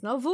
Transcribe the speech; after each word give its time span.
Znowu? 0.00 0.30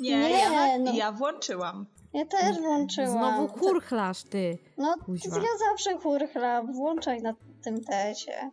Nie, 0.00 0.10
Nie, 0.20 0.30
ja, 0.30 0.78
no. 0.78 0.92
ja 0.92 1.12
włączyłam. 1.12 1.86
Ja 2.12 2.26
też 2.26 2.60
włączyłam. 2.60 3.10
Znowu 3.10 3.48
churchlasz 3.48 4.22
ty. 4.22 4.58
No, 4.78 4.94
Kuźwa. 5.04 5.36
ja 5.36 5.58
zawsze 5.70 5.98
churchlam. 5.98 6.72
Włączaj 6.72 7.22
na 7.22 7.34
tym 7.64 7.84
tesie. 7.84 8.50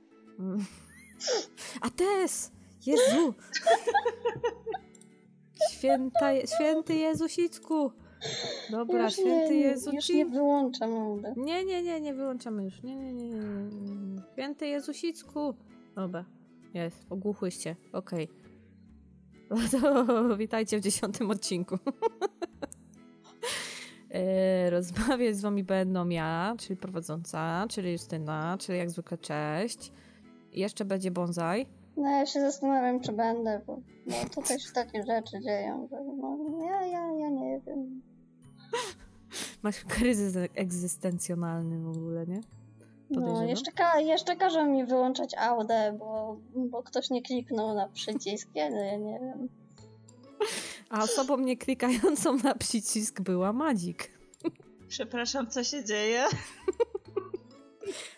A 1.82 1.89
tes! 1.89 2.51
Jezu! 2.86 3.33
Święta, 5.71 6.28
święty 6.56 6.95
Jezusicku! 6.95 7.92
Dobra, 8.71 9.04
już 9.04 9.14
święty 9.14 9.54
nie, 9.56 9.59
Jezu 9.59 9.92
Już 9.92 10.09
nie 10.09 10.25
wyłączam. 10.25 11.21
Nie, 11.37 11.65
nie, 11.65 11.81
nie, 11.84 12.01
nie 12.01 12.14
wyłączamy 12.14 12.64
już. 12.64 12.84
Nie, 12.84 12.95
nie, 12.95 13.14
nie, 13.14 13.29
nie. 13.29 13.42
Święty 14.34 14.68
Jezusicku. 14.68 15.54
Dobra, 15.95 16.25
jest, 16.73 17.06
ogłuchłyście. 17.09 17.75
Okej. 17.93 18.29
No 19.73 20.05
to 20.05 20.37
witajcie 20.37 20.77
w 20.79 20.81
dziesiątym 20.81 21.31
odcinku. 21.31 21.77
E, 24.11 24.69
Rozmawiać 24.69 25.35
z 25.37 25.41
wami 25.41 25.63
będą 25.63 26.09
ja, 26.09 26.55
czyli 26.59 26.77
prowadząca, 26.77 27.65
czyli 27.69 27.91
Justyna, 27.91 28.57
czyli 28.59 28.77
jak 28.77 28.89
zwykle 28.89 29.17
cześć. 29.17 29.91
Jeszcze 30.51 30.85
będzie 30.85 31.11
bonsai. 31.11 31.65
No 31.97 32.09
ja 32.09 32.25
się 32.25 32.39
zastanawiam, 32.39 32.99
czy 32.99 33.11
będę, 33.11 33.61
bo 33.67 33.80
no, 34.08 34.16
tutaj 34.35 34.59
się 34.59 34.72
takie 34.73 35.03
rzeczy 35.03 35.39
dzieją, 35.44 35.88
że 35.91 35.97
no, 36.03 36.38
ja, 36.66 36.86
ja, 36.86 37.11
ja 37.13 37.30
nie 37.30 37.61
wiem. 37.67 38.02
Masz 39.63 39.86
kryzys 39.86 40.36
egzystencjonalny 40.56 41.80
w 41.80 41.88
ogóle, 41.88 42.28
nie? 42.28 42.41
No, 43.10 43.44
jeszcze, 43.44 43.72
ka- 43.72 44.00
jeszcze 44.00 44.36
każą 44.36 44.66
mi 44.66 44.86
wyłączać 44.86 45.36
audę, 45.38 45.96
bo, 46.00 46.38
bo 46.56 46.84
ktoś 46.84 47.10
nie 47.10 47.22
kliknął 47.22 47.74
na 47.76 47.88
przycisk, 47.88 48.50
ja 48.56 48.70
nie, 48.70 48.98
nie 48.98 49.20
wiem. 49.20 49.50
A 50.90 51.04
osobą 51.04 51.38
nie 51.38 51.58
klikającą 51.58 52.38
na 52.44 52.56
przycisk 52.56 53.22
była 53.22 53.54
Madzik. 53.54 54.12
Przepraszam, 54.88 55.48
co 55.48 55.64
się 55.64 55.84
dzieje? 55.86 56.24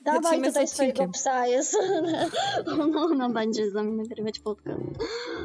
Dawaj 0.06 0.22
Lecimy 0.23 0.47
tutaj 0.47 0.67
swojego 0.67 1.08
psa, 1.08 1.47
jest. 1.47 1.78
Ona, 2.81 3.02
ona 3.02 3.30
będzie 3.30 3.69
z 3.72 3.73
nami 3.73 3.92
nagrywać 3.92 4.39
podcast. 4.39 4.81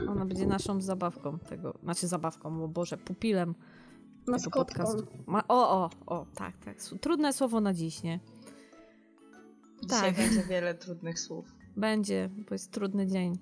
Ona 0.09 0.27
będzie 0.27 0.47
naszą 0.47 0.81
zabawką 0.81 1.39
tego, 1.39 1.75
znaczy 1.83 2.07
zabawką, 2.09 2.65
o 2.65 2.69
Boże, 2.69 2.97
pupilem 2.97 3.55
tego 3.55 4.33
Maskotką. 4.33 4.65
podcastu. 4.65 5.07
Ma, 5.27 5.43
o, 5.49 5.71
o, 5.71 5.91
o, 6.07 6.27
tak, 6.35 6.53
tak. 6.65 6.77
Trudne 7.01 7.33
słowo 7.33 7.61
na 7.61 7.75
dziś, 7.75 8.03
nie? 8.03 8.21
Dzisiaj 9.87 10.15
Tak. 10.15 10.25
będzie 10.25 10.43
wiele 10.43 10.75
trudnych 10.75 11.21
słów. 11.21 11.47
Będzie, 11.77 12.31
bo 12.49 12.55
jest 12.55 12.71
trudny 12.71 13.07
dzień. 13.07 13.39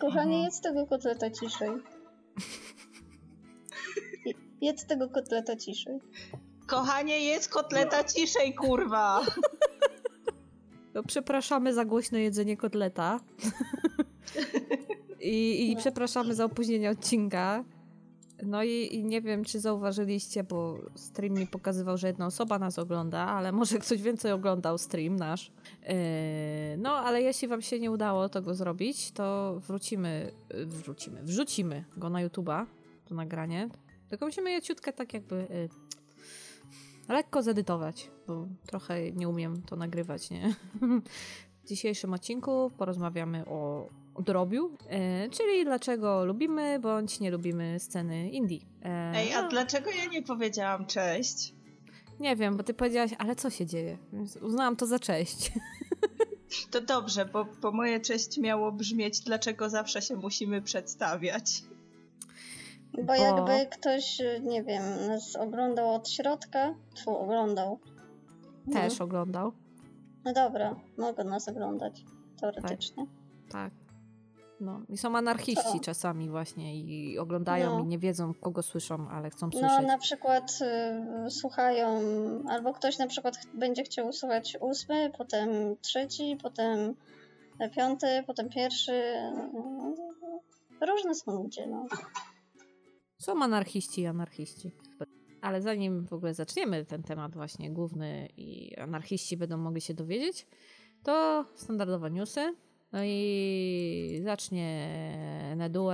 Kochanie, 0.00 0.36
Mhm. 0.36 0.44
jedz 0.44 0.60
tego 0.60 0.86
kotleta 0.86 1.30
ciszej. 1.30 1.70
Je- 4.26 4.34
Jedz 4.60 4.86
tego 4.86 5.08
kotleta 5.08 5.56
ciszej. 5.56 5.98
Kochanie, 6.66 7.24
jedz 7.24 7.48
kotleta 7.48 8.04
ciszej, 8.04 8.54
kurwa! 8.54 9.20
No, 10.94 11.02
przepraszamy 11.02 11.74
za 11.74 11.84
głośne 11.84 12.20
jedzenie 12.20 12.56
kotleta. 12.56 13.20
I, 15.20 15.70
I 15.70 15.74
No. 15.74 15.80
przepraszamy 15.80 16.34
za 16.34 16.44
opóźnienie 16.44 16.90
odcinka. 16.90 17.64
No 18.42 18.62
i, 18.62 18.94
i 18.94 19.04
nie 19.04 19.20
wiem, 19.20 19.44
czy 19.44 19.60
zauważyliście, 19.60 20.44
bo 20.44 20.78
stream 20.94 21.34
mi 21.34 21.46
pokazywał, 21.46 21.96
że 21.96 22.06
jedna 22.06 22.26
osoba 22.26 22.58
nas 22.58 22.78
ogląda, 22.78 23.18
ale 23.18 23.52
może 23.52 23.78
ktoś 23.78 24.02
więcej 24.02 24.32
oglądał 24.32 24.78
stream 24.78 25.16
nasz. 25.16 25.52
Yy, 25.82 25.94
no, 26.78 26.90
ale 26.90 27.22
jeśli 27.22 27.48
wam 27.48 27.62
się 27.62 27.80
nie 27.80 27.90
udało 27.90 28.28
tego 28.28 28.54
zrobić, 28.54 29.12
to 29.12 29.58
wrócimy, 29.60 30.32
yy, 30.54 30.66
wrócimy, 30.66 31.22
wrzucimy 31.22 31.84
go 31.96 32.10
na 32.10 32.26
YouTube'a, 32.26 32.66
to 33.04 33.14
nagranie. 33.14 33.68
Tylko 34.08 34.26
musimy 34.26 34.50
je 34.50 34.62
ciutkę 34.62 34.92
tak 34.92 35.14
jakby 35.14 35.36
yy, 35.50 35.68
lekko 37.14 37.42
zedytować, 37.42 38.10
bo 38.26 38.46
trochę 38.66 39.12
nie 39.12 39.28
umiem 39.28 39.62
to 39.62 39.76
nagrywać, 39.76 40.30
nie? 40.30 40.54
W 41.64 41.68
dzisiejszym 41.68 42.14
odcinku 42.14 42.70
porozmawiamy 42.78 43.46
o 43.46 43.88
drobiu, 44.22 44.70
e, 44.88 45.28
czyli 45.28 45.64
dlaczego 45.64 46.24
lubimy 46.24 46.78
bądź 46.80 47.20
nie 47.20 47.30
lubimy 47.30 47.80
sceny 47.80 48.30
indie. 48.30 48.58
E, 48.84 49.12
Ej, 49.14 49.34
a 49.34 49.42
no, 49.42 49.48
dlaczego 49.48 49.90
ja 49.90 50.06
nie 50.06 50.22
powiedziałam 50.22 50.86
cześć? 50.86 51.54
Nie 52.20 52.36
wiem, 52.36 52.56
bo 52.56 52.62
ty 52.62 52.74
powiedziałaś, 52.74 53.10
ale 53.18 53.36
co 53.36 53.50
się 53.50 53.66
dzieje? 53.66 53.98
Więc 54.12 54.36
uznałam 54.36 54.76
to 54.76 54.86
za 54.86 54.98
cześć. 54.98 55.52
To 56.70 56.80
dobrze, 56.80 57.24
bo, 57.24 57.44
bo 57.62 57.72
moje 57.72 58.00
cześć 58.00 58.38
miało 58.38 58.72
brzmieć, 58.72 59.20
dlaczego 59.20 59.70
zawsze 59.70 60.02
się 60.02 60.16
musimy 60.16 60.62
przedstawiać. 60.62 61.62
Bo 62.92 63.02
Bo- 63.02 63.14
jakby 63.14 63.66
ktoś, 63.76 64.22
nie 64.42 64.62
wiem, 64.62 64.82
nas 65.06 65.36
oglądał 65.36 65.94
od 65.94 66.08
środka, 66.10 66.74
tu 67.04 67.16
oglądał. 67.16 67.78
No. 68.66 68.74
Też 68.74 69.00
oglądał. 69.00 69.52
No 70.24 70.32
dobra, 70.32 70.76
mogą 70.98 71.24
nas 71.24 71.48
oglądać, 71.48 72.04
teoretycznie. 72.40 73.06
Tak. 73.50 73.72
No. 74.60 74.82
I 74.88 74.96
są 74.98 75.16
anarchiści 75.16 75.72
Co? 75.72 75.80
czasami 75.80 76.30
właśnie 76.30 76.80
i 76.80 77.18
oglądają 77.18 77.78
No. 77.78 77.84
i 77.84 77.86
nie 77.86 77.98
wiedzą, 77.98 78.34
kogo 78.34 78.62
słyszą, 78.62 79.08
ale 79.08 79.30
chcą 79.30 79.46
No, 79.52 79.58
słyszeć. 79.58 79.86
na 79.86 79.98
przykład 79.98 80.58
y, 81.26 81.30
słuchają, 81.30 82.00
albo 82.48 82.72
ktoś 82.72 82.98
na 82.98 83.06
przykład 83.06 83.34
będzie 83.54 83.82
chciał 83.82 84.12
słuchać 84.12 84.56
ósmy, 84.60 85.10
potem 85.18 85.48
trzeci, 85.80 86.36
potem 86.42 86.94
piąty, 87.76 88.06
potem 88.26 88.48
pierwszy. 88.48 89.02
No, 89.54 89.94
Różne 90.86 91.14
są 91.14 91.42
ludzie, 91.42 91.66
no. 91.66 91.86
Są 93.18 93.42
anarchiści 93.42 94.00
i 94.00 94.06
anarchiści. 94.06 94.70
Ale 95.42 95.62
zanim 95.62 96.06
w 96.06 96.12
ogóle 96.12 96.34
zaczniemy 96.34 96.84
ten 96.84 97.02
temat 97.02 97.34
właśnie 97.34 97.70
główny 97.70 98.28
i 98.36 98.76
anarchiści 98.76 99.36
będą 99.36 99.56
mogli 99.58 99.80
się 99.80 99.94
dowiedzieć, 99.94 100.46
to 101.02 101.44
standardowe 101.54 102.10
newsy. 102.10 102.54
No 102.92 102.98
i 103.04 104.20
zacznie 104.24 104.88
Nedue 105.56 105.92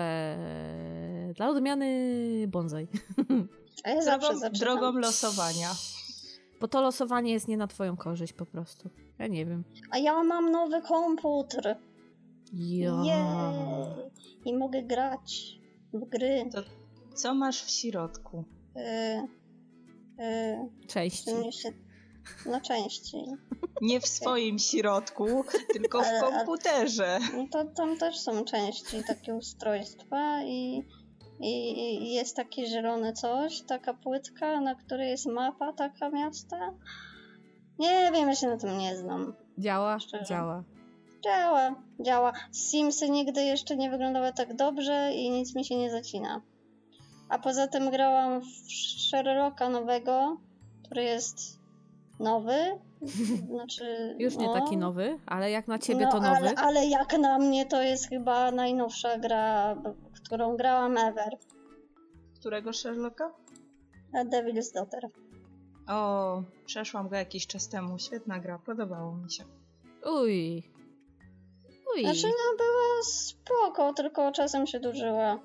dla 1.37 1.49
odmiany 1.49 1.89
bonsai. 2.49 2.89
A 3.85 3.91
ja 3.91 4.03
zawsze 4.03 4.35
Drogą, 4.35 4.59
drogą 4.59 4.99
losowania. 4.99 5.71
Bo 6.61 6.69
to 6.69 6.81
losowanie 6.83 7.33
jest 7.33 7.49
nie 7.49 7.57
na 7.57 7.67
twoją 7.67 7.97
korzyść 7.97 8.33
po 8.33 8.47
prostu. 8.47 8.91
Ja 9.19 9.27
nie 9.27 9.47
wiem. 9.47 9.65
A 9.91 9.99
ja 9.99 10.23
mam 10.23 10.51
nowy 10.51 10.83
komputer. 10.83 11.77
Ja. 12.53 13.03
Jej! 13.05 14.11
I 14.45 14.55
mogę 14.55 14.83
grać 14.83 15.59
w 15.93 16.09
gry. 16.09 16.51
Co 17.15 17.35
masz 17.35 17.65
w 17.65 17.71
środku? 17.71 18.45
Y, 18.77 18.81
y, 20.23 20.87
Cześć. 20.89 21.25
czy 21.25 21.35
mnie 21.35 21.53
się... 21.53 21.69
No 22.47 22.61
części. 22.61 23.17
Nie 23.85 24.01
w 24.01 24.07
swoim 24.07 24.59
środku, 24.59 25.45
tylko 25.73 26.03
w 26.03 26.21
komputerze. 26.21 27.19
No 27.37 27.47
to 27.51 27.65
tam 27.65 27.97
też 27.97 28.19
są 28.19 28.45
części, 28.45 29.05
takie 29.07 29.35
ustrojstwa 29.35 30.43
i, 30.43 30.83
i, 31.41 31.79
i 31.79 32.15
jest 32.15 32.37
takie 32.37 32.67
zielone 32.67 33.13
coś, 33.13 33.63
taka 33.63 33.95
płytka, 33.95 34.61
na 34.61 34.75
której 34.75 35.11
jest 35.11 35.27
mapa 35.27 35.73
taka 35.73 36.11
miasta. 36.11 36.75
Nie 37.79 38.11
wiem, 38.15 38.29
ja 38.29 38.35
się 38.35 38.47
na 38.47 38.57
tym 38.57 38.79
nie 38.79 38.97
znam. 38.97 39.35
Działa? 39.59 40.01
Szczerze. 40.01 40.25
Działa. 40.25 40.65
Działa, 41.25 41.75
działa. 42.01 42.33
Simsy 42.53 43.11
nigdy 43.11 43.45
jeszcze 43.45 43.77
nie 43.77 43.91
wyglądały 43.91 44.33
tak 44.33 44.57
dobrze 44.57 45.13
i 45.15 45.31
nic 45.31 45.55
mi 45.55 45.65
się 45.65 45.77
nie 45.77 45.91
zacina. 45.91 46.43
A 47.29 47.39
poza 47.39 47.67
tym 47.67 47.91
grałam 47.91 48.41
w 48.41 48.73
Sherlocka 49.11 49.69
nowego, 49.69 50.37
który 50.85 51.05
jest 51.05 51.61
nowy. 52.21 52.55
Znaczy, 53.49 54.17
Już 54.19 54.37
nie 54.37 54.47
no, 54.47 54.55
taki 54.55 54.77
nowy, 54.77 55.19
ale 55.27 55.51
jak 55.51 55.69
na 55.69 55.79
ciebie 55.79 56.05
no, 56.05 56.13
to 56.13 56.21
nowy. 56.21 56.37
Ale, 56.37 56.55
ale 56.57 56.87
jak 56.87 57.19
na 57.19 57.39
mnie 57.39 57.67
to 57.67 57.83
jest 57.83 58.09
chyba 58.09 58.51
najnowsza 58.51 59.19
gra, 59.19 59.75
w 60.15 60.23
którą 60.25 60.57
grałam 60.57 60.99
ever. 60.99 61.39
Którego 62.41 62.73
Sherlocka? 62.73 63.33
A 64.13 64.25
Devil's 64.25 64.75
Daughter. 64.75 65.11
O, 65.89 66.43
przeszłam 66.67 67.09
go 67.09 67.17
jakiś 67.17 67.47
czas 67.47 67.69
temu. 67.69 67.99
Świetna 67.99 68.41
gra, 68.41 68.59
podobało 68.59 69.17
mi 69.17 69.33
się. 69.33 69.45
Uj. 70.07 70.63
Uj. 71.95 72.03
Znaczy 72.03 72.27
no 72.27 72.57
była 72.57 73.03
spoko, 73.03 73.93
tylko 73.93 74.33
czasem 74.33 74.67
się 74.67 74.81
dużyła. 74.81 75.39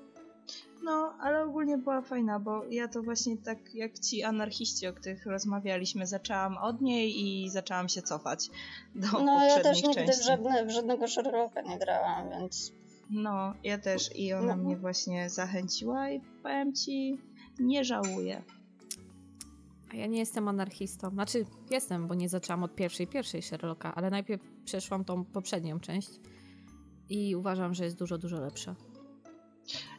No, 0.82 1.14
ale 1.20 1.44
ogólnie 1.44 1.78
była 1.78 2.02
fajna, 2.02 2.38
bo 2.40 2.64
ja 2.64 2.88
to 2.88 3.02
właśnie 3.02 3.36
tak 3.36 3.74
jak 3.74 3.98
ci 3.98 4.22
anarchiści, 4.22 4.86
o 4.86 4.92
których 4.92 5.26
rozmawialiśmy, 5.26 6.06
zaczęłam 6.06 6.56
od 6.58 6.80
niej 6.80 7.20
i 7.26 7.50
zaczęłam 7.50 7.88
się 7.88 8.02
cofać 8.02 8.50
do 8.94 9.06
No 9.24 9.44
ja 9.44 9.54
poprzednich 9.54 9.62
też 9.62 9.82
nigdy 9.82 10.04
części. 10.06 10.22
w, 10.22 10.26
żadne, 10.26 10.66
w 10.66 10.70
żadnego 10.70 11.08
Sherlocka 11.08 11.62
nie 11.62 11.78
grałam, 11.78 12.30
więc 12.30 12.72
No, 13.10 13.54
ja 13.64 13.78
też 13.78 14.16
i 14.16 14.32
ona 14.32 14.56
No. 14.56 14.62
mnie 14.62 14.76
właśnie 14.76 15.30
zachęciła 15.30 16.10
i 16.10 16.20
powiem 16.42 16.72
ci, 16.74 17.18
nie 17.58 17.84
żałuję. 17.84 18.42
A 19.92 19.96
ja 19.96 20.06
nie 20.06 20.18
jestem 20.18 20.48
anarchistą. 20.48 21.10
Znaczy, 21.10 21.46
jestem, 21.70 22.06
bo 22.08 22.14
nie 22.14 22.28
zaczęłam 22.28 22.62
od 22.62 22.74
pierwszej, 22.74 23.06
pierwszej 23.06 23.42
Sherlocka, 23.42 23.94
ale 23.94 24.10
najpierw 24.10 24.42
przeszłam 24.64 25.04
tą 25.04 25.24
poprzednią 25.24 25.80
część. 25.80 26.10
i 27.08 27.36
uważam, 27.36 27.74
że 27.74 27.84
jest 27.84 27.98
dużo, 27.98 28.18
dużo 28.18 28.40
lepsza. 28.40 28.74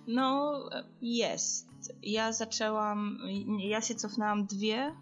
No, 0.08 0.60
jest. 1.02 1.68
Ja 2.04 2.32
zaczęłam, 2.32 3.18
ja 3.60 3.82
się 3.82 3.96
cofnęłam 3.96 4.46
dwie 4.46 4.96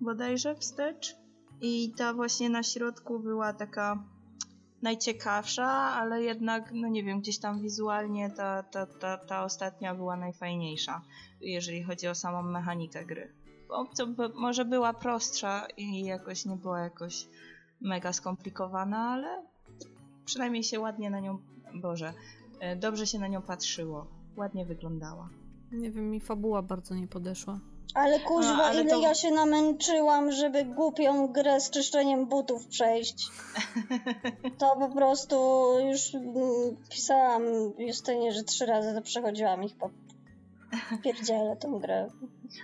bodajże 0.00 0.54
wstecz 0.54 1.16
i 1.60 1.92
ta 1.96 2.14
właśnie 2.14 2.50
na 2.50 2.62
środku 2.62 3.20
była 3.20 3.52
taka 3.52 4.04
najciekawsza, 4.82 5.68
ale 5.72 6.22
jednak, 6.22 6.70
no 6.74 6.88
nie 6.88 7.04
wiem, 7.04 7.20
gdzieś 7.20 7.38
tam 7.38 7.60
wizualnie 7.62 8.30
ta, 8.30 8.62
ta, 8.62 8.86
ta, 8.86 9.18
ta 9.18 9.44
ostatnia 9.44 9.94
była 9.94 10.16
najfajniejsza, 10.16 11.02
jeżeli 11.40 11.82
chodzi 11.82 12.08
o 12.08 12.14
samą 12.14 12.42
mechanikę 12.42 13.04
gry. 13.04 13.32
To 13.96 14.06
może 14.34 14.64
była 14.64 14.92
prostsza 14.94 15.66
i 15.76 16.04
jakoś 16.04 16.44
nie 16.44 16.56
była 16.56 16.80
jakoś 16.80 17.26
mega 17.80 18.12
skomplikowana, 18.12 18.98
ale 18.98 19.42
przynajmniej 20.24 20.62
się 20.62 20.80
ładnie 20.80 21.10
na 21.10 21.20
nią, 21.20 21.38
Boże, 21.74 22.14
e, 22.60 22.76
dobrze 22.76 23.06
się 23.06 23.18
na 23.18 23.28
nią 23.28 23.42
patrzyło, 23.42 24.06
ładnie 24.36 24.64
wyglądała. 24.64 25.28
Nie 25.72 25.90
wiem, 25.90 26.10
mi 26.10 26.20
fabuła 26.20 26.62
bardzo 26.62 26.94
nie 26.94 27.08
podeszła. 27.08 27.60
Ale 27.94 28.20
kuźwa, 28.20 28.56
No, 28.56 28.62
ale 28.64 28.80
ile 28.80 28.90
to- 28.90 29.00
ja 29.00 29.14
się 29.14 29.30
namęczyłam, 29.30 30.32
żeby 30.32 30.64
głupią 30.64 31.28
grę 31.28 31.60
z 31.60 31.70
czyszczeniem 31.70 32.26
butów 32.26 32.66
przejść. 32.66 33.28
To 34.58 34.76
po 34.76 34.88
prostu 34.88 35.36
już 35.90 36.14
mm, 36.14 36.36
pisałam 36.90 37.42
Justynie, 37.78 38.32
że 38.32 38.42
trzy 38.42 38.66
razy 38.66 38.94
to 38.94 39.02
przechodziłam 39.02 39.64
ich 39.64 39.76
po 39.76 39.90
pierdzielę 41.04 41.56
tą 41.56 41.78
grę. 41.78 42.08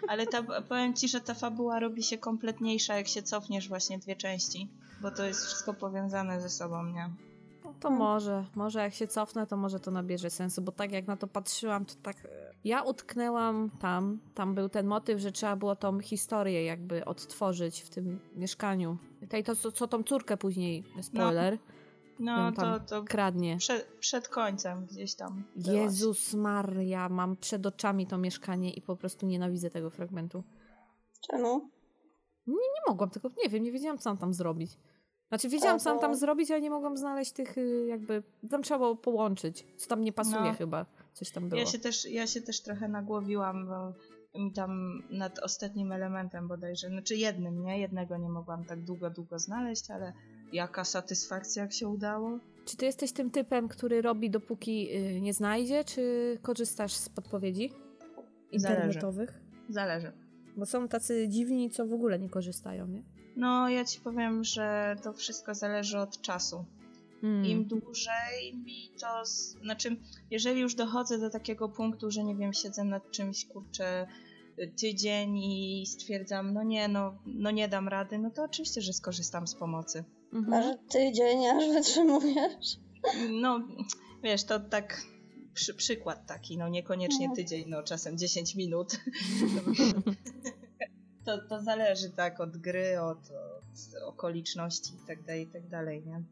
Ale 0.09 0.27
ta, 0.27 0.43
powiem 0.69 0.95
ci, 0.95 1.09
że 1.09 1.21
ta 1.21 1.35
fabuła 1.35 1.81
robi 1.81 2.03
się 2.03 2.19
kompletniejsza, 2.19 2.97
jak 2.97 3.09
się 3.09 3.23
cofniesz 3.23 3.69
właśnie 3.69 3.99
dwie 3.99 4.17
części, 4.17 4.69
bo 5.03 5.11
to 5.11 5.25
jest 5.25 5.45
wszystko 5.45 5.75
powiązane 5.75 6.41
ze 6.41 6.51
sobą, 6.51 6.85
nie? 6.85 7.11
No 7.77 7.81
to 7.81 7.91
może, 7.91 8.45
może 8.55 8.81
jak 8.81 8.95
się 8.95 9.07
cofnę, 9.07 9.47
to 9.47 9.57
może 9.57 9.81
to 9.81 9.91
nabierze 9.91 10.31
sensu, 10.31 10.63
bo 10.63 10.73
tak 10.73 10.93
jak 10.93 11.07
na 11.07 11.17
to 11.17 11.27
patrzyłam, 11.27 11.85
to 11.85 11.95
tak. 12.03 12.17
e, 12.25 12.29
Ja 12.65 12.83
utknęłam 12.83 13.71
tam, 13.81 14.19
tam 14.35 14.55
był 14.55 14.69
ten 14.69 14.87
motyw, 14.87 15.21
że 15.21 15.33
trzeba 15.33 15.57
było 15.57 15.77
tą 15.77 16.01
historię 16.01 16.65
jakby 16.65 17.05
odtworzyć 17.05 17.81
w 17.83 17.91
tym 17.91 18.21
mieszkaniu. 18.37 18.99
Tej 19.29 19.45
to, 19.45 19.57
co, 19.57 19.73
co 19.73 19.89
tą 19.89 20.03
córkę 20.03 20.37
później, 20.37 20.85
spoiler, 21.03 21.59
No 22.19 22.39
ją 22.47 22.55
to, 22.55 22.63
tam 22.63 22.85
to 22.87 23.05
kradnie. 23.05 23.57
przed, 23.57 23.87
przed 24.01 24.29
końcem 24.29 24.87
gdzieś 24.87 25.15
tam. 25.15 25.45
byłaś. 25.57 25.77
Jezus 25.77 26.35
Maria, 26.35 27.09
mam 27.09 27.37
przed 27.37 27.67
oczami 27.67 28.07
to 28.07 28.19
mieszkanie 28.19 28.71
i 28.73 28.83
po 28.83 28.97
prostu 28.97 29.27
nienawidzę 29.27 29.71
tego 29.71 29.91
fragmentu. 29.91 30.45
Czemu? 31.31 31.71
Nie 32.47 32.57
mogłam 32.89 33.11
tego, 33.11 33.31
nie 33.45 33.49
wiem, 33.51 33.63
nie 33.63 33.73
wiedziałam, 33.73 33.99
co 33.99 34.11
mam 34.11 34.19
tam 34.19 34.33
zrobić. 34.35 34.79
Znaczy, 35.29 35.49
wiedziałam, 35.49 35.79
co 35.79 35.91
mam 35.91 35.99
tam 36.01 36.15
zrobić, 36.15 36.51
ale 36.51 36.61
nie 36.61 36.71
mogłam 36.71 36.97
znaleźć 36.97 37.33
tych 37.33 37.59
y, 37.59 37.87
jakby... 37.89 38.23
Tam 38.51 38.63
trzeba 38.63 38.79
było 38.79 38.97
połączyć, 38.97 39.67
co 39.77 39.89
tam 39.89 40.01
nie 40.01 40.13
pasuje 40.13 40.41
No. 40.51 40.55
chyba. 40.55 40.87
Coś 41.13 41.31
tam 41.31 41.49
było. 41.49 41.61
Ja 41.61 41.67
się, 41.67 41.79
też, 41.79 42.11
ja 42.11 42.27
się 42.27 42.41
też 42.43 42.61
trochę 42.63 42.89
nagłowiłam, 42.89 43.67
bo 43.67 43.93
mi 44.43 44.53
tam 44.53 45.03
nad 45.11 45.39
ostatnim 45.39 45.93
elementem 45.93 46.49
bodajże, 46.49 46.89
znaczy 46.89 47.17
jednym, 47.17 47.63
nie? 47.63 47.79
Jednego 47.81 48.17
nie 48.17 48.29
mogłam 48.29 48.65
tak 48.65 48.85
długo, 48.85 49.11
długo 49.11 49.39
znaleźć, 49.39 49.91
ale 49.91 50.13
jaka 50.53 50.85
satysfakcja, 50.85 51.63
jak 51.63 51.73
się 51.73 51.89
udało. 51.89 52.39
Czy 52.65 52.77
ty 52.77 52.85
jesteś 52.87 53.13
tym 53.13 53.31
typem, 53.31 53.69
który 53.69 54.03
robi 54.03 54.31
dopóki 54.31 54.97
y, 54.97 55.21
nie 55.21 55.35
znajdzie, 55.35 55.85
czy 55.85 56.39
korzystasz 56.43 56.93
z 56.93 57.09
podpowiedzi 57.09 57.71
Zależy. 58.53 58.83
internetowych? 58.83 59.41
Zależy. 59.69 60.13
Bo 60.57 60.67
są 60.67 60.89
tacy 60.89 61.29
dziwni, 61.29 61.71
co 61.71 61.87
w 61.87 61.93
ogóle 61.93 62.19
nie 62.19 62.29
korzystają, 62.31 62.87
nie? 62.87 63.03
No, 63.37 63.69
ja 63.69 63.85
ci 63.85 64.01
powiem, 64.01 64.45
że 64.45 64.97
to 65.03 65.13
wszystko 65.13 65.55
zależy 65.55 65.99
od 65.99 66.21
czasu. 66.21 66.65
Mm. 67.23 67.47
Im 67.47 67.65
dłużej 67.65 68.55
mi 68.65 68.91
to. 69.01 69.27
Z... 69.27 69.57
Znaczy, 69.63 69.97
jeżeli 70.31 70.61
już 70.61 70.75
dochodzę 70.75 71.19
do 71.19 71.31
takiego 71.31 71.69
punktu, 71.69 72.11
że 72.11 72.25
nie 72.25 72.37
wiem, 72.37 72.53
siedzę 72.53 72.85
nad 72.85 73.11
czymś 73.11 73.45
kurczę 73.45 74.07
tydzień 74.81 75.39
i 75.39 75.87
stwierdzam, 75.87 76.53
no 76.53 76.63
nie, 76.63 76.89
no, 76.89 77.15
no 77.27 77.51
nie 77.51 77.69
dam 77.69 77.89
rady, 77.89 78.19
no 78.19 78.31
to 78.31 78.45
oczywiście, 78.45 78.81
że 78.81 78.93
skorzystam 78.93 79.47
z 79.47 79.55
pomocy. 79.55 80.05
Mhm. 80.33 80.55
Aż 80.55 80.77
tydzień, 80.89 81.47
aż 81.47 81.69
wytrzymujesz. 81.69 82.79
No, 83.31 83.61
wiesz, 84.23 84.45
to 84.45 84.61
tak 84.61 85.03
przy, 85.55 85.75
przykład 85.75 86.27
taki, 86.27 86.59
no 86.59 86.69
niekoniecznie 86.69 87.29
No. 87.29 87.35
tydzień, 87.35 87.65
no 87.69 87.83
czasem 87.83 88.19
10 88.19 88.55
minut. 88.55 88.93
to, 91.27 91.39
to 91.39 91.61
zależy 91.61 92.11
tak 92.11 92.41
od 92.41 92.57
gry, 92.57 93.01
od, 93.01 93.19
od 93.19 94.03
okoliczności 94.07 94.95
i 94.95 95.07
tak 95.07 95.23
dalej, 95.23 95.43
i 95.43 95.47
tak 95.47 95.69
dalej, 95.69 96.03
nie? 96.07 96.23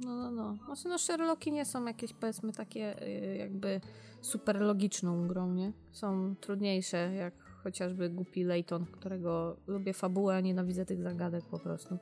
No, 0.00 0.16
no, 0.16 0.30
no. 0.30 0.56
Znaczy, 0.66 0.88
no, 0.88 0.98
Sherlocki 0.98 1.52
nie 1.52 1.64
są 1.64 1.84
jakieś, 1.84 2.12
powiedzmy, 2.12 2.52
takie 2.52 3.02
y, 3.02 3.36
jakby 3.36 3.80
super 4.20 4.60
logiczną 4.60 5.28
grą, 5.28 5.52
nie? 5.52 5.72
Są 5.92 6.34
trudniejsze, 6.40 7.14
jak 7.14 7.34
chociażby 7.62 8.10
głupi 8.10 8.44
Layton, 8.44 8.86
którego 8.86 9.56
lubię 9.66 9.92
fabułę, 9.92 10.36
a 10.36 10.40
nienawidzę 10.40 10.86
tych 10.86 11.02
zagadek 11.02 11.44
po 11.44 11.58
prostu. 11.58 11.98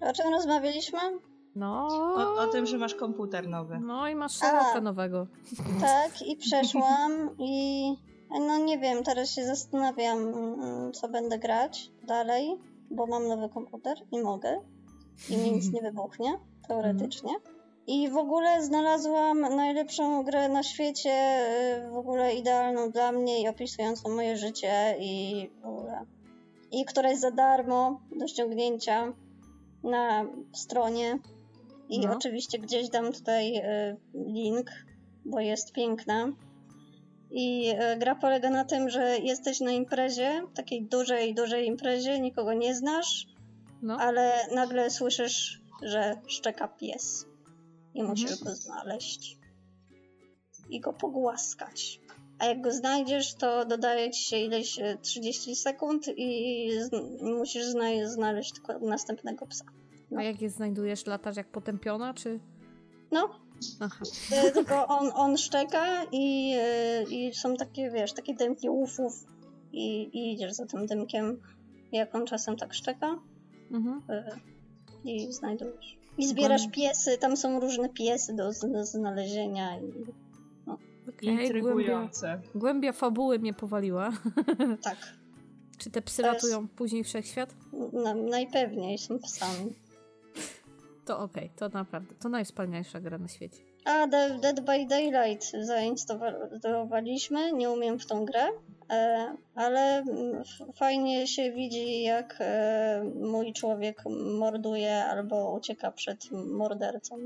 O 0.00 0.12
czym 0.12 0.32
rozmawialiśmy? 0.32 0.98
No. 1.58 1.88
O, 2.16 2.42
o 2.42 2.46
tym, 2.46 2.66
że 2.66 2.78
masz 2.78 2.94
komputer 2.94 3.48
nowy. 3.48 3.80
No 3.80 4.08
i 4.08 4.14
masz 4.14 4.32
Sherlocka 4.32 4.78
A. 4.78 4.80
nowego. 4.80 5.26
Tak, 5.80 6.22
i 6.22 6.36
przeszłam 6.46 7.30
i 7.38 7.94
no 8.30 8.58
nie 8.58 8.78
wiem, 8.78 9.04
teraz 9.04 9.30
się 9.30 9.44
zastanawiam, 9.44 10.18
mm, 10.18 10.92
co 10.92 11.08
będę 11.08 11.38
grać 11.38 11.90
dalej, 12.02 12.56
bo 12.90 13.06
mam 13.06 13.28
nowy 13.28 13.48
komputer 13.48 13.98
i 14.12 14.22
mogę. 14.22 14.60
I 15.30 15.36
mi 15.36 15.52
nic 15.52 15.72
nie 15.72 15.82
wybuchnie, 15.82 16.38
teoretycznie. 16.68 17.32
I 17.86 18.10
w 18.10 18.16
ogóle 18.16 18.62
znalazłam 18.62 19.40
najlepszą 19.40 20.24
grę 20.24 20.48
na 20.48 20.62
świecie, 20.62 21.10
y, 21.86 21.90
w 21.90 21.96
ogóle 21.96 22.34
idealną 22.34 22.90
dla 22.90 23.12
mnie 23.12 23.42
i 23.42 23.48
opisującą 23.48 24.08
moje 24.08 24.36
życie 24.36 24.96
i 25.00 25.50
w 25.62 25.66
ogóle. 25.66 26.04
I 26.72 26.84
która 26.84 27.10
jest 27.10 27.22
za 27.22 27.30
darmo 27.30 28.00
do 28.16 28.28
ściągnięcia 28.28 29.12
na 29.82 30.24
stronie. 30.52 31.18
I 31.88 32.00
No. 32.00 32.16
oczywiście 32.16 32.58
gdzieś 32.58 32.88
dam 32.88 33.12
tutaj 33.12 33.56
y, 33.56 33.96
link, 34.14 34.70
bo 35.24 35.40
jest 35.40 35.72
piękna. 35.72 36.32
I 37.30 37.68
e, 37.78 37.96
gra 37.96 38.14
polega 38.14 38.50
na 38.50 38.64
tym, 38.64 38.90
że 38.90 39.18
jesteś 39.18 39.60
na 39.60 39.70
imprezie, 39.70 40.42
takiej 40.54 40.82
dużej, 40.84 41.34
dużej 41.34 41.66
imprezie, 41.66 42.20
nikogo 42.20 42.54
nie 42.54 42.74
znasz, 42.74 43.26
No. 43.82 43.96
ale 44.00 44.32
nagle 44.54 44.90
słyszysz, 44.90 45.60
że 45.82 46.14
szczeka 46.26 46.68
pies 46.68 47.26
i 47.94 48.02
musisz 48.02 48.30
Mhm. 48.30 48.44
go 48.44 48.54
znaleźć 48.54 49.38
i 50.70 50.80
go 50.80 50.92
pogłaskać. 50.92 52.00
A 52.38 52.44
jak 52.46 52.60
go 52.60 52.72
znajdziesz, 52.72 53.34
to 53.34 53.64
dodaje 53.64 54.10
ci 54.10 54.24
się 54.24 54.36
ileś 54.38 54.78
e, 54.78 54.98
30 55.02 55.56
sekund 55.56 56.08
i 56.16 56.70
z- 56.80 57.22
musisz 57.22 57.64
zna- 57.64 58.06
znaleźć 58.08 58.52
tylko 58.52 58.78
następnego 58.78 59.46
psa. 59.46 59.64
A 60.16 60.22
jak 60.22 60.42
je 60.42 60.50
znajdujesz, 60.50 61.06
latasz 61.06 61.36
jak 61.36 61.48
potępiona, 61.48 62.14
czy... 62.14 62.40
No, 63.12 63.28
Aha. 63.80 64.04
e, 64.32 64.50
tylko 64.50 64.86
on, 64.86 65.10
on 65.14 65.36
szczeka 65.36 66.04
i, 66.12 66.54
e, 66.58 67.02
i 67.02 67.34
są 67.34 67.56
takie, 67.56 67.90
wiesz, 67.90 68.12
takie 68.12 68.34
dymki 68.34 68.70
łufów 68.70 69.24
i, 69.72 70.02
i 70.02 70.32
idziesz 70.32 70.52
za 70.52 70.66
tym 70.66 70.86
dymkiem, 70.86 71.40
jak 71.92 72.14
on 72.14 72.26
czasem 72.26 72.56
tak 72.56 72.74
szczeka 72.74 73.18
Mhm. 73.70 74.02
e, 74.08 74.36
i 75.04 75.32
znajdujesz. 75.32 75.98
I 76.18 76.26
zbierasz 76.28 76.66
Głęb- 76.66 76.70
piesy, 76.70 77.18
tam 77.18 77.36
są 77.36 77.60
różne 77.60 77.88
piesy 77.88 78.34
do, 78.34 78.50
do 78.72 78.84
znalezienia 78.86 79.78
i 79.80 79.82
Okej, 81.08 81.16
głębia, 81.22 81.42
Intrygujące. 81.42 82.40
głębia 82.54 82.92
fabuły 82.92 83.38
mnie 83.38 83.54
powaliła. 83.54 84.10
tak. 84.82 84.96
Czy 85.78 85.90
te 85.90 86.02
psy 86.02 86.22
jest- 86.22 86.34
ratują 86.34 86.68
później 86.68 87.04
wszechświat? 87.04 87.54
Na, 87.92 88.14
najpewniej 88.14 88.98
są 88.98 89.18
psami. 89.18 89.74
To 91.08 91.18
okej, 91.18 91.50
to 91.56 91.68
naprawdę, 91.68 92.14
to 92.14 92.28
najwspanialsza 92.28 93.00
gra 93.00 93.18
na 93.18 93.28
świecie. 93.28 93.58
A 93.84 94.06
Dead, 94.06 94.60
by 94.60 94.86
Daylight 94.86 95.52
zainstalowaliśmy, 95.60 97.52
nie 97.52 97.70
umiem 97.70 97.98
w 97.98 98.06
tą 98.06 98.24
grę, 98.24 98.48
e, 98.90 99.34
ale 99.54 100.04
fajnie 100.74 101.26
się 101.26 101.52
widzi 101.52 102.02
jak 102.02 102.36
e, 102.40 103.12
mój 103.14 103.52
człowiek 103.52 104.02
morduje 104.38 105.04
albo 105.04 105.52
ucieka 105.52 105.90
przed 105.90 106.30
mordercą. 106.32 107.16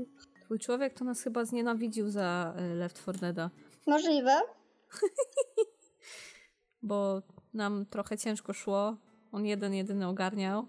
Twój 0.45 0.59
człowiek 0.59 0.93
to 0.93 1.05
nas 1.05 1.21
chyba 1.21 1.45
znienawidził 1.45 2.09
za 2.09 2.53
y, 2.59 2.75
Left 2.75 3.01
4 3.01 3.19
Deada, 3.19 3.49
Możliwe? 3.87 4.35
bo 6.89 7.21
nam 7.53 7.85
trochę 7.85 8.17
ciężko 8.17 8.53
szło. 8.53 8.97
On 9.31 9.45
jeden, 9.45 9.73
jedyny 9.73 10.07
ogarniał. 10.07 10.67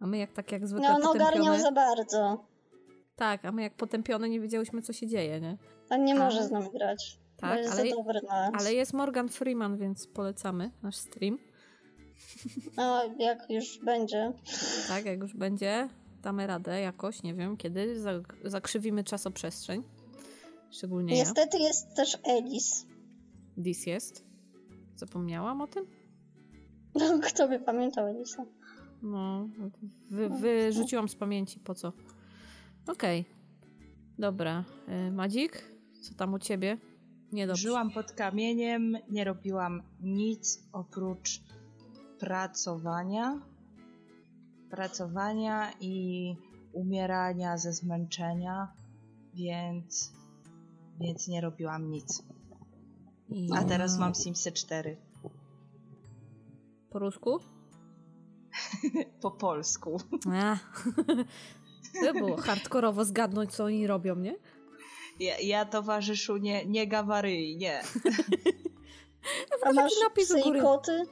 A 0.00 0.06
my 0.06 0.18
jak 0.18 0.32
tak 0.32 0.52
jak 0.52 0.66
zwykle 0.66 0.88
No 0.88 0.94
on 0.94 1.16
ogarniał 1.16 1.58
za 1.58 1.72
bardzo. 1.72 2.51
Tak, 3.22 3.44
a 3.44 3.52
my 3.52 3.62
jak 3.62 3.74
potępione 3.74 4.28
nie 4.28 4.40
wiedziałyśmy 4.40 4.82
co 4.82 4.92
się 4.92 5.06
dzieje, 5.06 5.40
nie? 5.40 5.58
On 5.90 6.04
nie 6.04 6.14
A. 6.14 6.18
może 6.18 6.44
z 6.44 6.50
nami 6.50 6.70
grać. 6.70 7.18
Tak, 7.36 7.58
jest 7.58 7.72
ale-. 7.78 8.50
Ale 8.52 8.74
jest 8.74 8.92
Morgan 8.92 9.28
Freeman, 9.28 9.76
więc 9.78 10.06
polecamy 10.06 10.70
nasz 10.82 10.96
stream. 10.96 11.38
No, 12.76 13.02
jak 13.18 13.50
już 13.50 13.78
będzie. 13.84 14.32
Tak, 14.88 15.04
jak 15.04 15.20
już 15.20 15.34
będzie. 15.34 15.88
damy 16.22 16.46
radę 16.46 16.80
jakoś, 16.80 17.22
nie 17.22 17.34
wiem 17.34 17.56
kiedy, 17.56 18.00
zak- 18.02 18.36
zakrzywimy 18.44 19.04
czasoprzestrzeń. 19.04 19.82
Szczególnie 20.70 21.14
Niestety 21.14 21.58
jest 21.58 21.96
też 21.96 22.18
Elis. 22.24 22.86
ja. 22.88 22.94
Dis 23.56 23.86
jest. 23.86 24.24
Zapomniałam 24.96 25.60
o 25.60 25.66
tym? 25.66 25.86
No, 26.94 27.18
kto 27.22 27.48
by 27.48 27.60
pamiętał 27.60 28.06
Elisa? 28.06 28.44
No, 29.02 29.48
wy, 30.10 30.28
wyrzuciłam 30.28 31.08
z 31.08 31.16
pamięci, 31.16 31.60
po 31.60 31.74
co? 31.74 31.92
Okej. 32.86 33.24
Dobra. 34.18 34.64
Y, 35.08 35.12
Madzik, 35.12 35.64
co 36.00 36.14
tam 36.14 36.34
u 36.34 36.38
ciebie? 36.38 36.78
Nie 37.32 37.46
dobrze. 37.46 37.62
Żyłam 37.62 37.90
pod 37.90 38.12
kamieniem, 38.12 38.96
nie 39.10 39.24
robiłam 39.24 39.82
nic 40.00 40.62
oprócz 40.72 41.42
pracowania. 42.18 43.40
Pracowania 44.70 45.72
i 45.80 46.36
umierania 46.72 47.58
ze 47.58 47.72
zmęczenia, 47.72 48.72
więc, 49.34 50.12
więc 51.00 51.28
nie 51.28 51.40
robiłam 51.40 51.90
nic. 51.90 52.22
A 53.56 53.64
teraz 53.64 53.98
mam 53.98 54.14
Simsy 54.14 54.52
4 54.52 54.96
Po 56.90 56.98
rusku? 56.98 57.38
po 59.22 59.30
polsku. 59.30 60.00
A. 60.32 60.56
To 62.00 62.12
było 62.12 62.36
hardkorowo 62.36 63.04
zgadnąć, 63.04 63.54
co 63.54 63.64
oni 63.64 63.86
robią, 63.86 64.16
nie? 64.16 64.34
Ja, 65.20 65.38
ja 65.38 65.64
towarzyszu 65.64 66.36
nie, 66.36 66.66
nie 66.66 66.86
gawaryj, 66.86 67.56
nie. 67.56 67.80
A 69.66 69.72
masz 69.72 69.92
napis 70.02 70.30
u 70.30 70.34
psy 70.34 70.48
i 70.48 70.60
koty? 70.60 71.02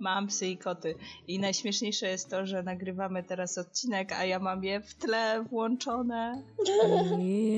Mam 0.00 0.26
psy 0.26 0.46
i 0.46 0.58
koty. 0.58 0.94
I 1.28 1.38
najśmieszniejsze 1.38 2.08
jest 2.08 2.30
to, 2.30 2.46
że 2.46 2.62
nagrywamy 2.62 3.22
teraz 3.22 3.58
odcinek, 3.58 4.12
a 4.12 4.24
ja 4.24 4.38
mam 4.38 4.64
je 4.64 4.80
w 4.80 4.94
tle 4.94 5.44
włączone. 5.50 6.42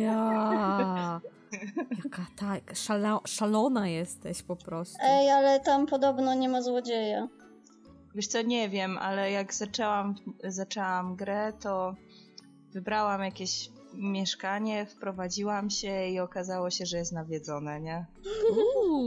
Ja. 0.03 1.21
Jaka 2.05 2.27
ta 2.37 2.75
szala, 2.75 3.21
szalona 3.27 3.89
jesteś 3.89 4.43
po 4.43 4.57
prostu. 4.57 4.99
Ej, 5.03 5.31
ale 5.31 5.61
tam 5.61 5.87
podobno 5.87 6.35
nie 6.35 6.49
ma 6.49 6.62
złodzieja. 6.62 7.29
Wiesz 8.15 8.27
co, 8.27 8.43
nie 8.43 8.69
wiem, 8.69 8.99
ale 8.99 9.31
jak 9.31 9.55
zaczęłam, 9.55 10.15
zaczęłam 10.45 11.17
grę, 11.17 11.53
to 11.61 11.95
wybrałam 12.73 13.21
jakieś 13.21 13.71
mieszkanie, 13.95 14.87
wprowadziłam 14.87 15.71
się 15.71 16.07
i 16.09 16.21
okazało 16.21 16.71
się, 16.71 16.87
że 16.87 16.97
jest 16.97 17.12
nawiedzone, 17.12 17.81
nie? 17.81 18.07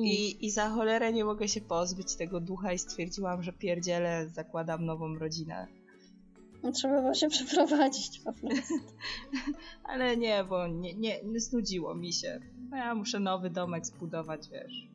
I, 0.03 0.45
I 0.45 0.51
za 0.51 0.69
cholerę 0.69 1.13
nie 1.13 1.25
mogę 1.25 1.48
się 1.48 1.62
pozbyć 1.62 2.15
tego 2.15 2.39
ducha 2.39 2.74
i 2.74 2.79
stwierdziłam, 2.79 3.43
że 3.43 3.53
pierdzielę, 3.53 4.29
zakładam 4.29 4.86
nową 4.86 5.15
rodzinę. 5.15 5.67
No, 6.63 6.72
Trzeba 6.72 7.01
było 7.01 7.13
się 7.13 7.29
przeprowadzić 7.29 8.19
po 8.19 8.34
prostu. 8.34 8.74
Ale 9.84 10.17
nie, 10.17 10.43
bo 10.43 10.67
nie, 10.67 10.93
nie, 10.93 11.24
nie 11.24 11.39
znudziło 11.39 11.95
mi 11.95 12.13
się. 12.13 12.39
No 12.69 12.77
Ja 12.77 12.95
muszę 12.95 13.19
nowy 13.19 13.50
domek 13.50 13.86
zbudować, 13.86 14.50
wiesz. 14.50 14.88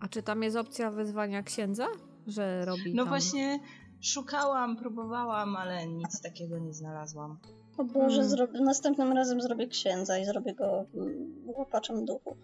A 0.00 0.08
czy 0.08 0.22
tam 0.22 0.42
jest 0.42 0.56
opcja 0.56 0.90
wezwania 0.90 1.42
księdza? 1.42 1.86
Że 2.26 2.64
robi 2.64 2.94
No 2.94 3.02
tam... 3.02 3.08
właśnie 3.08 3.60
szukałam, 4.00 4.76
próbowałam, 4.76 5.56
ale 5.56 5.86
nic 5.86 6.20
takiego 6.20 6.58
nie 6.58 6.72
znalazłam. 6.74 7.38
O 7.78 7.84
Boże, 7.84 8.16
Hmm. 8.16 8.28
zrobię, 8.28 8.60
następnym 8.60 9.12
razem 9.12 9.40
zrobię 9.40 9.66
księdza 9.66 10.18
i 10.18 10.24
zrobię 10.24 10.54
go 10.54 10.84
mm, 10.94 11.34
łapaczem 11.46 12.04
duchów. 12.04 12.36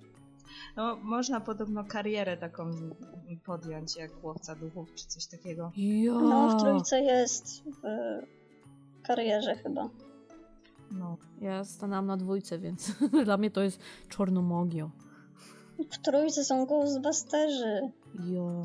No, 0.77 0.97
można 0.97 1.41
podobno 1.41 1.85
karierę 1.85 2.37
taką 2.37 2.71
podjąć, 3.45 3.97
jak 3.97 4.25
łowca 4.25 4.55
duchów, 4.55 4.95
czy 4.95 5.07
coś 5.07 5.27
takiego. 5.27 5.73
Ja. 5.77 6.13
No, 6.13 6.49
w 6.49 6.63
trójce 6.63 7.01
jest 7.01 7.63
w 7.65 7.83
karierze 9.03 9.55
chyba. 9.55 9.89
No. 10.91 11.17
Ja 11.41 11.65
stanęłam 11.65 12.07
na 12.07 12.17
dwójce, 12.17 12.59
więc 12.59 12.93
dla 13.25 13.37
mnie 13.37 13.51
to 13.51 13.63
jest 13.63 13.81
czornomogio. 14.09 14.91
W 15.93 15.99
trójce 15.99 16.45
są 16.45 16.67
Ghostbusterzy. 16.67 17.81
Jo. 18.25 18.65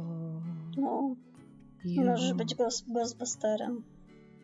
No, 0.78 1.16
jo. 1.86 2.04
możesz 2.04 2.34
być 2.34 2.56
ghost, 2.56 2.92
Ghostbusterem. 2.92 3.84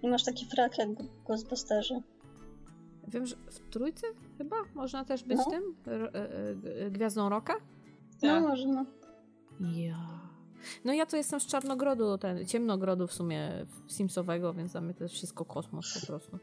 I 0.03 0.07
masz 0.07 0.23
taki 0.23 0.45
frak 0.45 0.77
jak 0.77 0.89
Ghostbusterzy. 1.25 2.01
Wiem, 3.07 3.25
że 3.25 3.35
w 3.35 3.59
trójce 3.69 4.07
chyba 4.37 4.55
można 4.75 5.05
też 5.05 5.23
być 5.23 5.37
No. 5.37 5.45
tym? 5.51 5.75
R- 5.87 6.11
e, 6.13 6.85
e, 6.85 6.91
gwiazdą 6.91 7.29
roka? 7.29 7.53
No, 8.23 8.29
Tak. 8.29 8.43
można. 8.43 8.85
Ja. 9.59 9.97
No 10.85 10.93
ja 10.93 11.05
to 11.05 11.17
jestem 11.17 11.39
z 11.39 11.45
Czarnogrodu, 11.45 12.17
ten, 12.17 12.45
ciemnogrodu 12.45 13.07
w 13.07 13.13
sumie 13.13 13.65
Simsowego, 13.87 14.53
więc 14.53 14.71
dla 14.71 14.81
mnie 14.81 14.93
to 14.93 15.03
jest 15.03 15.15
wszystko 15.15 15.45
kosmos 15.45 15.99
po 16.01 16.07
prostu. 16.07 16.39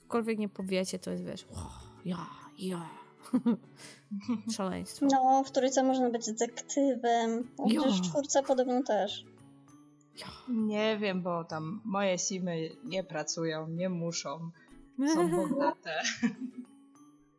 Cokolwiek 0.00 0.38
nie 0.38 0.48
powiecie, 0.48 0.98
to 0.98 1.10
jest 1.10 1.24
wiesz, 1.24 1.46
o, 1.54 1.70
ja, 2.04 2.26
ja. 2.58 2.88
Szaleństwo. 4.56 5.06
No, 5.12 5.44
w 5.44 5.50
trójce 5.50 5.82
można 5.82 6.10
być 6.10 6.26
detektywem. 6.26 7.48
Chociaż 7.56 8.00
w 8.00 8.04
czwórce 8.04 8.42
podobno 8.42 8.82
też. 8.82 9.24
Nie 10.48 10.98
wiem, 10.98 11.22
bo 11.22 11.44
tam 11.44 11.80
moje 11.84 12.18
simy 12.18 12.70
nie 12.84 13.04
pracują, 13.04 13.68
nie 13.68 13.88
muszą. 13.88 14.50
Są 15.14 15.30
bogate. 15.48 16.02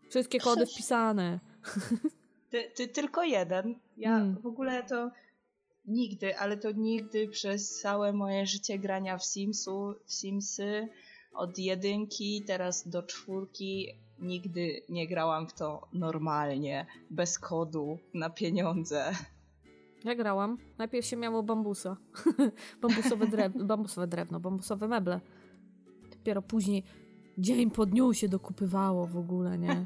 Wszystkie 0.09 0.39
kody 0.39 0.65
wpisane. 0.65 1.39
Ty, 2.49 2.71
ty 2.75 2.87
tylko 2.87 3.23
jeden. 3.23 3.75
Ja 3.97 4.17
Mm. 4.17 4.41
w 4.41 4.45
ogóle 4.45 4.83
to 4.83 5.11
nigdy, 5.85 6.37
ale 6.37 6.57
to 6.57 6.71
nigdy 6.71 7.27
przez 7.27 7.79
całe 7.81 8.13
moje 8.13 8.45
życie 8.45 8.79
grania 8.79 9.17
w 9.17 9.25
Simsu, 9.25 9.95
w 10.05 10.13
Simsy 10.13 10.87
od 11.33 11.57
jedynki 11.59 12.43
teraz 12.47 12.87
do 12.87 13.03
czwórki 13.03 13.87
nigdy 14.19 14.81
nie 14.89 15.07
grałam 15.07 15.47
w 15.47 15.53
to 15.53 15.87
normalnie, 15.93 16.85
bez 17.09 17.39
kodu, 17.39 17.99
na 18.13 18.29
pieniądze. 18.29 19.11
Ja 20.05 20.15
grałam. 20.15 20.57
Najpierw 20.77 21.05
się 21.05 21.17
miało 21.17 21.43
bambusa. 21.43 21.97
Bambusowe, 22.81 23.27
drew 23.27 23.53
bambusowe 23.67 24.07
drewno, 24.07 24.39
bambusowe 24.39 24.87
meble. 24.87 25.19
Dopiero 26.11 26.41
później 26.41 26.83
dzień 27.37 27.71
po 27.71 27.85
dniu 27.85 28.13
się 28.13 28.29
dokupywało 28.29 29.07
w 29.07 29.17
ogóle, 29.17 29.57
nie? 29.57 29.85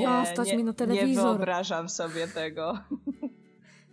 Ja, 0.00 0.20
Nie, 0.20 0.26
stać 0.26 0.48
nie, 0.48 0.56
mi 0.56 0.64
na 0.64 0.70
Nie 0.70 0.74
telewizor. 0.74 1.24
wyobrażam 1.36 1.88
sobie 1.88 2.28
tego. 2.28 2.78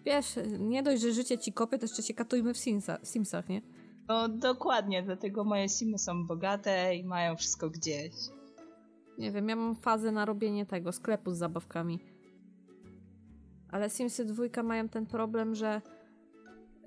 Wiesz, 0.06 0.40
nie 0.60 0.84
dość, 0.84 1.02
że 1.02 1.12
życie 1.14 1.38
ci 1.38 1.54
kopie, 1.54 1.78
to 1.78 1.86
jeszcze 1.86 2.04
się 2.04 2.14
katujmy 2.14 2.54
w 2.54 2.58
Simsa, 2.58 2.98
Simsach, 3.04 3.50
nie? 3.50 3.62
No 4.08 4.30
dokładnie, 4.30 5.04
dlatego 5.04 5.44
moje 5.44 5.70
simy 5.70 5.98
są 5.98 6.26
bogate 6.28 6.96
i 6.96 7.04
mają 7.04 7.36
wszystko 7.36 7.70
gdzieś. 7.70 8.14
Nie 9.18 9.32
wiem, 9.32 9.50
ja 9.50 9.56
mam 9.56 9.76
fazę 9.76 10.12
na 10.12 10.26
robienie 10.26 10.66
tego, 10.66 10.92
sklepu 10.92 11.32
z 11.32 11.38
zabawkami. 11.38 12.00
Ale 13.76 13.90
Simsy 13.90 14.26
dwójka 14.26 14.64
mają 14.64 14.90
ten 14.90 15.06
problem, 15.06 15.56
że 15.56 15.82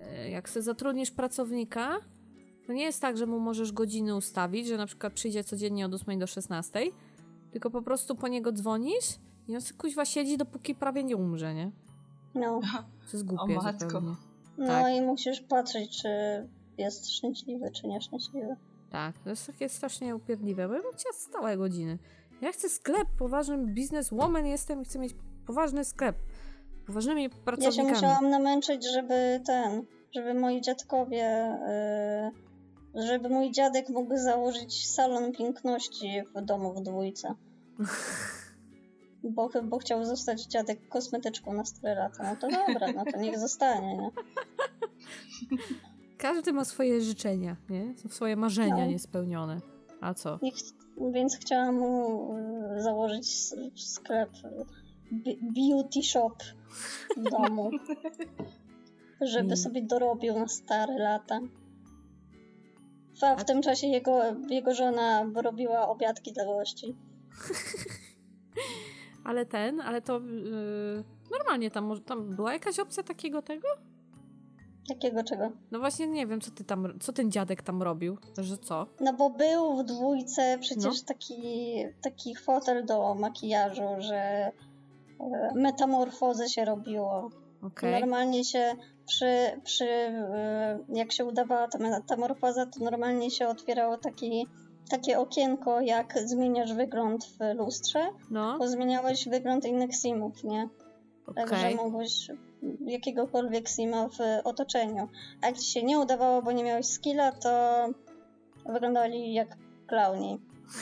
e, 0.00 0.30
jak 0.30 0.48
sobie 0.48 0.62
zatrudnisz 0.62 1.10
pracownika, 1.10 1.96
to 2.66 2.72
nie 2.72 2.82
jest 2.84 3.00
tak, 3.00 3.16
że 3.16 3.26
mu 3.26 3.40
możesz 3.40 3.72
godziny 3.72 4.16
ustawić, 4.16 4.66
że 4.66 4.76
na 4.76 4.86
przykład 4.86 5.12
przyjdzie 5.12 5.44
codziennie 5.44 5.86
od 5.86 5.94
8 5.94 6.18
do 6.18 6.26
16, 6.26 6.80
tylko 7.50 7.70
po 7.70 7.82
prostu 7.82 8.14
po 8.14 8.28
niego 8.28 8.52
dzwonisz 8.52 9.04
i 9.48 9.54
on 9.54 9.60
sobie 9.60 9.78
kuźwa 9.78 10.04
siedzi, 10.04 10.36
dopóki 10.36 10.74
prawie 10.74 11.04
nie 11.04 11.16
umrze, 11.16 11.54
nie? 11.54 11.70
No. 12.34 12.60
To 13.10 13.12
jest 13.12 13.24
głupie 13.26 13.58
O 13.58 13.62
matko. 13.62 13.84
zupełnie. 13.90 14.16
No 14.58 14.66
Tak. 14.66 14.94
i 14.96 15.00
musisz 15.02 15.40
patrzeć, 15.40 16.02
czy 16.02 16.08
jest 16.78 17.10
szczęśliwy, 17.12 17.70
czy 17.70 17.86
nieszczęśliwy. 17.88 18.56
Tak, 18.90 19.18
to 19.18 19.30
jest 19.30 19.46
takie 19.46 19.68
strasznie 19.68 20.16
upierdliwe, 20.16 20.68
bo 20.68 20.74
ja 20.74 20.82
bym 20.82 20.92
chciała 20.92 21.12
stałe 21.12 21.56
godziny. 21.56 21.98
Ja 22.40 22.52
chcę 22.52 22.68
sklep, 22.68 23.08
poważny 23.18 23.58
bizneswoman 23.66 24.46
jestem 24.46 24.82
i 24.82 24.84
chcę 24.84 24.98
mieć 24.98 25.14
poważny 25.46 25.84
sklep. 25.84 26.16
Poważnymi 26.88 27.22
Ja 27.22 27.28
się 27.28 27.34
pracownikami. 27.44 27.90
musiałam 27.92 28.30
namęczyć, 28.30 28.86
żeby 28.92 29.40
ten, 29.46 29.82
żeby 30.14 30.34
moi 30.34 30.60
dziadkowie, 30.60 31.58
yy, 32.94 33.02
żeby 33.06 33.28
mój 33.28 33.50
dziadek 33.52 33.88
mógł 33.88 34.16
założyć 34.16 34.88
salon 34.88 35.32
piękności 35.32 36.22
w 36.36 36.44
domu 36.44 36.74
w 36.74 36.82
dwójce. 36.82 37.34
Bo, 39.22 39.48
bo 39.64 39.78
chciał 39.78 40.04
zostać 40.04 40.46
dziadek 40.46 40.88
kosmetyczką 40.88 41.52
na 41.52 41.62
4 41.64 41.94
lata. 41.94 42.22
No 42.22 42.36
to 42.36 42.48
dobra, 42.66 42.92
no 42.92 43.04
to 43.12 43.18
niech 43.18 43.38
zostanie, 43.38 43.96
nie? 43.96 44.10
Każdy 46.18 46.52
ma 46.52 46.64
swoje 46.64 47.00
życzenia, 47.00 47.56
nie? 47.70 47.94
Są 47.98 48.08
swoje 48.08 48.36
marzenia 48.36 48.76
No. 48.84 48.86
niespełnione. 48.86 49.60
A 50.00 50.14
co? 50.14 50.38
Niech, 50.42 50.54
więc 51.12 51.36
chciałam 51.36 51.74
mu 51.78 52.34
yy, 52.74 52.82
założyć 52.82 53.28
sklep, 53.76 54.30
bi- 55.12 55.38
beauty 55.42 56.02
shop 56.02 56.34
w 57.16 57.30
domu. 57.30 57.70
Żeby 59.20 59.44
Mm. 59.44 59.56
sobie 59.56 59.82
dorobił 59.82 60.38
na 60.38 60.48
stare 60.48 60.98
lata. 60.98 61.40
A 63.22 63.36
w 63.36 63.44
tym 63.44 63.62
czasie 63.62 63.86
jego, 63.86 64.22
jego 64.48 64.74
żona 64.74 65.26
robiła 65.34 65.88
obiadki 65.88 66.32
dla 66.32 66.44
gości. 66.44 66.96
Ale 69.24 69.46
ten, 69.46 69.80
ale 69.80 70.02
to 70.02 70.20
yy, 70.20 71.04
normalnie 71.38 71.70
tam, 71.70 71.84
może- 71.84 72.00
tam 72.02 72.36
była 72.36 72.52
jakaś 72.52 72.78
opcja 72.78 73.02
takiego 73.02 73.42
tego? 73.42 73.68
Jakiego 74.88 75.24
czego? 75.24 75.52
No 75.70 75.78
właśnie 75.78 76.06
nie 76.06 76.26
wiem, 76.26 76.40
co 76.40 76.50
ty 76.50 76.64
tam, 76.64 76.98
co 77.00 77.12
ten 77.12 77.30
dziadek 77.30 77.62
tam 77.62 77.82
robił, 77.82 78.18
że 78.38 78.58
co? 78.58 78.86
No 79.00 79.12
bo 79.12 79.30
był 79.30 79.76
w 79.76 79.84
dwójce 79.84 80.58
przecież 80.60 80.84
No. 80.84 81.06
taki, 81.06 81.36
taki 82.02 82.36
fotel 82.36 82.86
do 82.86 83.14
makijażu, 83.14 83.82
że 83.98 84.52
e, 85.20 85.52
metamorfozę 85.54 86.48
się 86.48 86.64
robiło. 86.64 87.30
Okej. 87.62 87.92
Normalnie 88.00 88.44
się 88.44 88.74
przy, 89.06 89.60
przy 89.64 89.84
e, 89.84 90.78
jak 90.88 91.12
się 91.12 91.24
udawała 91.24 91.68
ta 91.68 91.78
metamorfoza, 91.78 92.66
to 92.66 92.84
normalnie 92.84 93.30
się 93.30 93.48
otwierało 93.48 93.98
taki, 93.98 94.46
takie 94.90 95.18
okienko, 95.18 95.80
jak 95.80 96.18
zmieniasz 96.24 96.74
wygląd 96.74 97.24
w 97.24 97.54
lustrze, 97.54 98.08
No, 98.30 98.58
bo 98.58 98.68
zmieniałeś 98.68 99.28
wygląd 99.28 99.64
innych 99.64 99.96
simów, 99.96 100.44
nie? 100.44 100.68
Także 101.34 101.56
okej. 101.56 101.74
mogłeś 101.74 102.30
jakiegokolwiek 102.80 103.68
sima 103.68 104.08
w 104.08 104.18
otoczeniu. 104.44 105.08
A 105.42 105.46
jak 105.46 105.58
ci 105.58 105.72
się 105.72 105.82
nie 105.82 105.98
udawało, 105.98 106.42
bo 106.42 106.52
nie 106.52 106.64
miałeś 106.64 106.86
skilla, 106.86 107.32
to 107.32 107.50
wyglądali 108.66 109.34
jak 109.34 109.56
klauni. 109.86 110.38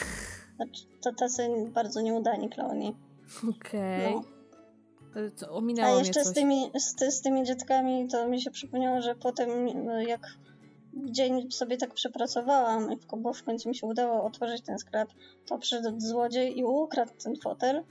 Znaczy, 0.56 0.82
to 1.02 1.12
tacy 1.12 1.48
bardzo 1.74 2.00
nieudani 2.00 2.48
klauni. 2.48 2.94
Okej. 3.50 4.14
No. 4.14 4.22
To 5.38 5.46
A 5.46 5.50
Ominęło 5.50 5.94
mnie 5.94 5.98
jeszcze 5.98 6.24
z 6.24 6.32
tymi, 6.32 6.70
z, 6.74 7.14
z 7.14 7.22
tymi 7.22 7.44
dziadkami 7.44 8.08
to 8.08 8.28
mi 8.28 8.40
się 8.40 8.50
przypomniało, 8.50 9.02
że 9.02 9.14
potem 9.14 9.48
no, 9.84 10.00
jak 10.00 10.26
dzień 10.94 11.50
sobie 11.50 11.76
tak 11.76 11.94
przepracowałam, 11.94 12.92
i 12.92 12.96
bo 13.16 13.32
w 13.32 13.42
końcu 13.42 13.68
mi 13.68 13.74
się 13.74 13.86
udało 13.86 14.24
otworzyć 14.24 14.62
ten 14.62 14.78
sklep, 14.78 15.08
to 15.46 15.58
przyszedł 15.58 16.00
złodziej 16.00 16.58
i 16.58 16.64
ukradł 16.64 17.12
ten 17.24 17.36
fotel. 17.36 17.84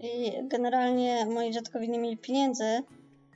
I 0.00 0.32
generalnie 0.48 1.26
moi 1.26 1.50
dziadkowie 1.50 1.88
nie 1.88 1.98
mieli 1.98 2.16
pieniędzy 2.16 2.82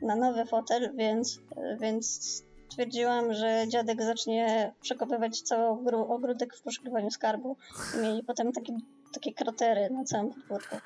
na 0.02 0.16
nowy 0.16 0.44
fotel, 0.44 0.96
więc, 0.96 1.40
więc 1.80 2.42
stwierdziłam, 2.78 3.34
że 3.34 3.64
dziadek 3.68 4.02
zacznie 4.02 4.72
przekopywać 4.80 5.40
cały 5.40 5.68
ogródek 6.08 6.56
w 6.56 6.62
poszukiwaniu 6.62 7.10
skarbu. 7.10 7.56
I 7.94 8.02
mieli 8.02 8.22
potem 8.22 8.52
takie, 8.52 8.76
takie 9.14 9.32
kratery 9.32 9.90
na 9.90 10.04
całym 10.04 10.30
podwórku. 10.30 10.76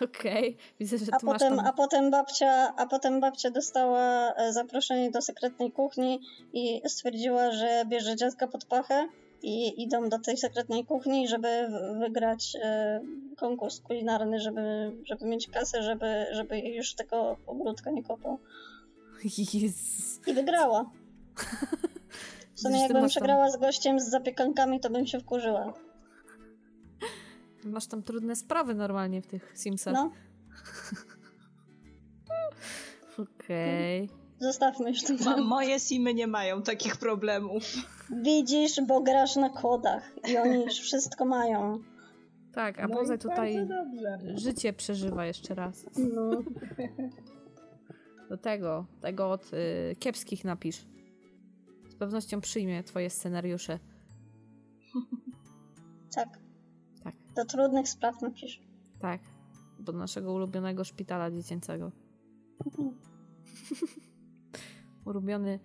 Okej, 0.04 0.56
widzę, 0.78 0.98
że 0.98 1.06
A 1.12 1.18
potem, 1.20 1.56
tam... 1.56 1.66
a, 1.66 1.72
potem 1.72 2.10
babcia, 2.10 2.74
a 2.76 2.86
potem 2.86 3.20
babcia 3.20 3.50
dostała 3.50 4.34
e, 4.34 4.52
zaproszenie 4.52 5.10
do 5.10 5.22
sekretnej 5.22 5.72
kuchni 5.72 6.20
i 6.52 6.82
stwierdziła, 6.88 7.50
że 7.50 7.84
bierze 7.86 8.16
dziadka 8.16 8.46
pod 8.46 8.64
pachę 8.64 9.08
i 9.42 9.82
idą 9.82 10.08
do 10.08 10.18
tej 10.18 10.36
sekretnej 10.36 10.84
kuchni, 10.84 11.28
żeby 11.28 11.68
wygrać 11.98 12.56
e, 12.62 13.00
konkurs 13.36 13.80
kulinarny, 13.80 14.40
żeby, 14.40 14.92
żeby 15.04 15.26
mieć 15.26 15.48
kasę, 15.48 15.82
żeby, 15.82 16.26
żeby 16.32 16.58
już 16.58 16.94
tego 16.94 17.36
ogródka 17.46 17.90
nie 17.90 18.02
kopał. 18.02 18.38
Jezus. 19.24 20.20
I 20.26 20.34
wygrała. 20.34 20.84
W 22.54 22.60
sumie 22.62 22.78
jakbym 22.80 23.02
masz 23.02 23.14
tam- 23.14 23.20
przegrała 23.22 23.50
z 23.50 23.56
gościem 23.56 24.00
z 24.00 24.08
zapiekankami, 24.10 24.80
to 24.80 24.90
bym 24.90 25.06
się 25.06 25.20
wkurzyła. 25.20 25.72
Masz 27.64 27.86
tam 27.86 28.02
trudne 28.02 28.36
sprawy 28.36 28.74
normalnie 28.74 29.22
w 29.22 29.26
tych 29.26 29.52
Simsach. 29.58 29.94
No, 29.94 30.10
Okej. 33.40 34.08
zostawmy 34.40 34.90
już 34.90 35.08
Mo- 35.08 35.18
temat. 35.18 35.40
moje 35.40 35.80
simy 35.80 36.14
nie 36.14 36.26
mają 36.26 36.62
takich 36.62 36.96
problemów. 36.96 37.62
Widzisz, 38.10 38.80
bo 38.86 39.00
grasz 39.00 39.36
na 39.36 39.50
kodach 39.50 40.10
i 40.30 40.36
oni 40.36 40.64
już 40.64 40.74
wszystko 40.74 41.24
mają. 41.24 41.78
Tak, 42.54 42.78
a 42.78 42.88
No 42.88 42.96
poza 42.96 43.18
tutaj 43.18 43.68
życie 44.34 44.72
przeżywa 44.72 45.26
jeszcze 45.26 45.54
raz. 45.54 45.84
No. 46.14 46.30
Do 48.30 48.36
tego, 48.36 48.86
tego 49.00 49.30
od 49.30 49.52
y, 49.52 49.96
kiepskich 49.98 50.44
napisz. 50.44 50.86
Z 51.88 51.94
pewnością 51.94 52.40
przyjmie 52.40 52.82
twoje 52.82 53.10
scenariusze. 53.10 53.78
Tak. 56.14 56.38
Tak. 57.04 57.14
Do 57.36 57.44
trudnych 57.44 57.88
spraw 57.88 58.22
napisz. 58.22 58.60
Tak. 59.00 59.20
Do 59.78 59.92
naszego 59.92 60.32
ulubionego 60.32 60.84
szpitala 60.84 61.30
dziecięcego. 61.30 61.92
Ulubiony 65.06 65.58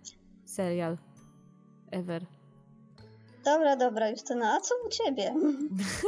serial 0.46 0.98
ever. 1.92 2.26
Dobra, 3.46 3.76
dobra, 3.76 4.10
Justyna, 4.10 4.54
a 4.54 4.62
co 4.62 4.76
u 4.88 4.90
ciebie? 4.90 5.34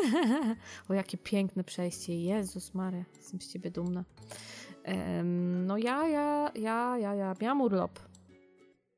o, 0.89 0.93
jakie 0.93 1.17
piękne 1.17 1.63
przejście. 1.63 2.23
Jezus 2.23 2.73
Maria, 2.73 3.05
jestem 3.17 3.41
z 3.41 3.47
ciebie 3.47 3.71
dumna. 3.71 4.03
No 5.67 5.77
ja, 5.77 6.07
ja, 6.07 6.51
ja, 6.55 6.97
ja, 6.97 7.15
ja 7.15 7.35
miałam 7.41 7.61
urlop. 7.61 7.99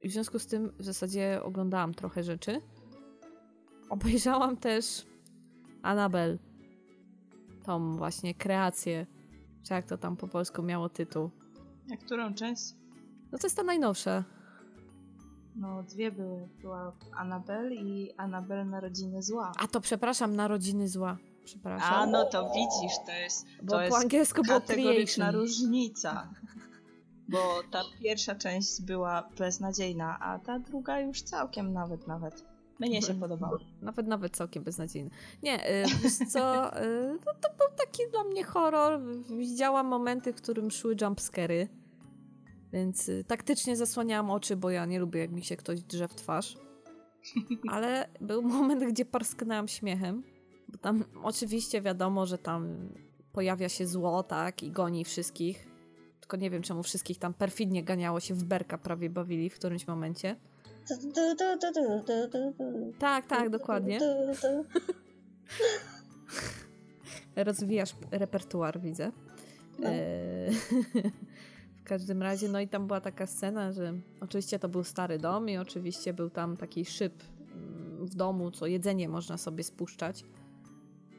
I 0.02 0.10
w 0.10 0.12
związku 0.12 0.40
z 0.40 0.48
tym 0.48 0.72
w 0.80 0.84
zasadzie 0.84 1.40
oglądałam 1.44 1.94
trochę 1.94 2.24
rzeczy. 2.24 2.62
Obejrzałam 3.90 4.58
też 4.58 5.06
Annabelle. 5.82 6.38
Tą 7.64 7.98
właśnie 7.98 8.34
kreację. 8.36 9.06
Czy 9.64 9.74
jak 9.74 9.86
to 9.86 9.98
tam 9.98 10.18
po 10.18 10.28
polsku 10.28 10.64
miało 10.64 10.90
tytuł. 10.90 11.30
A 11.94 11.98
którą 11.98 12.34
część? 12.34 12.76
No 13.32 13.38
to 13.38 13.48
jest 13.48 13.58
ta 13.58 13.64
najnowsza. 13.64 14.24
No, 15.56 15.84
dwie 15.84 16.12
były. 16.12 16.50
Była 16.62 16.94
Annabelle 17.18 17.76
i 17.76 18.14
Annabelle 18.18 18.66
Narodziny 18.66 19.24
Zła. 19.24 19.52
A 19.58 19.68
to 19.68 19.82
przepraszam, 19.82 20.36
Narodziny 20.36 20.88
Zła. 20.88 21.18
Przepraszam. 21.46 21.94
A, 21.94 22.06
no 22.06 22.26
to 22.26 22.50
widzisz, 22.50 22.98
to 23.06 23.12
jest, 23.12 23.46
Bo 23.64 23.72
to 23.72 23.78
po 23.78 23.84
jest 23.84 23.98
angielsku 23.98 24.42
było 24.44 24.60
kategoryczna 24.60 25.26
creation. 25.26 25.42
różnica. 25.42 26.30
Bo 27.28 27.38
ta 27.72 27.82
pierwsza 28.00 28.36
część 28.36 28.82
była 28.82 29.30
beznadziejna, 29.38 30.20
a 30.20 30.40
ta 30.40 30.60
druga 30.60 31.00
już 31.00 31.22
całkiem 31.22 31.74
nawet, 31.74 32.08
nawet. 32.08 32.44
Mnie 32.80 33.02
się 33.02 33.14
podobało. 33.14 33.58
Nawet, 33.82 34.08
nawet 34.08 34.36
całkiem 34.38 34.64
beznadziejny. 34.64 35.10
Nie, 35.44 35.70
y, 35.70 35.86
wiesz 36.04 36.18
co, 36.32 36.78
y, 36.84 37.18
no 37.26 37.32
to 37.42 37.50
był 37.58 37.68
taki 37.78 38.12
dla 38.12 38.24
mnie 38.24 38.44
horror. 38.44 39.02
Widziałam 39.38 39.88
momenty, 39.88 40.34
w 40.34 40.36
którym 40.36 40.72
szły 40.72 40.96
jumpscary, 41.02 41.68
więc 42.74 43.10
y, 43.10 43.24
taktycznie 43.28 43.76
zasłaniałam 43.76 44.32
oczy, 44.32 44.56
bo 44.56 44.70
ja 44.70 44.86
nie 44.86 45.00
lubię, 45.00 45.20
jak 45.20 45.32
mi 45.32 45.44
się 45.44 45.58
ktoś 45.58 45.82
drze 45.82 46.08
w 46.08 46.16
twarz. 46.16 46.58
Ale 47.70 48.10
był 48.22 48.42
moment, 48.42 48.84
gdzie 48.84 49.06
parsknęłam 49.06 49.68
śmiechem. 49.68 50.24
Bo 50.72 50.78
tam 50.78 51.04
oczywiście 51.24 51.82
wiadomo, 51.82 52.26
że 52.26 52.38
tam 52.38 52.90
pojawia 53.32 53.70
się 53.70 53.88
zło, 53.88 54.24
tak, 54.24 54.64
i 54.64 54.72
goni 54.72 55.06
wszystkich. 55.06 55.68
Tylko 56.20 56.38
nie 56.38 56.50
wiem, 56.50 56.62
czemu 56.62 56.84
wszystkich 56.84 57.18
tam 57.18 57.34
perfidnie 57.34 57.84
ganiało 57.84 58.20
się 58.20 58.34
w 58.34 58.44
berka, 58.44 58.78
prawie 58.78 59.10
bawili 59.10 59.50
w 59.50 59.56
którymś 59.56 59.88
momencie. 59.88 60.36
Tak, 63.00 63.28
tak, 63.28 63.50
dokładnie. 63.50 64.00
Rozwijasz 67.36 67.96
repertuar, 68.12 68.82
widzę. 68.82 69.12
No. 69.80 69.90
E, 69.90 70.50
w 71.82 71.84
każdym 71.84 72.22
razie, 72.22 72.50
no 72.50 72.60
i 72.60 72.68
tam 72.68 72.88
była 72.88 73.02
taka 73.02 73.28
scena, 73.28 73.72
że 73.72 73.94
oczywiście 74.22 74.60
to 74.60 74.70
był 74.70 74.84
stary 74.84 75.18
dom 75.18 75.50
i 75.50 75.58
oczywiście 75.58 76.14
był 76.14 76.30
tam 76.30 76.58
taki 76.58 76.86
szyb 76.86 77.14
mm, 77.54 78.06
w 78.06 78.16
domu, 78.16 78.52
co 78.52 78.68
jedzenie 78.68 79.10
można 79.10 79.38
sobie 79.38 79.64
spuszczać. 79.64 80.24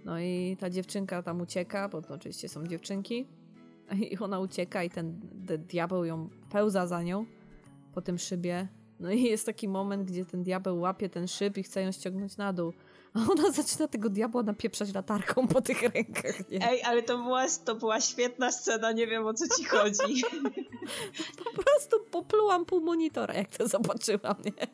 No 0.04 0.20
i 0.20 0.56
ta 0.60 0.70
dziewczynka 0.70 1.22
tam 1.22 1.40
ucieka, 1.40 1.88
bo 1.88 2.02
to 2.02 2.14
oczywiście 2.14 2.48
są 2.48 2.66
dziewczynki. 2.66 3.26
I 4.10 4.18
ona 4.18 4.40
ucieka 4.40 4.84
i 4.84 4.90
ten 4.90 5.20
diabeł 5.68 6.04
ją 6.04 6.28
pełza 6.50 6.86
za 6.86 7.02
nią 7.02 7.26
po 7.94 8.02
tym 8.02 8.18
szybie. 8.18 8.68
No 9.00 9.10
i 9.10 9.22
jest 9.22 9.46
taki 9.46 9.68
moment, 9.68 10.10
gdzie 10.10 10.24
ten 10.24 10.42
diabeł 10.42 10.80
łapie 10.80 11.08
ten 11.08 11.28
szyb 11.28 11.58
i 11.58 11.62
chce 11.62 11.82
ją 11.82 11.92
ściągnąć 11.92 12.36
na 12.36 12.52
dół. 12.52 12.72
A 13.14 13.30
ona 13.32 13.50
zaczyna 13.50 13.88
tego 13.88 14.08
diabła 14.10 14.42
napieprzać 14.42 14.94
latarką 14.94 15.48
po 15.48 15.60
tych 15.60 15.82
rękach. 15.82 16.50
Nie? 16.50 16.70
Ej, 16.70 16.82
ale 16.82 17.02
to 17.02 17.18
była, 17.18 17.46
to 17.64 17.74
była 17.74 18.00
świetna 18.00 18.52
scena, 18.52 18.92
nie 18.92 19.06
wiem 19.06 19.26
o 19.26 19.34
co 19.34 19.44
ci 19.56 19.64
chodzi. 19.64 20.22
Po 21.44 21.62
prostu 21.62 22.00
poplułam 22.10 22.64
pół 22.64 22.80
monitora, 22.80 23.34
jak 23.34 23.56
to 23.56 23.68
zobaczyłam. 23.68 24.34
Nie? 24.44 24.66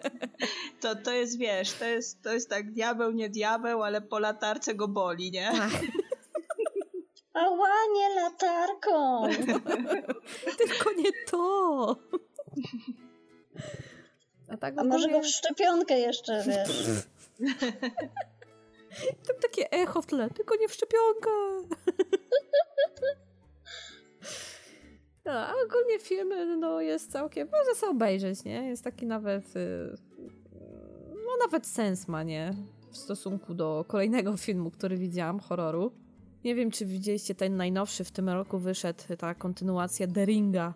To, 0.80 0.96
to 0.96 1.12
jest, 1.12 1.38
wiesz, 1.38 1.72
to 1.72 1.84
jest, 1.84 2.22
to 2.22 2.32
jest 2.32 2.50
tak 2.50 2.72
diabeł, 2.72 3.12
nie 3.12 3.30
diabeł, 3.30 3.82
ale 3.82 4.00
po 4.00 4.18
latarce 4.18 4.74
go 4.74 4.88
boli, 4.88 5.30
nie? 5.30 5.50
Tak. 5.52 5.70
Ała, 7.34 7.68
nie 7.94 8.14
latarką! 8.14 9.22
Tylko 10.58 10.92
nie 10.92 11.10
to. 11.30 11.96
A 14.48 14.56
tak 14.56 14.74
A 14.78 14.84
może 14.84 15.08
go 15.08 15.20
w 15.20 15.26
szczepionkę 15.26 15.98
jeszcze, 15.98 16.44
wiesz. 16.46 16.86
Tam 19.26 19.36
takie 19.42 19.70
echo 19.70 20.02
w 20.02 20.06
tle, 20.06 20.30
tylko 20.30 20.56
nie 20.56 20.68
w 20.68 20.72
szczepionkę. 20.72 21.30
No, 25.24 25.32
a 25.32 25.52
ogólnie 25.66 25.98
film 25.98 26.60
no, 26.60 26.80
jest 26.80 27.12
całkiem, 27.12 27.48
można 27.52 27.74
sobie 27.74 27.92
obejrzeć, 27.92 28.44
nie? 28.44 28.68
Jest 28.68 28.84
taki 28.84 29.06
nawet, 29.06 29.56
y, 29.56 29.94
no 31.14 31.30
nawet 31.44 31.66
sens 31.66 32.08
ma, 32.08 32.22
nie? 32.22 32.54
W 32.90 32.96
stosunku 32.96 33.54
do 33.54 33.84
kolejnego 33.88 34.36
filmu, 34.36 34.70
który 34.70 34.96
widziałam, 34.96 35.40
horroru. 35.40 35.92
Nie 36.44 36.54
wiem, 36.54 36.70
czy 36.70 36.86
widzieliście 36.86 37.34
ten 37.34 37.56
najnowszy 37.56 38.04
w 38.04 38.10
tym 38.10 38.28
roku 38.28 38.58
wyszedł, 38.58 39.02
ta 39.18 39.34
kontynuacja 39.34 40.06
The 40.06 40.24
Ringa. 40.24 40.74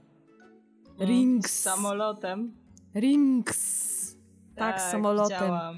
Rings. 1.00 1.52
Z 1.52 1.62
samolotem. 1.62 2.54
Rings. 2.94 4.16
Tak, 4.56 4.80
z 4.80 4.90
samolotem. 4.90 5.38
Widziałam. 5.38 5.76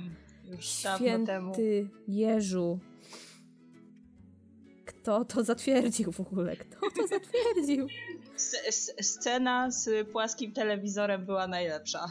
Już 0.53 0.83
dawno 0.83 1.27
temu. 1.27 1.55
Święty 1.55 1.89
Jeżu. 2.09 2.79
Kto 4.85 5.25
to 5.25 5.45
zatwierdził 5.45 6.13
w 6.13 6.21
ogóle? 6.21 6.57
Kto 6.57 6.77
to 6.97 7.07
zatwierdził? 7.07 7.87
Scena 9.01 9.71
z 9.71 10.09
płaskim 10.09 10.53
telewizorem 10.53 11.27
była 11.27 11.47
najlepsza. 11.47 12.07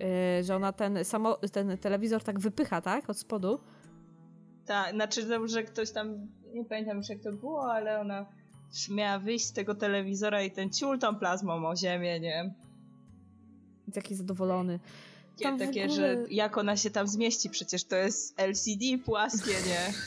Yy, 0.00 0.44
że 0.44 0.56
ona 0.56 0.72
ten, 0.72 1.04
samo, 1.04 1.36
ten 1.52 1.78
telewizor 1.78 2.22
tak 2.22 2.40
wypycha, 2.40 2.80
tak? 2.80 3.10
Od 3.10 3.18
spodu. 3.18 3.60
Tak, 4.66 4.94
znaczy, 4.94 5.26
no, 5.26 5.48
że 5.48 5.62
ktoś 5.62 5.90
tam, 5.90 6.28
nie 6.54 6.64
pamiętam 6.64 6.96
już 6.96 7.08
jak 7.08 7.20
to 7.20 7.32
było, 7.32 7.72
ale 7.72 8.00
ona 8.00 8.26
miała 8.90 9.18
wyjść 9.18 9.46
z 9.46 9.52
tego 9.52 9.74
telewizora 9.74 10.42
i 10.42 10.50
ten 10.50 10.70
ciul 10.70 10.98
tą 10.98 11.16
plazmą 11.16 11.68
o 11.68 11.76
ziemię, 11.76 12.20
nie? 12.20 12.54
Taki 13.94 14.14
zadowolony. 14.14 14.78
W 15.40 15.58
Takie, 15.58 15.84
ogóle- 15.84 15.88
że 15.96 16.16
jak 16.30 16.58
ona 16.58 16.76
się 16.76 16.90
tam 16.90 17.08
zmieści, 17.08 17.50
przecież 17.50 17.84
to 17.84 17.96
jest 17.96 18.40
LCD 18.40 18.84
płaskie, 19.04 19.52
nie? 19.66 19.92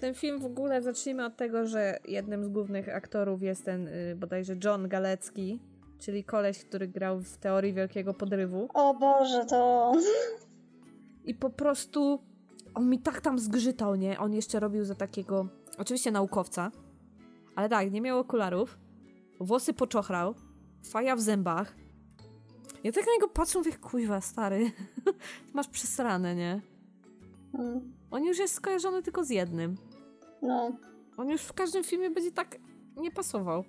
Ten 0.00 0.14
film 0.14 0.38
w 0.40 0.44
ogóle, 0.44 0.82
zacznijmy 0.82 1.24
od 1.24 1.36
tego, 1.36 1.66
że 1.66 1.98
jednym 2.08 2.44
z 2.44 2.48
głównych 2.48 2.88
aktorów 2.88 3.42
jest 3.42 3.64
ten 3.64 3.88
y, 3.88 4.16
bodajże 4.16 4.56
John 4.64 4.88
Galecki, 4.88 5.60
czyli 5.98 6.24
koleś, 6.24 6.64
który 6.64 6.88
grał 6.88 7.20
w 7.20 7.36
Teorii 7.36 7.72
Wielkiego 7.72 8.14
Podrywu. 8.14 8.68
O 8.74 8.94
Boże, 8.94 9.44
to... 9.46 9.92
I 11.24 11.34
po 11.34 11.50
prostu 11.50 12.20
on 12.74 12.90
mi 12.90 12.98
tak 12.98 13.20
tam 13.20 13.38
zgrzytał, 13.38 13.94
nie? 13.96 14.18
On 14.18 14.32
jeszcze 14.34 14.60
robił 14.60 14.84
za 14.84 14.94
takiego, 14.94 15.48
oczywiście 15.78 16.10
naukowca, 16.10 16.70
ale 17.56 17.68
tak, 17.68 17.92
nie 17.92 18.00
miał 18.00 18.18
okularów, 18.18 18.78
włosy 19.40 19.72
poczochrał, 19.74 20.34
faja 20.82 21.16
w 21.16 21.20
zębach. 21.20 21.74
Ja 22.84 22.92
tak 22.92 23.06
na 23.06 23.12
niego 23.12 23.28
patrzę, 23.28 23.58
mówię, 23.58 23.72
kuźwa, 23.72 24.20
stary, 24.20 24.72
masz 25.54 25.68
przesrane, 25.68 26.34
nie? 26.34 26.60
Mm, 27.54 27.92
On 28.10 28.24
już 28.24 28.38
jest 28.38 28.54
skojarzony 28.54 29.02
tylko 29.02 29.24
z 29.24 29.30
jednym. 29.30 29.76
No, 30.42 30.72
On 31.16 31.28
już 31.28 31.42
w 31.42 31.52
każdym 31.52 31.84
filmie 31.84 32.10
będzie 32.10 32.32
tak 32.32 32.56
nie 32.96 33.10
pasował. 33.10 33.64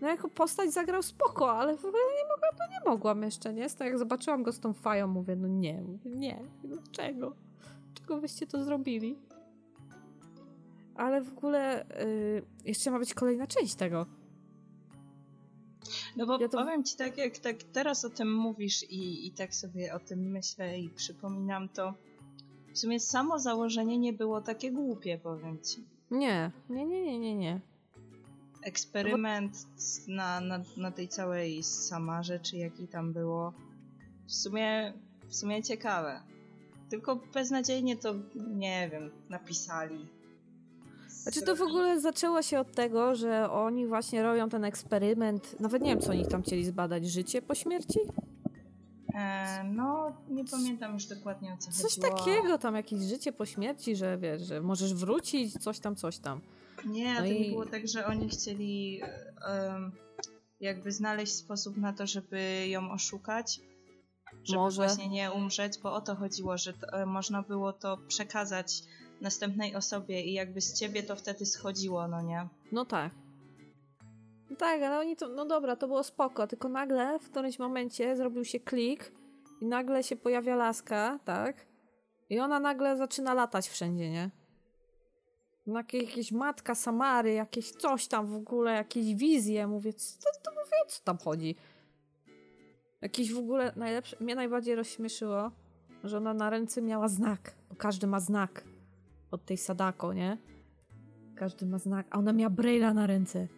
No 0.00 0.08
jako 0.08 0.28
postać 0.28 0.72
zagrał 0.72 1.02
spoko, 1.02 1.52
ale 1.52 1.76
w 1.76 1.84
ogóle 1.84 2.02
nie 2.02 2.28
mogłam, 2.28 2.50
no 2.58 2.78
nie 2.78 2.90
mogłam 2.90 3.22
jeszcze, 3.22 3.54
nie? 3.54 3.70
Tak 3.70 3.88
jak 3.88 3.98
zobaczyłam 3.98 4.42
go 4.42 4.52
z 4.52 4.60
tą 4.60 4.72
fają, 4.72 5.06
mówię, 5.06 5.36
no 5.36 5.48
nie, 5.48 5.82
mówię, 5.82 6.10
nie, 6.10 6.38
dlaczego? 6.64 7.36
Czego 7.94 8.20
wyście 8.20 8.46
to 8.46 8.64
zrobili? 8.64 9.18
Ale 10.94 11.22
w 11.22 11.38
ogóle 11.38 11.86
y, 12.02 12.42
jeszcze 12.64 12.90
ma 12.90 12.98
być 12.98 13.14
kolejna 13.14 13.46
część 13.46 13.74
tego. 13.74 14.06
No 16.16 16.26
bo 16.26 16.38
Ja 16.40 16.48
to- 16.48 16.58
powiem 16.58 16.84
ci 16.84 16.96
tak, 16.96 17.18
jak 17.18 17.38
tak 17.38 17.56
teraz 17.62 18.04
o 18.04 18.10
tym 18.10 18.34
mówisz 18.34 18.82
i, 18.82 19.26
i 19.26 19.32
tak 19.32 19.54
sobie 19.54 19.94
o 19.94 19.98
tym 19.98 20.18
myślę 20.30 20.78
i 20.78 20.88
przypominam, 20.88 21.68
to 21.68 21.94
w 22.74 22.78
sumie 22.78 23.00
samo 23.00 23.38
założenie 23.38 23.98
nie 23.98 24.12
było 24.12 24.40
takie 24.40 24.72
głupie, 24.72 25.18
powiem 25.18 25.58
ci. 25.62 25.84
Nie, 26.10 26.50
nie, 26.70 26.86
nie, 26.86 27.02
nie, 27.04 27.18
nie, 27.18 27.34
nie. 27.34 27.60
Eksperyment 28.62 29.56
s- 29.76 30.04
na, 30.08 30.40
na, 30.40 30.60
na 30.76 30.90
tej 30.90 31.08
całej 31.08 31.62
Samarze, 31.62 32.40
czy 32.40 32.56
jaki 32.56 32.88
tam 32.88 33.12
było, 33.12 33.52
w 34.26 34.32
sumie, 34.34 34.92
w 35.28 35.34
sumie 35.36 35.62
ciekawe. 35.62 36.20
Tylko 36.90 37.16
beznadziejnie 37.16 37.96
to, 37.96 38.14
nie 38.34 38.88
wiem, 38.92 39.10
napisali. 39.28 40.06
Znaczy 41.24 41.42
to 41.42 41.56
w 41.56 41.62
ogóle 41.62 42.00
zaczęło 42.00 42.42
się 42.42 42.60
od 42.60 42.72
tego, 42.72 43.14
że 43.14 43.50
oni 43.50 43.86
właśnie 43.86 44.22
robią 44.22 44.48
ten 44.48 44.64
eksperyment, 44.64 45.60
nawet 45.60 45.82
nie 45.82 45.90
wiem 45.90 46.00
co 46.00 46.10
oni 46.10 46.26
tam 46.26 46.42
chcieli 46.42 46.64
zbadać, 46.64 47.06
życie 47.10 47.42
po 47.42 47.54
śmierci? 47.54 47.98
E, 49.14 49.64
no, 49.64 50.12
nie 50.28 50.44
pamiętam 50.44 50.94
już 50.94 51.06
dokładnie 51.06 51.52
o 51.52 51.56
co 51.56 51.70
Coś 51.72 51.94
chodziło. 51.94 52.18
takiego, 52.18 52.58
tam 52.58 52.74
jakieś 52.74 53.00
życie 53.02 53.32
po 53.32 53.46
śmierci, 53.46 53.96
że 53.96 54.18
wiesz, 54.18 54.42
że 54.42 54.60
możesz 54.60 54.94
wrócić, 54.94 55.52
coś 55.62 55.78
tam, 55.80 55.96
coś 55.96 56.18
tam. 56.18 56.40
Nie, 56.86 57.14
No 57.14 57.20
to 57.20 57.26
i- 57.26 57.40
nie 57.40 57.50
było 57.50 57.66
tak, 57.66 57.88
że 57.88 58.06
oni 58.06 58.28
chcieli 58.28 59.00
em, 59.48 59.92
jakby 60.60 60.92
znaleźć 60.92 61.32
sposób 61.34 61.76
na 61.76 61.92
to, 61.92 62.06
żeby 62.06 62.66
ją 62.68 62.90
oszukać. 62.90 63.60
Żeby 64.44 64.58
Może. 64.58 64.76
właśnie 64.76 65.08
nie 65.08 65.32
umrzeć, 65.32 65.72
bo 65.82 65.92
o 65.94 66.00
to 66.00 66.14
chodziło, 66.16 66.58
że 66.58 66.72
to, 66.72 66.86
e, 66.92 67.06
można 67.06 67.42
było 67.42 67.72
to 67.72 67.98
przekazać 68.08 68.82
następnej 69.20 69.74
osobie 69.74 70.22
i 70.22 70.32
jakby 70.32 70.60
z 70.60 70.72
ciebie 70.72 71.02
to 71.02 71.16
wtedy 71.16 71.46
schodziło, 71.46 72.08
no 72.08 72.22
nie? 72.22 72.48
No 72.72 72.84
tak. 72.84 73.12
No 74.50 74.56
tak, 74.56 74.82
ale 74.82 74.98
oni 74.98 75.16
to, 75.16 75.28
no 75.28 75.44
dobra, 75.44 75.76
to 75.76 75.86
było 75.86 76.04
spoko, 76.04 76.46
tylko 76.46 76.68
nagle 76.68 77.18
w 77.18 77.30
którymś 77.30 77.58
momencie 77.58 78.16
zrobił 78.16 78.44
się 78.44 78.60
klik 78.60 79.12
i 79.60 79.66
nagle 79.66 80.02
się 80.02 80.16
pojawia 80.16 80.56
laska, 80.56 81.18
tak? 81.24 81.66
I 82.30 82.40
ona 82.40 82.60
nagle 82.60 82.96
zaczyna 82.96 83.34
latać 83.34 83.68
wszędzie, 83.68 84.10
nie? 84.10 84.30
Jakieś, 85.66 86.02
jakieś 86.02 86.32
matka 86.32 86.74
Samary, 86.74 87.32
jakieś 87.32 87.70
coś 87.70 88.06
tam 88.06 88.26
w 88.26 88.34
ogóle, 88.34 88.72
jakieś 88.72 89.14
wizje, 89.14 89.66
mówię, 89.66 89.92
co 89.92 90.30
to, 90.42 90.50
mówię, 90.50 90.76
o 90.86 90.86
co 90.86 91.02
tam 91.04 91.18
chodzi? 91.18 91.56
Jakiś 93.02 93.32
w 93.32 93.38
ogóle 93.38 93.72
najlepszy, 93.76 94.16
mnie 94.20 94.34
najbardziej 94.34 94.74
rozśmieszyło, 94.74 95.50
że 96.04 96.16
ona 96.16 96.34
na 96.34 96.50
ręce 96.50 96.82
miała 96.82 97.08
znak, 97.08 97.54
bo 97.70 97.76
każdy 97.76 98.06
ma 98.06 98.20
znak 98.20 98.64
od 99.34 99.44
tej 99.44 99.56
Sadako, 99.56 100.12
nie? 100.12 100.38
Każdy 101.36 101.66
ma 101.66 101.78
znak, 101.78 102.06
a 102.10 102.18
ona 102.18 102.32
miała 102.32 102.50
Braille'a 102.54 102.94
na 102.94 103.06
ręce. 103.06 103.48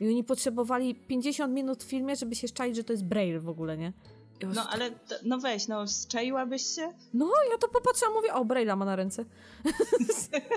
I 0.00 0.08
oni 0.08 0.24
potrzebowali 0.24 0.94
50 0.94 1.54
minut 1.54 1.84
w 1.84 1.86
filmie, 1.86 2.16
żeby 2.16 2.34
się 2.34 2.48
szczaić, 2.48 2.76
że 2.76 2.84
to 2.84 2.92
jest 2.92 3.04
Braille 3.04 3.40
w 3.40 3.48
ogóle, 3.48 3.78
nie? 3.78 3.92
I 4.40 4.46
No 4.46 4.68
ale, 4.70 4.90
to, 4.90 5.14
no 5.24 5.38
weź, 5.38 5.68
no 5.68 5.88
zczaiłabyś 5.88 6.62
się? 6.62 6.92
No, 7.14 7.30
ja 7.52 7.58
to 7.58 7.68
popatrzyłam, 7.68 8.14
mówię, 8.14 8.34
o, 8.34 8.44
Braille'a 8.44 8.76
ma 8.76 8.84
na 8.84 8.96
ręce. 8.96 9.24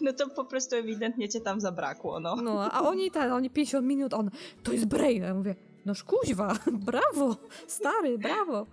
No 0.00 0.12
to 0.12 0.28
po 0.28 0.44
prostu 0.44 0.76
ewidentnie 0.76 1.28
cię 1.28 1.40
tam 1.40 1.60
zabrakło, 1.60 2.20
no. 2.20 2.36
No, 2.36 2.72
a 2.72 2.88
oni 2.88 3.10
ten, 3.10 3.32
oni 3.32 3.50
50 3.50 3.86
minut, 3.86 4.14
on, 4.14 4.30
to 4.62 4.72
jest 4.72 4.86
Braille. 4.86 5.26
Ja 5.26 5.34
mówię, 5.34 5.54
no 5.86 5.94
szkuźwa, 5.94 6.58
brawo, 6.86 7.36
stary, 7.66 8.18
brawo. 8.18 8.66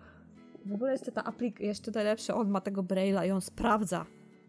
W 0.65 0.73
ogóle 0.73 0.91
jeszcze 0.91 1.11
ta 1.11 1.23
aplikacja, 1.23 1.65
jeszcze 1.65 1.91
najlepsze, 1.91 2.35
on 2.35 2.49
ma 2.49 2.61
tego 2.61 2.83
Braille'a 2.83 3.27
i 3.27 3.31
on 3.31 3.41
sprawdza, 3.41 4.05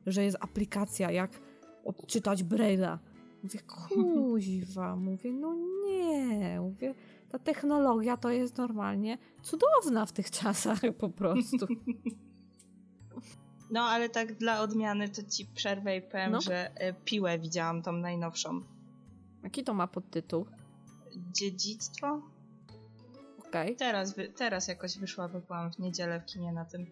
że 0.07 0.25
jest 0.25 0.37
aplikacja, 0.41 1.11
jak 1.11 1.41
odczytać 1.85 2.45
Braille'a. 2.45 2.99
Mówię, 3.43 3.61
kuźwa, 3.61 4.97
mówię, 4.97 5.33
no 5.33 5.55
nie, 5.87 6.61
mówię, 6.61 6.95
ta 7.29 7.39
technologia 7.39 8.17
to 8.17 8.31
jest 8.31 8.59
normalnie 8.59 9.19
cudowna 9.43 10.07
w 10.07 10.13
tych 10.13 10.31
czasach 10.31 10.81
po 10.99 11.09
prostu. 11.09 11.67
No 13.71 13.81
ale 13.81 14.09
tak 14.09 14.35
dla 14.35 14.61
odmiany 14.61 15.09
to 15.09 15.23
ci 15.23 15.47
przerwę 15.47 15.97
i 15.97 16.03
powiem, 16.03 16.33
No. 16.33 16.41
że 16.41 16.75
e, 16.77 16.93
piłę 16.93 17.39
widziałam 17.39 17.83
tą 17.83 17.93
najnowszą. 17.93 18.61
Jaki 19.43 19.65
to 19.65 19.75
ma 19.75 19.87
podtytuł? 19.87 20.47
Dziedzictwo? 21.33 22.23
Okej. 23.49 23.77
Teraz, 23.77 24.17
wy, 24.17 24.29
teraz 24.29 24.69
jakoś 24.69 24.99
wyszła, 24.99 25.29
bo 25.29 25.41
byłam 25.41 25.73
w 25.73 25.79
niedzielę 25.79 26.21
w 26.21 26.25
kinie 26.25 26.53
na 26.53 26.65
tym. 26.65 26.87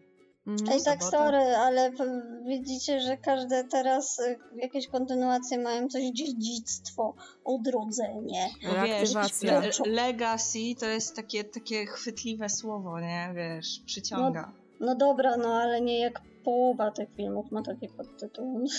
Mhm. 0.47 0.69
Ej, 0.73 0.83
tak 0.85 1.05
sorry, 1.05 1.37
ale 1.39 1.93
p- 1.93 2.23
widzicie, 2.47 3.01
że 3.01 3.17
każde 3.17 3.65
teraz 3.65 4.19
y, 4.19 4.39
jakieś 4.57 4.89
kontynuacje 4.89 5.59
mają 5.59 5.89
coś 5.89 6.03
dziedzictwo, 6.05 7.15
odrodzenie. 7.45 8.49
Reaktywacja. 8.63 9.61
le, 9.61 9.71
legacy 9.87 10.59
to 10.81 10.87
jest 10.87 11.17
takie, 11.17 11.45
takie 11.45 11.87
chwytliwe 11.87 12.49
słowo, 12.49 13.01
nie? 13.01 13.33
Wiesz, 13.35 13.81
przyciąga. 13.87 14.53
No 14.81 14.95
dobra, 14.95 15.37
no 15.37 15.49
ale 15.55 15.81
nie 15.81 15.99
jak 15.99 16.21
połowa 16.45 16.91
tych 16.91 17.09
filmów 17.17 17.51
ma 17.51 17.63
takie 17.63 17.89
podtytuły. 17.89 18.65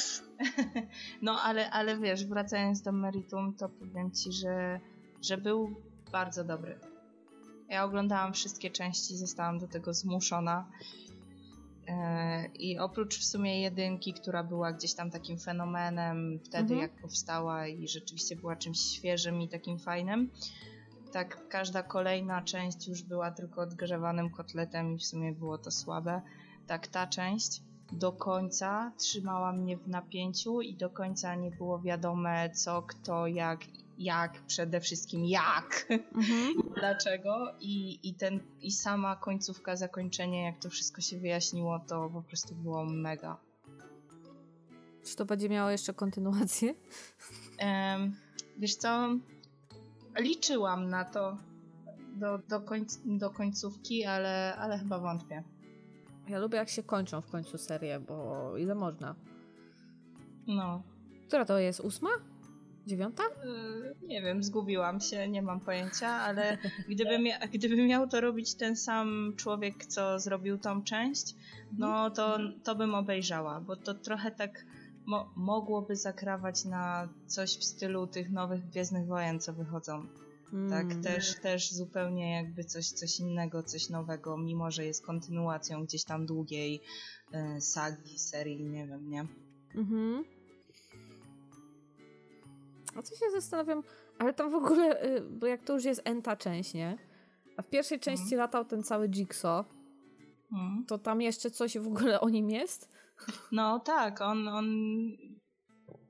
No, 1.21 1.39
ale, 1.43 1.69
ale 1.71 1.97
wiesz, 1.97 2.25
wracając 2.25 2.81
do 2.81 2.91
meritum, 2.91 3.53
to 3.55 3.69
powiem 3.69 4.11
ci, 4.11 4.31
że, 4.31 4.79
że 5.21 5.37
był 5.37 5.75
bardzo 6.11 6.43
dobry. 6.43 6.79
Ja 7.69 7.83
oglądałam 7.85 8.33
wszystkie 8.33 8.69
części, 8.69 9.17
zostałam 9.17 9.59
do 9.59 9.67
tego 9.67 9.93
zmuszona. 9.93 10.67
E, 11.87 12.45
I 12.45 12.79
oprócz 12.79 13.19
w 13.19 13.23
sumie 13.23 13.61
jedynki, 13.61 14.13
która 14.13 14.43
była 14.43 14.71
gdzieś 14.73 14.93
tam 14.93 15.11
takim 15.11 15.37
fenomenem 15.39 16.39
wtedy, 16.43 16.73
Mhm. 16.73 16.79
jak 16.79 17.01
powstała 17.01 17.67
i 17.67 17.87
rzeczywiście 17.87 18.35
była 18.35 18.55
czymś 18.55 18.79
świeżym 18.79 19.41
i 19.41 19.49
takim 19.49 19.79
fajnym, 19.79 20.29
tak 21.11 21.47
każda 21.47 21.83
kolejna 21.83 22.41
część 22.41 22.87
już 22.87 23.03
była 23.03 23.31
tylko 23.31 23.61
odgrzewanym 23.61 24.29
kotletem 24.29 24.93
i 24.93 24.97
w 24.97 25.05
sumie 25.05 25.31
było 25.31 25.57
to 25.57 25.71
słabe. 25.71 26.21
Tak 26.67 26.87
ta 26.87 27.07
część 27.07 27.61
do 27.91 28.11
końca 28.11 28.91
trzymała 28.97 29.53
mnie 29.53 29.77
w 29.77 29.87
napięciu 29.87 30.61
i 30.61 30.75
do 30.75 30.89
końca 30.89 31.35
nie 31.35 31.51
było 31.51 31.79
wiadome 31.79 32.49
co, 32.49 32.81
kto, 32.81 33.27
jak, 33.27 33.59
jak, 33.97 34.41
przede 34.45 34.81
wszystkim 34.81 35.25
jak, 35.25 35.87
Mhm. 36.15 36.53
dlaczego 36.79 37.55
i, 37.59 37.99
i, 38.09 38.13
ten, 38.13 38.39
i 38.61 38.71
sama 38.71 39.15
końcówka, 39.15 39.75
zakończenie, 39.75 40.43
jak 40.43 40.59
to 40.59 40.69
wszystko 40.69 41.01
się 41.01 41.19
wyjaśniło, 41.19 41.79
to 41.87 42.09
po 42.09 42.21
prostu 42.21 42.55
było 42.55 42.85
mega. 42.85 43.37
Czy 45.03 45.15
to 45.15 45.25
będzie 45.25 45.49
miało 45.49 45.69
jeszcze 45.69 45.93
kontynuację? 45.93 46.73
Em, 47.57 48.15
Wiesz 48.57 48.75
co, 48.75 49.09
liczyłam 50.19 50.89
na 50.89 51.05
to 51.05 51.37
do, 52.15 52.37
do, 52.37 52.61
końc, 52.61 52.99
do 53.05 53.29
końcówki, 53.29 54.05
ale, 54.05 54.55
ale 54.55 54.79
chyba 54.79 54.99
wątpię. 54.99 55.43
Ja 56.27 56.39
lubię 56.39 56.57
jak 56.57 56.69
się 56.69 56.83
kończą 56.83 57.21
w 57.21 57.27
końcu 57.27 57.57
serie, 57.57 57.99
bo 57.99 58.57
ile 58.57 58.75
można. 58.75 59.15
No, 60.47 60.83
Która 61.27 61.45
to 61.45 61.59
jest? 61.59 61.79
Ósma? 61.79 62.09
Dziewiąta? 62.87 63.23
Yy, 64.01 64.07
Nie 64.07 64.21
wiem, 64.21 64.43
zgubiłam 64.43 64.99
się, 65.01 65.27
nie 65.29 65.41
mam 65.41 65.59
pojęcia, 65.59 66.07
ale 66.07 66.57
gdyby, 66.89 67.09
mia- 67.19 67.47
gdyby 67.53 67.75
miał 67.87 68.07
to 68.07 68.21
robić 68.21 68.55
ten 68.55 68.75
sam 68.75 69.33
człowiek, 69.37 69.85
co 69.85 70.19
zrobił 70.19 70.57
tą 70.57 70.83
część, 70.83 71.35
no 71.77 72.09
to, 72.09 72.37
to 72.63 72.75
bym 72.75 72.95
obejrzała, 72.95 73.61
bo 73.61 73.75
to 73.75 73.93
trochę 73.93 74.31
tak 74.31 74.65
mo- 75.05 75.29
mogłoby 75.35 75.95
zakrawać 75.95 76.65
na 76.65 77.09
coś 77.27 77.57
w 77.57 77.63
stylu 77.63 78.07
tych 78.07 78.31
nowych 78.31 78.69
Gwiezdnych 78.69 79.07
Wojen, 79.07 79.39
co 79.39 79.53
wychodzą. 79.53 80.05
Tak, 80.69 80.85
Mm. 80.85 81.03
też, 81.03 81.35
też 81.39 81.71
zupełnie 81.71 82.31
jakby 82.35 82.63
coś, 82.63 82.87
coś 82.87 83.19
innego, 83.19 83.63
coś 83.63 83.89
nowego, 83.89 84.37
mimo 84.37 84.71
że 84.71 84.85
jest 84.85 85.05
kontynuacją 85.05 85.83
gdzieś 85.85 86.03
tam 86.03 86.25
długiej 86.25 86.81
e, 87.31 87.61
sagi, 87.61 88.19
serii, 88.19 88.63
nie 88.63 88.87
wiem, 88.87 89.09
nie? 89.09 89.25
Mhm. 89.75 90.23
A 92.95 93.01
co 93.01 93.15
się 93.15 93.31
zastanawiam, 93.31 93.83
ale 94.19 94.33
tam 94.33 94.51
w 94.51 94.55
ogóle, 94.55 95.05
y, 95.05 95.21
bo 95.21 95.47
jak 95.47 95.63
to 95.63 95.73
już 95.73 95.83
jest 95.83 96.01
enta 96.03 96.35
część, 96.35 96.73
nie? 96.73 96.97
A 97.57 97.61
w 97.61 97.67
pierwszej 97.67 97.99
części 97.99 98.35
latał 98.35 98.65
ten 98.65 98.83
cały 98.83 99.09
Jigsaw, 99.09 99.65
Mm. 100.53 100.85
to 100.85 100.97
tam 100.97 101.21
jeszcze 101.21 101.51
coś 101.51 101.77
w 101.77 101.87
ogóle 101.87 102.21
o 102.21 102.29
nim 102.29 102.49
jest? 102.49 102.89
No 103.51 103.79
tak, 103.79 104.21
on, 104.21 104.47
on... 104.47 104.65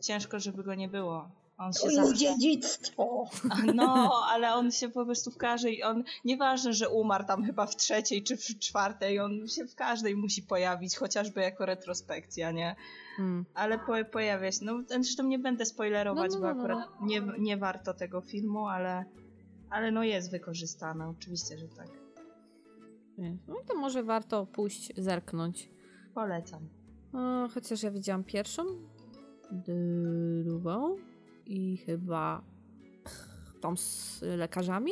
Ciężko, 0.04 0.40
żeby 0.40 0.64
go 0.64 0.76
nie 0.76 0.88
było. 0.88 1.32
On 1.62 1.74
się 1.74 1.80
To 1.80 1.86
jest 1.86 1.96
zawsze... 1.98 2.16
dziedzictwo. 2.16 3.30
No, 3.76 4.12
ale 4.30 4.54
on 4.54 4.72
się 4.72 4.90
po 4.90 5.06
prostu 5.06 5.32
w 5.32 5.38
każdej... 5.38 5.84
On... 5.84 6.04
Nieważne, 6.26 6.74
że 6.74 6.90
umarł 6.90 7.26
tam 7.26 7.44
chyba 7.44 7.66
w 7.66 7.76
trzeciej 7.76 8.24
czy 8.24 8.38
w 8.38 8.60
czwartej, 8.60 9.20
on 9.20 9.48
się 9.48 9.66
w 9.66 9.76
każdej 9.76 10.16
musi 10.16 10.44
pojawić, 10.44 10.96
chociażby 10.96 11.42
jako 11.42 11.66
retrospekcja, 11.66 12.52
nie? 12.52 12.76
Hmm. 13.18 13.46
Ale 13.54 13.80
po, 13.80 13.94
pojawia 14.12 14.52
się. 14.52 14.66
No, 14.66 14.84
zresztą 14.88 15.24
nie 15.24 15.40
będę 15.40 15.66
spoilerować, 15.66 16.32
No, 16.34 16.40
no, 16.40 16.48
no, 16.48 16.54
bo 16.54 16.68
no, 16.68 16.74
akurat 16.74 17.02
Nie, 17.02 17.22
nie 17.40 17.58
warto 17.58 17.94
tego 17.94 18.22
filmu, 18.22 18.68
ale... 18.68 19.06
Ale 19.70 19.92
no 19.92 20.04
jest 20.04 20.32
wykorzystane, 20.32 21.10
oczywiście, 21.10 21.58
że 21.58 21.68
tak. 21.68 21.88
No 23.48 23.56
to 23.68 23.76
może 23.76 24.04
warto 24.04 24.46
pójść, 24.46 24.94
zerknąć. 24.98 25.70
Polecam. 26.14 26.70
O, 27.14 27.48
chociaż 27.54 27.84
ja 27.84 27.92
widziałam 27.92 28.24
pierwszą, 28.24 28.64
drugą 30.44 30.96
i 31.52 31.78
chyba 31.78 32.42
tą 33.62 33.78
z 33.78 34.22
lekarzami. 34.22 34.92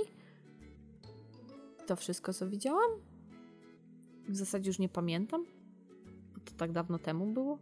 To 1.87 1.95
wszystko, 1.95 2.33
co 2.33 2.49
widziałam. 2.49 2.91
W 4.27 4.35
zasadzie 4.35 4.69
już 4.69 4.79
nie 4.79 4.89
pamiętam, 4.89 5.45
bo 6.33 6.39
to 6.45 6.51
tak 6.57 6.71
dawno 6.71 6.99
temu 6.99 7.33
było. 7.33 7.57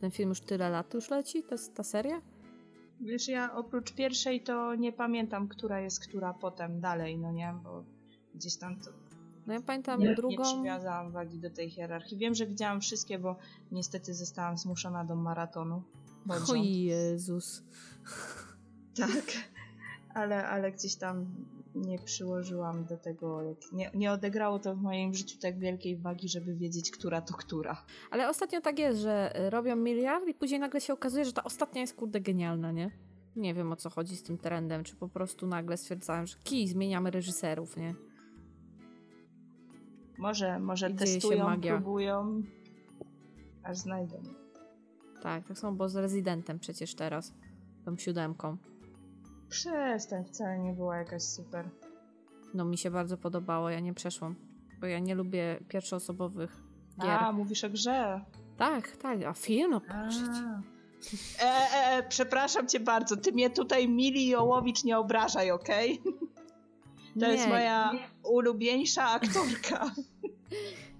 Ten 0.00 0.10
film 0.10 0.28
już 0.28 0.40
tyle 0.40 0.70
lat 0.70 0.94
już 0.94 1.10
leci, 1.10 1.42
ta, 1.42 1.56
ta 1.74 1.82
seria. 1.82 2.20
Wiesz, 3.00 3.28
ja 3.28 3.56
oprócz 3.56 3.92
pierwszej 3.92 4.40
to 4.40 4.74
nie 4.74 4.92
pamiętam, 4.92 5.48
która 5.48 5.80
jest 5.80 6.00
która 6.00 6.34
potem 6.34 6.80
dalej, 6.80 7.18
no 7.18 7.32
nie? 7.32 7.54
Bo 7.64 7.84
gdzieś 8.34 8.56
tam 8.56 8.76
to 8.80 8.90
No 9.46 9.54
ja 9.54 9.60
pamiętam 9.60 10.00
nie, 10.00 10.08
nie 10.08 10.14
drugą. 10.14 10.42
przywiązałam 10.42 11.12
wagi 11.12 11.38
do 11.38 11.50
tej 11.50 11.70
hierarchii. 11.70 12.18
Wiem, 12.18 12.34
że 12.34 12.46
widziałam 12.46 12.80
wszystkie, 12.80 13.18
bo 13.18 13.36
niestety 13.72 14.14
zostałam 14.14 14.58
zmuszona 14.58 15.04
do 15.04 15.16
maratonu. 15.16 15.82
Bądź 16.26 16.50
O 16.50 16.54
Jezus. 16.54 17.62
Tak. 18.96 19.24
Ale, 20.14 20.46
ale 20.48 20.72
gdzieś 20.72 20.96
tam 20.96 21.26
nie 21.74 21.98
przyłożyłam 21.98 22.84
do 22.84 22.96
tego, 22.96 23.56
nie, 23.72 23.90
nie 23.94 24.12
odegrało 24.12 24.58
to 24.58 24.76
w 24.76 24.82
moim 24.82 25.14
życiu 25.14 25.38
tak 25.38 25.58
wielkiej 25.58 25.96
wagi, 25.96 26.28
żeby 26.28 26.54
wiedzieć, 26.54 26.90
która 26.90 27.20
to 27.20 27.34
która. 27.34 27.84
Ale 28.10 28.28
ostatnio 28.28 28.60
tak 28.60 28.78
jest, 28.78 29.00
że 29.00 29.32
robią 29.50 29.76
miliard 29.76 30.28
i 30.28 30.34
później 30.34 30.60
nagle 30.60 30.80
się 30.80 30.92
okazuje, 30.92 31.24
że 31.24 31.32
ta 31.32 31.44
ostatnia 31.44 31.80
jest 31.80 31.94
kurde 31.94 32.20
genialna, 32.20 32.72
nie? 32.72 32.90
Nie 33.36 33.54
wiem 33.54 33.72
o 33.72 33.76
co 33.76 33.90
chodzi 33.90 34.16
z 34.16 34.22
tym 34.22 34.38
trendem, 34.38 34.84
czy 34.84 34.96
po 34.96 35.08
prostu 35.08 35.46
nagle 35.46 35.76
stwierdzałem, 35.76 36.26
że 36.26 36.36
kij, 36.44 36.68
zmieniamy 36.68 37.10
reżyserów, 37.10 37.76
nie? 37.76 37.94
Może, 40.18 40.58
może 40.58 40.94
dzieje 40.94 41.14
testują, 41.14 41.60
próbują, 41.60 42.42
aż 43.62 43.78
znajdą. 43.78 44.43
Tak, 45.24 45.48
tak 45.48 45.58
samo 45.58 45.72
było 45.72 45.88
z 45.88 45.96
Rezydentem 45.96 46.58
przecież 46.58 46.94
teraz, 46.94 47.32
tą 47.84 47.96
siódemką. 47.96 48.56
Przestań, 49.48 50.24
wcale 50.24 50.58
nie 50.58 50.72
była 50.72 50.96
jakaś 50.96 51.22
super. 51.22 51.68
No 52.54 52.64
mi 52.64 52.78
się 52.78 52.90
bardzo 52.90 53.16
podobało, 53.16 53.70
ja 53.70 53.80
nie 53.80 53.94
przeszłam, 53.94 54.34
bo 54.80 54.86
ja 54.86 54.98
nie 54.98 55.14
lubię 55.14 55.58
pierwszoosobowych 55.68 56.62
gier. 57.02 57.10
A, 57.10 57.32
mówisz 57.32 57.64
o 57.64 57.70
grze. 57.70 58.24
Tak, 58.56 58.96
tak, 58.96 59.22
a 59.22 59.32
film 59.32 59.70
no 59.70 59.80
patrzeć. 59.80 60.30
E, 61.40 61.44
e, 61.44 61.96
e, 61.96 62.02
przepraszam 62.08 62.68
cię 62.68 62.80
bardzo, 62.80 63.16
ty 63.16 63.32
mnie 63.32 63.50
tutaj 63.50 63.88
Mili 63.88 64.28
Jołowicz 64.28 64.84
nie 64.84 64.98
obrażaj, 64.98 65.50
okej? 65.50 66.02
To 67.20 67.26
jest 67.26 67.44
Nie, 67.44 67.50
moja 67.50 67.92
ulubieńsza 68.22 69.10
aktorka. 69.10 69.90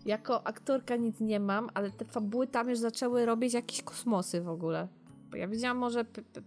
Jako 0.05 0.47
aktorka 0.47 0.97
nic 0.97 1.21
nie 1.21 1.41
mam, 1.41 1.71
ale 1.75 1.91
te 1.91 2.05
fabuły 2.05 2.47
tam 2.47 2.71
już 2.71 2.79
zaczęły 2.79 3.27
robić 3.27 3.55
jakieś 3.55 3.83
kosmosy 3.83 4.41
w 4.41 4.49
ogóle. 4.49 4.89
Bo 5.31 5.37
ja 5.37 5.49
widziałam 5.49 5.79
może 5.79 6.05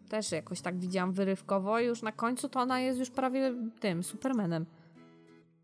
też 0.10 0.32
jakoś 0.32 0.62
tak 0.62 0.80
widziałam 0.80 1.14
wyrywkowo 1.14 1.80
i 1.80 1.86
już 1.86 2.02
na 2.02 2.12
końcu 2.12 2.50
to 2.50 2.60
ona 2.60 2.80
jest 2.80 3.00
już 3.00 3.10
prawie 3.10 3.54
tym, 3.80 4.04
Supermanem. 4.04 4.66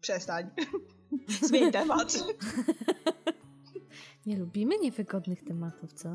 Przestań. 0.02 0.50
Zmień 1.48 1.72
temat. 1.72 2.14
Nie 4.26 4.38
lubimy 4.38 4.78
niewygodnych 4.78 5.44
tematów, 5.44 5.94
co? 5.94 6.10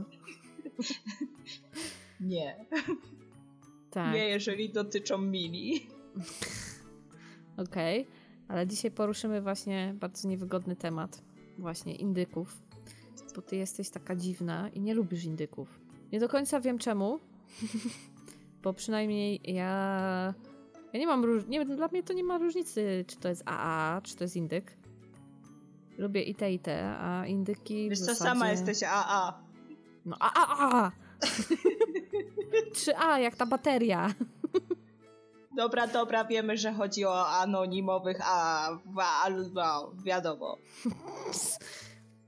Nie. 2.21 2.67
Tak, 3.91 4.15
Nie, 4.15 4.29
jeżeli 4.29 4.73
dotyczą 4.73 5.19
Mili. 5.19 5.87
okej. 7.67 8.07
Ale 8.49 8.67
dzisiaj 8.67 8.91
poruszymy 8.91 9.43
właśnie 9.43 9.95
bardzo 10.01 10.29
niewygodny 10.29 10.77
temat. 10.77 11.23
Właśnie 11.59 11.95
indyków. 11.95 12.63
Bo 13.37 13.43
ty 13.43 13.57
jesteś 13.57 13.91
taka 13.91 14.17
dziwna 14.17 14.69
i 14.69 14.81
nie 14.81 14.95
lubisz 14.95 15.25
indyków. 15.25 15.81
Nie 16.13 16.21
do 16.21 16.29
końca 16.29 16.61
wiem 16.61 16.79
czemu. 16.79 17.19
Bo 18.63 18.73
przynajmniej 18.73 19.41
ja... 19.45 20.35
Ja 20.93 21.01
nie 21.01 21.07
mam 21.07 21.25
róż... 21.25 21.45
nie, 21.49 21.67
Dla 21.67 21.89
mnie 21.89 22.03
to 22.03 22.13
nie 22.13 22.25
ma 22.25 22.39
różnicy, 22.39 23.05
czy 23.07 23.17
to 23.17 23.29
jest 23.29 23.43
AA, 23.47 24.01
czy 24.05 24.17
to 24.17 24.25
jest 24.25 24.37
indyk. 24.37 24.77
Lubię 25.99 26.23
i 26.23 26.35
te, 26.35 26.53
i 26.53 26.59
te, 26.59 26.99
a 26.99 27.27
indyki 27.27 27.89
Wiesz 27.89 27.99
co, 27.99 28.05
zasadzie... 28.05 28.31
sama 28.31 28.51
jesteś 28.51 28.83
AA. 28.83 29.43
No 30.05 30.17
a, 30.21 30.33
a, 30.35 30.85
a! 30.85 30.93
3A, 32.75 33.17
jak 33.17 33.37
ta 33.37 33.47
bateria. 33.47 34.15
Dobra, 35.59 35.87
dobra, 35.87 36.25
wiemy, 36.25 36.57
że 36.57 36.73
chodzi 36.73 37.05
o 37.05 37.27
anonimowych, 37.27 38.19
a, 38.23 38.69
a, 38.99 39.25
a 39.25 39.31
no, 39.31 39.93
wiadomo. 40.05 40.59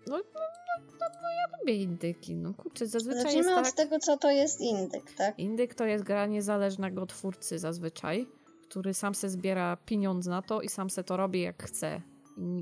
No, 0.07 0.17
no, 0.17 0.17
no, 0.17 0.85
no, 1.01 1.07
no 1.23 1.29
ja 1.31 1.59
lubię 1.59 1.75
indyki. 1.75 2.37
No 2.37 2.55
kurczę, 2.55 2.87
zazwyczaj 2.87 3.23
jest 3.23 3.33
Zacznijmy 3.33 3.55
tak... 3.55 3.67
od 3.67 3.75
tego, 3.75 3.99
co 3.99 4.17
to 4.17 4.31
jest 4.31 4.61
indyk, 4.61 5.13
tak? 5.13 5.39
Indyk 5.39 5.75
to 5.75 5.85
jest 5.85 6.05
gra 6.05 6.27
niezależnego 6.27 7.07
twórcy 7.07 7.59
zazwyczaj, 7.59 8.27
który 8.69 8.95
sam 8.95 9.15
se 9.15 9.29
zbiera 9.29 9.77
pieniądz 9.77 10.27
na 10.27 10.43
to 10.43 10.61
i 10.61 10.69
sam 10.69 10.91
se 10.91 11.05
to 11.05 11.17
robi 11.17 11.41
jak 11.41 11.63
chce. 11.63 12.03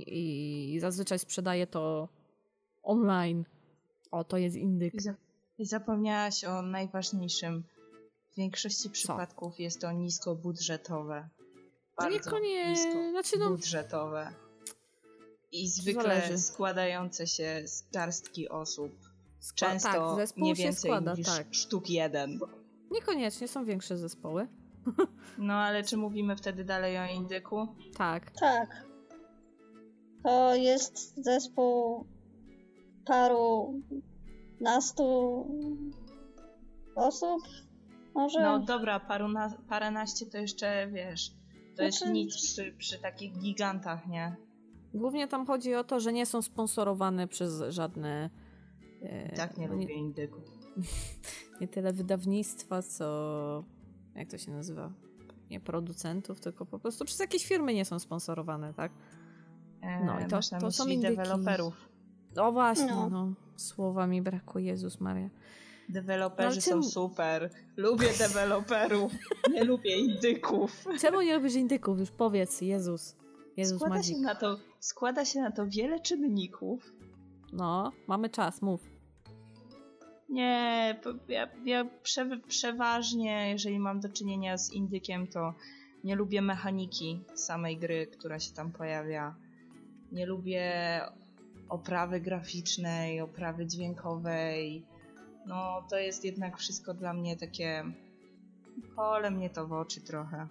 I, 0.06 0.74
i 0.74 0.80
zazwyczaj 0.80 1.18
sprzedaje 1.18 1.66
to 1.66 2.08
online. 2.82 3.44
O, 4.10 4.24
to 4.24 4.36
jest 4.36 4.56
indyk. 4.56 4.94
I 5.58 5.64
zapomniałaś 5.64 6.44
o 6.44 6.62
najważniejszym. 6.62 7.64
W 8.38 8.40
większości 8.40 8.90
przypadków 8.90 9.60
jest 9.60 9.80
to 9.80 9.92
niskobudżetowe. 9.92 11.28
Bardzo 11.96 12.16
niekoniecznie, 12.18 13.10
znaczy 13.10 13.38
no, 13.38 13.44
niskobudżetowe. 13.44 14.34
I 15.52 15.68
zwykle 15.68 16.02
Zależy. 16.02 16.38
składające 16.38 17.26
się 17.26 17.62
z 17.68 17.90
garstki 17.90 18.48
osób. 18.48 18.92
skła- 19.40 19.54
Często 19.54 19.88
tak, 19.88 20.16
zespół 20.16 20.44
nie 20.44 20.56
się 20.56 20.62
więcej 20.62 20.90
składa, 20.90 21.14
niż 21.14 21.26
tak. 21.26 21.46
sztuk 21.54 21.90
jeden. 21.90 22.40
Niekoniecznie, 22.90 23.48
są 23.48 23.64
większe 23.64 23.98
zespoły. 23.98 24.48
No 25.38 25.54
ale 25.54 25.84
czy 25.84 25.96
mówimy 25.96 26.36
wtedy 26.36 26.64
dalej 26.64 26.98
o 26.98 27.06
indyku? 27.06 27.66
Tak. 27.96 28.30
Tak. 28.30 28.86
To 30.24 30.54
jest 30.54 31.24
zespół 31.24 32.06
paru 33.06 33.74
nastu 34.60 35.04
osób? 36.96 37.42
Może? 38.18 38.42
No 38.42 38.58
dobra, 38.58 39.00
paru 39.00 39.28
na, 39.28 39.50
paręnaście 39.68 40.26
to 40.26 40.38
jeszcze 40.38 40.88
wiesz. 40.92 41.30
To 41.76 41.82
jest 41.82 41.98
Znaczy- 41.98 42.12
nic 42.12 42.36
przy, 42.36 42.72
przy 42.78 42.98
takich 42.98 43.38
gigantach, 43.38 44.06
nie? 44.06 44.36
Głównie 44.94 45.28
tam 45.28 45.46
chodzi 45.46 45.74
o 45.74 45.84
to, 45.84 46.00
że 46.00 46.12
nie 46.12 46.26
są 46.26 46.42
sponsorowane 46.42 47.28
przez 47.28 47.62
żadne. 47.68 48.30
e, 49.02 49.32
Tak 49.36 49.56
nie 49.58 49.68
no 49.68 49.74
lubię 49.74 49.94
indyków. 49.94 50.44
nie 51.60 51.68
tyle 51.68 51.92
wydawnictwa, 51.92 52.82
co. 52.82 53.64
Jak 54.14 54.30
to 54.30 54.38
się 54.38 54.52
nazywa? 54.52 54.92
nie 55.50 55.60
producentów, 55.60 56.40
tylko 56.40 56.66
po 56.66 56.78
prostu 56.78 57.04
przez 57.04 57.18
jakieś 57.20 57.46
firmy 57.46 57.74
nie 57.74 57.84
są 57.84 57.98
sponsorowane, 57.98 58.74
tak? 58.74 58.92
No 60.04 60.20
i 60.20 60.26
to, 60.26 60.40
to 60.60 60.70
są 60.70 60.86
indyki. 60.86 61.16
deweloperów. 61.16 61.88
O 62.36 62.52
właśnie, 62.52 62.86
no. 62.86 63.10
no. 63.10 63.32
Słowa 63.56 64.06
mi 64.06 64.22
brakuje, 64.22 64.66
Jezus 64.66 65.00
Maria. 65.00 65.30
Deweloperzy 65.88 66.56
no, 66.56 66.62
czemu... 66.62 66.82
są 66.82 66.90
super. 66.90 67.50
Lubię 67.76 68.08
deweloperów. 68.18 69.12
nie 69.54 69.64
lubię 69.64 69.96
indyków. 69.96 70.84
Czemu 71.00 71.22
nie 71.22 71.36
lubisz 71.36 71.54
indyków? 71.54 71.98
Już 71.98 72.10
powiedz, 72.10 72.60
Jezus. 72.60 73.16
Jezus 73.56 73.80
składa 73.80 74.02
się, 74.02 74.18
na 74.18 74.34
to, 74.34 74.58
składa 74.80 75.24
się 75.24 75.40
na 75.40 75.50
to 75.50 75.66
wiele 75.66 76.00
czynników. 76.00 76.92
No, 77.52 77.92
mamy 78.06 78.30
czas, 78.30 78.62
mów. 78.62 78.80
Nie, 80.28 81.00
ja, 81.28 81.48
ja 81.64 81.84
prze, 82.02 82.40
przeważnie, 82.48 83.50
jeżeli 83.50 83.78
mam 83.78 84.00
do 84.00 84.08
czynienia 84.08 84.58
z 84.58 84.72
indykiem, 84.72 85.26
to 85.26 85.54
nie 86.04 86.16
lubię 86.16 86.42
mechaniki 86.42 87.24
samej 87.34 87.78
gry, 87.78 88.06
która 88.06 88.38
się 88.38 88.54
tam 88.54 88.72
pojawia. 88.72 89.34
Nie 90.12 90.26
lubię 90.26 91.00
oprawy 91.68 92.20
graficznej, 92.20 93.20
oprawy 93.20 93.66
dźwiękowej. 93.66 94.84
No, 95.48 95.82
to 95.90 95.98
jest 95.98 96.24
jednak 96.24 96.58
wszystko 96.58 96.94
dla 96.94 97.12
mnie 97.12 97.36
takie. 97.36 97.84
Kole 98.96 99.30
mnie 99.30 99.50
to 99.50 99.66
w 99.66 99.72
oczy 99.72 100.00
trochę. 100.00 100.48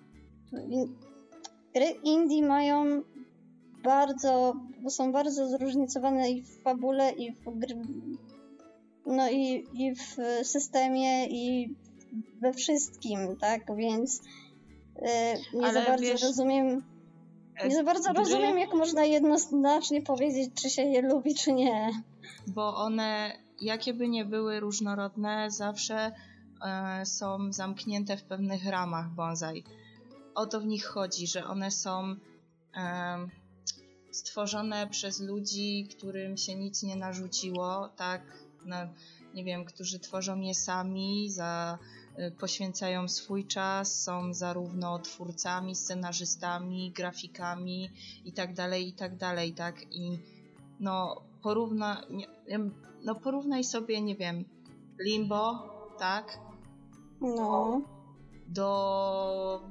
Gry 1.75 1.85
indie 2.03 2.47
mają 2.47 3.03
bardzo, 3.83 4.53
są 4.89 5.11
bardzo 5.11 5.49
zróżnicowane 5.49 6.31
i 6.31 6.41
w 6.41 6.61
fabule, 6.61 7.11
i 7.11 7.31
w 7.31 7.59
gry, 7.59 7.75
no 9.05 9.29
i, 9.29 9.65
i 9.73 9.95
w 9.95 10.15
systemie, 10.43 11.27
i 11.27 11.75
we 12.41 12.53
wszystkim, 12.53 13.37
tak? 13.37 13.75
Więc 13.75 14.21
yy, 14.95 15.59
nie 15.59 15.65
Ale 15.65 15.73
za 15.73 15.81
bardzo 15.81 16.05
wiesz, 16.05 16.21
rozumiem. 16.21 16.83
Nie 17.63 17.75
za 17.75 17.83
bardzo 17.83 18.13
gry... 18.13 18.19
rozumiem, 18.19 18.57
jak 18.57 18.73
można 18.73 19.05
jednoznacznie 19.05 20.01
powiedzieć, 20.01 20.53
czy 20.61 20.69
się 20.69 20.81
je 20.81 21.01
lubi, 21.01 21.35
czy 21.35 21.53
nie. 21.53 21.89
Bo 22.47 22.75
one, 22.75 23.31
jakie 23.61 23.93
by 23.93 24.07
nie 24.07 24.25
były 24.25 24.59
różnorodne, 24.59 25.51
zawsze 25.51 26.11
e, 26.65 27.05
są 27.05 27.53
zamknięte 27.53 28.17
w 28.17 28.23
pewnych 28.23 28.65
ramach 28.65 29.09
bonsai. 29.09 29.63
O 30.35 30.45
to 30.45 30.61
w 30.61 30.65
nich 30.65 30.85
chodzi, 30.85 31.27
że 31.27 31.45
one 31.45 31.71
są 31.71 32.15
e, 32.75 33.27
stworzone 34.11 34.87
przez 34.87 35.19
ludzi, 35.19 35.87
którym 35.91 36.37
się 36.37 36.55
nic 36.55 36.83
nie 36.83 36.95
narzuciło, 36.95 37.89
tak? 37.95 38.21
Nie 39.33 39.43
wiem, 39.43 39.65
którzy 39.65 39.99
tworzą 39.99 40.39
je 40.39 40.55
sami, 40.55 41.29
za, 41.29 41.77
y, 42.19 42.31
poświęcają 42.31 43.07
swój 43.07 43.47
czas, 43.47 44.03
są 44.03 44.33
zarówno 44.33 44.99
twórcami, 44.99 45.75
scenarzystami, 45.75 46.91
grafikami 46.91 47.89
i 48.25 48.33
tak 48.33 48.53
dalej, 48.53 48.87
i 48.87 48.93
tak 48.93 49.17
tak? 49.53 49.75
I 49.91 50.19
no, 50.79 51.21
porówna, 51.41 52.01
nie, 52.09 52.27
no 53.03 53.15
porównaj 53.15 53.63
sobie, 53.63 54.01
nie 54.01 54.15
wiem, 54.15 54.45
Limbo, 55.05 55.69
tak? 55.99 56.39
No. 57.21 57.81
Do 58.47 59.61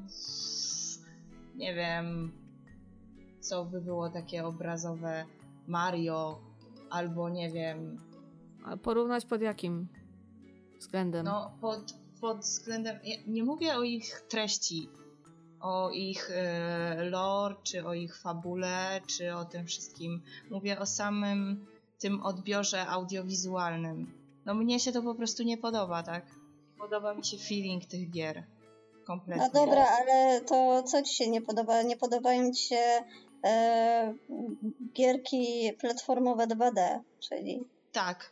nie 1.55 1.74
wiem, 1.74 2.33
co 3.40 3.64
by 3.64 3.81
było 3.81 4.11
takie 4.11 4.46
obrazowe 4.46 5.24
Mario, 5.66 6.40
albo 6.90 7.29
nie 7.29 7.50
wiem. 7.50 7.98
A 8.64 8.76
porównać 8.76 9.26
pod 9.26 9.42
jakim 9.42 9.88
względem? 10.79 11.24
No, 11.24 11.50
pod, 11.61 11.94
pod 12.20 12.38
względem. 12.38 12.98
Ja 13.05 13.16
nie 13.26 13.44
mówię 13.44 13.76
o 13.76 13.83
ich 13.83 14.20
treści, 14.29 14.88
o 15.66 15.90
ich 15.90 16.31
e, 16.31 17.05
lore, 17.11 17.55
czy 17.62 17.87
o 17.87 17.94
ich 17.94 18.16
fabule, 18.16 19.00
czy 19.07 19.35
o 19.35 19.44
tym 19.44 19.66
wszystkim. 19.66 20.22
Mówię 20.50 20.79
o 20.79 20.87
samym 20.87 21.66
tym 21.98 22.22
odbiorze 22.22 22.87
audiowizualnym. 22.87 24.12
No, 24.46 24.55
mnie 24.55 24.81
się 24.81 24.92
to 24.92 25.02
po 25.02 25.14
prostu 25.14 25.42
nie 25.42 25.59
podoba, 25.59 26.02
tak? 26.02 26.24
Podoba 26.79 27.14
mi 27.14 27.24
się 27.24 27.38
feeling 27.38 27.85
tych 27.85 28.11
gier. 28.11 28.42
Kompletnie. 29.07 29.50
No 29.55 29.66
dobra, 29.66 29.87
ale 30.00 30.40
to 30.40 30.83
co 30.83 31.02
ci 31.02 31.14
się 31.14 31.31
nie 31.31 31.42
podoba? 31.42 31.83
Nie 31.83 31.96
podobają 31.96 32.52
ci 32.52 32.64
się 32.64 33.05
e, 33.44 34.14
gierki 34.92 35.72
platformowe 35.81 36.46
2D, 36.46 37.00
czyli... 37.20 37.64
Tak, 37.92 38.31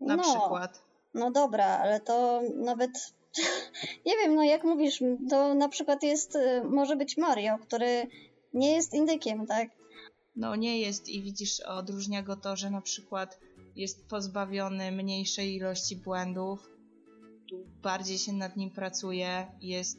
na 0.00 0.16
no, 0.16 0.22
przykład. 0.22 0.82
No 1.14 1.30
dobra, 1.30 1.66
ale 1.66 2.00
to 2.00 2.42
nawet... 2.54 2.90
nie 4.06 4.16
wiem, 4.16 4.34
no 4.34 4.42
jak 4.42 4.64
mówisz, 4.64 5.02
to 5.30 5.54
na 5.54 5.68
przykład 5.68 6.02
jest, 6.02 6.36
e, 6.36 6.64
może 6.64 6.96
być 6.96 7.16
Mario, 7.16 7.58
który 7.58 8.06
nie 8.54 8.72
jest 8.72 8.94
indykiem, 8.94 9.46
tak? 9.46 9.68
No 10.36 10.56
nie 10.56 10.80
jest 10.80 11.08
i 11.08 11.22
widzisz, 11.22 11.60
odróżnia 11.60 12.22
go 12.22 12.36
to, 12.36 12.56
że 12.56 12.70
na 12.70 12.80
przykład 12.80 13.40
jest 13.76 14.08
pozbawiony 14.08 14.92
mniejszej 14.92 15.54
ilości 15.54 15.96
błędów, 15.96 16.70
bardziej 17.82 18.18
się 18.18 18.32
nad 18.32 18.56
nim 18.56 18.70
pracuje, 18.70 19.46
jest 19.60 19.98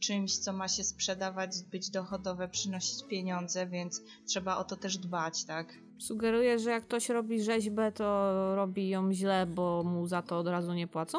czymś, 0.00 0.38
co 0.38 0.52
ma 0.52 0.68
się 0.68 0.84
sprzedawać, 0.84 1.50
być 1.70 1.90
dochodowe, 1.90 2.48
przynosić 2.48 3.04
pieniądze, 3.08 3.66
więc 3.66 4.02
trzeba 4.26 4.56
o 4.56 4.64
to 4.64 4.76
też 4.76 4.98
dbać, 4.98 5.44
tak? 5.44 5.74
Sugeruję, 5.98 6.58
że 6.58 6.70
jak 6.70 6.84
ktoś 6.84 7.08
robi 7.08 7.42
rzeźbę, 7.42 7.92
to 7.92 8.54
robi 8.56 8.88
ją 8.88 9.12
źle, 9.12 9.46
bo 9.46 9.84
mu 9.84 10.06
za 10.06 10.22
to 10.22 10.38
od 10.38 10.48
razu 10.48 10.74
nie 10.74 10.86
płacą? 10.86 11.18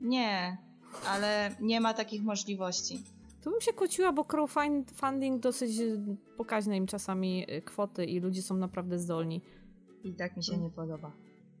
Nie, 0.00 0.58
ale 1.08 1.50
nie 1.60 1.80
ma 1.80 1.94
takich 1.94 2.22
możliwości. 2.22 3.04
Tu 3.42 3.50
bym 3.50 3.60
się 3.60 3.72
kłóciła, 3.72 4.12
bo 4.12 4.24
crowdfunding 4.24 5.40
dosyć 5.40 5.72
pokaźne 6.36 6.76
im 6.76 6.86
czasami 6.86 7.46
y, 7.50 7.62
kwoty 7.62 8.04
i 8.04 8.20
ludzie 8.20 8.42
są 8.42 8.56
naprawdę 8.56 8.98
zdolni. 8.98 9.42
I 10.04 10.14
tak 10.14 10.36
mi 10.36 10.44
się 10.44 10.56
nie 10.56 10.70
podoba. 10.70 11.12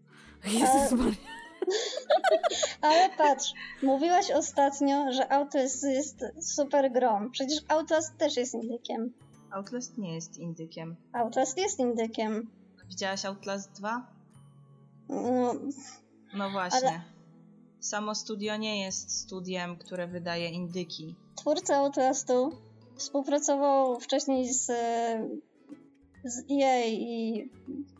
Jezus 0.44 0.98
Maria. 0.98 1.16
Ale 2.82 3.10
patrz, 3.18 3.52
mówiłaś 3.82 4.30
ostatnio, 4.30 5.12
że 5.12 5.32
Outlast 5.32 5.82
jest 5.82 6.24
super 6.40 6.92
grą. 6.92 7.30
Przecież 7.30 7.58
Outlast 7.68 8.18
też 8.18 8.36
jest 8.36 8.54
indykiem. 8.54 9.12
Outlast 9.50 9.98
nie 9.98 10.14
jest 10.14 10.38
indykiem. 10.38 10.96
Outlast 11.12 11.58
jest 11.58 11.78
indykiem. 11.78 12.50
Widziałaś 12.88 13.24
Outlast 13.24 13.72
2? 13.72 14.06
No, 15.08 15.54
no 16.34 16.50
właśnie. 16.50 16.88
Ale... 16.88 17.13
Samo 17.84 18.14
studio 18.14 18.56
nie 18.56 18.82
jest 18.82 19.18
studiem, 19.20 19.76
które 19.76 20.06
wydaje 20.06 20.48
indyki. 20.48 21.14
Twórca 21.36 21.76
Outlastu 21.76 22.50
współpracował 22.96 24.00
wcześniej 24.00 24.54
z, 24.54 24.66
z 26.24 26.44
EA 26.50 26.86
i 26.86 27.50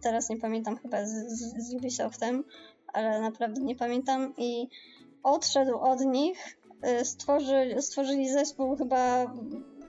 teraz 0.02 0.28
nie 0.30 0.36
pamiętam 0.36 0.76
chyba 0.76 1.06
z, 1.06 1.12
z, 1.68 1.74
Ubisoftem 1.74 2.44
ale 2.94 3.20
naprawdę 3.20 3.60
nie 3.60 3.76
pamiętam 3.76 4.34
i 4.36 4.68
odszedł 5.22 5.78
od 5.78 6.00
nich, 6.00 6.58
y, 7.00 7.04
stworzy, 7.04 7.76
stworzyli 7.80 8.28
zespół 8.28 8.76
chyba 8.76 9.34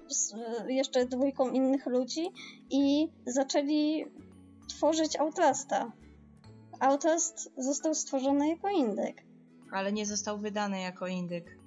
z 0.07 0.33
jeszcze 0.67 1.05
dwójką 1.05 1.49
innych 1.49 1.85
ludzi 1.85 2.31
i 2.69 3.07
zaczęli 3.25 4.05
tworzyć 4.69 5.19
Outlasta. 5.19 5.91
Outlast 6.79 7.51
został 7.57 7.93
stworzony 7.93 8.49
jako 8.49 8.69
indyk. 8.69 9.34
Ale 9.71 9.93
nie 9.93 10.05
został 10.05 10.39
wydany 10.39 10.79
jako 10.81 11.07
indyk. 11.07 11.57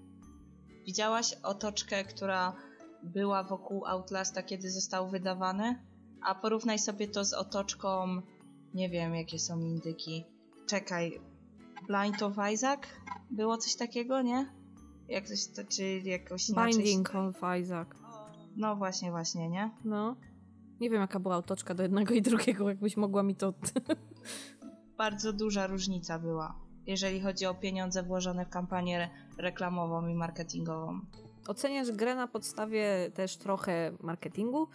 Widziałaś 0.87 1.35
otoczkę, 1.43 2.05
która 2.05 2.53
była 3.03 3.45
wokół 3.45 3.87
Outlasta, 3.87 4.43
kiedy 4.43 4.71
został 4.71 5.11
wydawany? 5.11 5.83
A 6.23 6.35
porównaj 6.35 6.79
sobie 6.79 7.09
to 7.09 7.25
z 7.25 7.33
otoczką, 7.33 8.23
nie 8.75 8.89
wiem 8.89 9.15
jakie 9.15 9.39
są 9.39 9.61
indyki. 9.61 10.25
Czekaj, 10.67 11.21
Blind 11.87 12.23
of 12.23 12.37
Isaac? 12.53 12.81
Było 13.31 13.59
coś 13.59 13.77
takiego, 13.77 14.23
nie? 14.23 14.53
Jak 15.09 15.27
coś, 15.27 15.47
to, 15.47 15.65
czy 15.65 15.85
jakoś 16.05 16.49
inaczej... 16.49 16.75
Binding 16.75 17.15
of 17.15 17.37
Isaac. 17.61 17.89
No 18.57 18.77
właśnie, 18.77 19.11
właśnie, 19.11 19.49
nie? 19.49 19.71
No. 19.85 20.17
Nie 20.81 20.91
wiem, 20.91 21.01
jaka 21.01 21.21
była 21.21 21.37
otoczka 21.37 21.75
do 21.75 21.83
jednego 21.83 22.15
i 22.15 22.23
drugiego, 22.23 22.69
jakbyś 22.69 22.97
mogła 22.97 23.23
mi 23.23 23.37
to... 23.37 23.55
Bardzo 24.99 25.33
duża 25.33 25.67
różnica 25.67 26.19
była, 26.19 26.55
jeżeli 26.89 27.21
chodzi 27.21 27.47
o 27.47 27.55
pieniądze 27.55 28.03
włożone 28.03 28.47
w 28.47 28.49
kampanię 28.49 29.11
reklamową 29.39 30.09
i 30.09 30.15
marketingową. 30.15 31.01
Oceniasz 31.49 31.93
grę 31.93 32.15
na 32.15 32.29
podstawie 32.29 33.11
też 33.15 33.37
trochę 33.37 33.93
marketingu? 34.01 34.69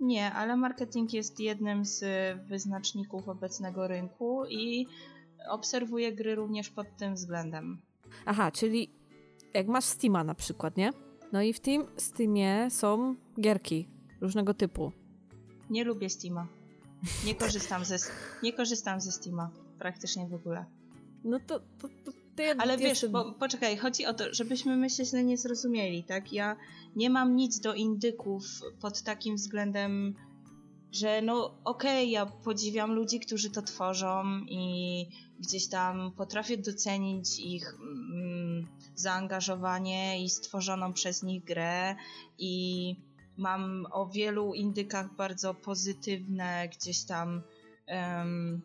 Nie, 0.00 0.32
ale 0.32 0.56
marketing 0.56 1.12
jest 1.12 1.40
jednym 1.40 1.84
z 1.84 2.04
wyznaczników 2.48 3.28
obecnego 3.28 3.88
rynku 3.88 4.44
i 4.50 4.86
obserwuję 5.48 6.12
gry 6.12 6.34
również 6.34 6.70
pod 6.70 6.96
tym 6.96 7.14
względem. 7.14 7.78
Aha, 8.26 8.50
czyli 8.50 8.90
jak 9.54 9.66
masz 9.66 9.84
Steama 9.84 10.24
na 10.24 10.34
przykład, 10.34 10.76
nie? 10.76 10.90
No 11.32 11.42
i 11.42 11.52
w 11.52 11.60
tym 11.60 11.86
Steamie 11.96 12.70
są 12.70 13.14
gierki 13.40 13.88
różnego 14.20 14.54
typu. 14.54 14.92
Nie 15.70 15.84
lubię 15.84 16.10
Steama. 16.10 16.46
Nie 17.26 17.34
korzystam 17.34 17.84
ze, 17.84 17.96
nie 18.42 18.52
korzystam 18.52 19.00
ze 19.00 19.12
Steama 19.12 19.50
praktycznie 19.78 20.28
w 20.28 20.34
ogóle. 20.34 20.64
No 21.26 21.40
to, 21.40 21.60
to, 21.60 21.88
to 22.36 22.42
ja 22.42 22.54
Ale 22.58 22.78
wiesz, 22.78 22.88
jestem- 22.88 23.12
bo, 23.12 23.32
poczekaj, 23.32 23.76
chodzi 23.76 24.06
o 24.06 24.14
to, 24.14 24.34
żebyśmy 24.34 24.76
my 24.76 24.90
się 24.90 25.04
źle 25.04 25.24
nie 25.24 25.38
zrozumieli, 25.38 26.04
tak? 26.04 26.32
Ja 26.32 26.56
nie 26.96 27.10
mam 27.10 27.36
nic 27.36 27.60
do 27.60 27.74
indyków 27.74 28.44
pod 28.80 29.02
takim 29.02 29.36
względem, 29.36 30.14
że 30.92 31.22
no 31.22 31.58
okej, 31.64 32.10
ja 32.10 32.26
podziwiam 32.26 32.92
ludzi, 32.92 33.20
którzy 33.20 33.50
to 33.50 33.62
tworzą 33.62 34.24
i 34.48 35.06
gdzieś 35.38 35.68
tam 35.68 36.12
potrafię 36.16 36.56
docenić 36.58 37.38
ich 37.40 37.74
mm, 37.74 38.66
zaangażowanie 38.94 40.24
i 40.24 40.30
stworzoną 40.30 40.92
przez 40.92 41.22
nich 41.22 41.44
grę 41.44 41.96
i 42.38 42.96
mam 43.36 43.86
o 43.92 44.06
wielu 44.06 44.54
indykach 44.54 45.14
bardzo 45.14 45.54
pozytywne 45.54 46.68
gdzieś 46.68 47.04
tam 47.04 47.42
em, 47.86 48.62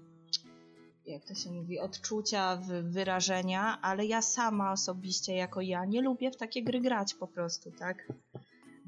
jak 1.11 1.25
to 1.25 1.35
się 1.35 1.51
mówi, 1.51 1.79
odczucia, 1.79 2.55
wy- 2.55 2.83
wyrażenia, 2.83 3.81
ale 3.81 4.05
ja 4.05 4.21
sama 4.21 4.71
osobiście, 4.71 5.35
jako 5.35 5.61
ja, 5.61 5.85
nie 5.85 6.01
lubię 6.01 6.31
w 6.31 6.37
takie 6.37 6.63
gry 6.63 6.81
grać 6.81 7.13
po 7.13 7.27
prostu, 7.27 7.71
tak? 7.71 8.07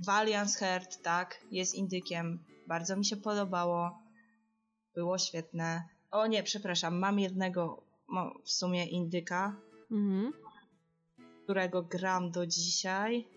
Valiance 0.06 0.60
Heart, 0.60 1.02
tak, 1.02 1.40
jest 1.52 1.76
indykiem, 1.76 2.44
bardzo 2.68 2.96
mi 2.98 3.06
się 3.06 3.18
podobało, 3.18 4.00
było 4.96 5.18
świetne. 5.18 5.84
O 6.12 6.28
nie, 6.28 6.44
przepraszam, 6.44 7.00
mam 7.00 7.20
jednego 7.20 7.84
w 8.46 8.52
sumie 8.52 8.86
indyka, 8.86 9.56
Mhm. 9.92 10.34
którego 11.44 11.82
gram 11.84 12.32
do 12.32 12.48
dzisiaj. 12.48 13.28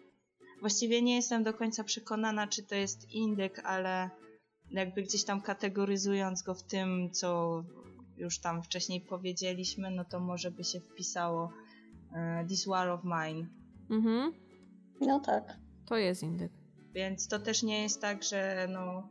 Właściwie 0.61 1.03
nie 1.03 1.17
jestem 1.17 1.43
do 1.43 1.55
końca 1.55 1.85
przekonana, 1.85 2.47
czy 2.47 2.63
to 2.63 2.75
jest 2.75 3.11
indyk, 3.11 3.59
ale 3.65 4.11
jakby 4.71 5.03
gdzieś 5.03 5.25
tam 5.25 5.41
kategoryzując 5.41 6.43
go 6.43 6.55
w 6.55 6.63
tym, 6.63 7.11
co 7.11 7.63
już 8.17 8.39
tam 8.39 8.63
wcześniej 8.63 9.01
powiedzieliśmy, 9.01 9.91
no 9.91 10.05
to 10.05 10.21
może 10.21 10.51
by 10.51 10.65
się 10.65 10.81
wpisało 10.81 11.53
e, 12.13 12.45
This 12.49 12.67
War 12.67 12.89
of 12.89 13.01
Mine. 13.05 13.47
Mhm. 13.91 14.33
No 15.01 15.21
tak. 15.21 15.57
To 15.87 15.97
jest 15.97 16.23
indyk. 16.23 16.53
Więc 16.95 17.29
to 17.29 17.39
też 17.39 17.63
nie 17.63 17.83
jest 17.83 18.01
tak, 18.01 18.23
że 18.23 18.69
no 18.71 19.09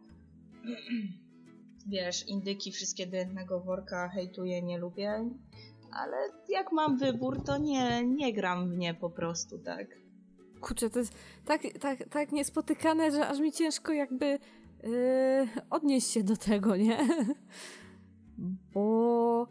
wiesz, 1.88 2.28
indyki 2.28 2.72
wszystkie 2.72 3.08
do 3.08 3.18
jednego 3.18 3.60
worka 3.60 4.10
hejtuję, 4.10 4.62
nie 4.62 4.78
lubię, 4.78 5.30
ale 5.92 6.18
jak 6.50 6.72
mam 6.72 6.98
wybór, 6.98 7.44
to 7.44 7.58
nie, 7.58 8.06
nie 8.06 8.34
gram 8.34 8.70
w 8.70 8.78
nie 8.78 8.94
po 8.94 9.10
prostu, 9.10 9.60
tak? 9.60 9.88
Kurczę, 10.62 10.90
to 10.90 11.00
jest 11.00 11.14
tak, 11.46 11.62
tak, 11.80 12.10
tak 12.10 12.32
niespotykane, 12.32 13.12
że 13.12 13.28
aż 13.28 13.40
mi 13.40 13.52
ciężko 13.52 13.94
jakby 13.94 14.26
yy, 14.84 15.48
odnieść 15.70 16.08
się 16.08 16.24
do 16.24 16.38
tego, 16.38 16.76
nie? 16.76 16.98
Bo 18.74 19.48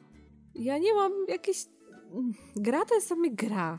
ja 0.55 0.79
nie 0.79 0.95
mam 0.95 1.13
jakiejś... 1.29 1.67
Gra 2.57 2.85
to 2.85 2.95
jest 2.95 3.09
sobie 3.09 3.31
gra. 3.31 3.79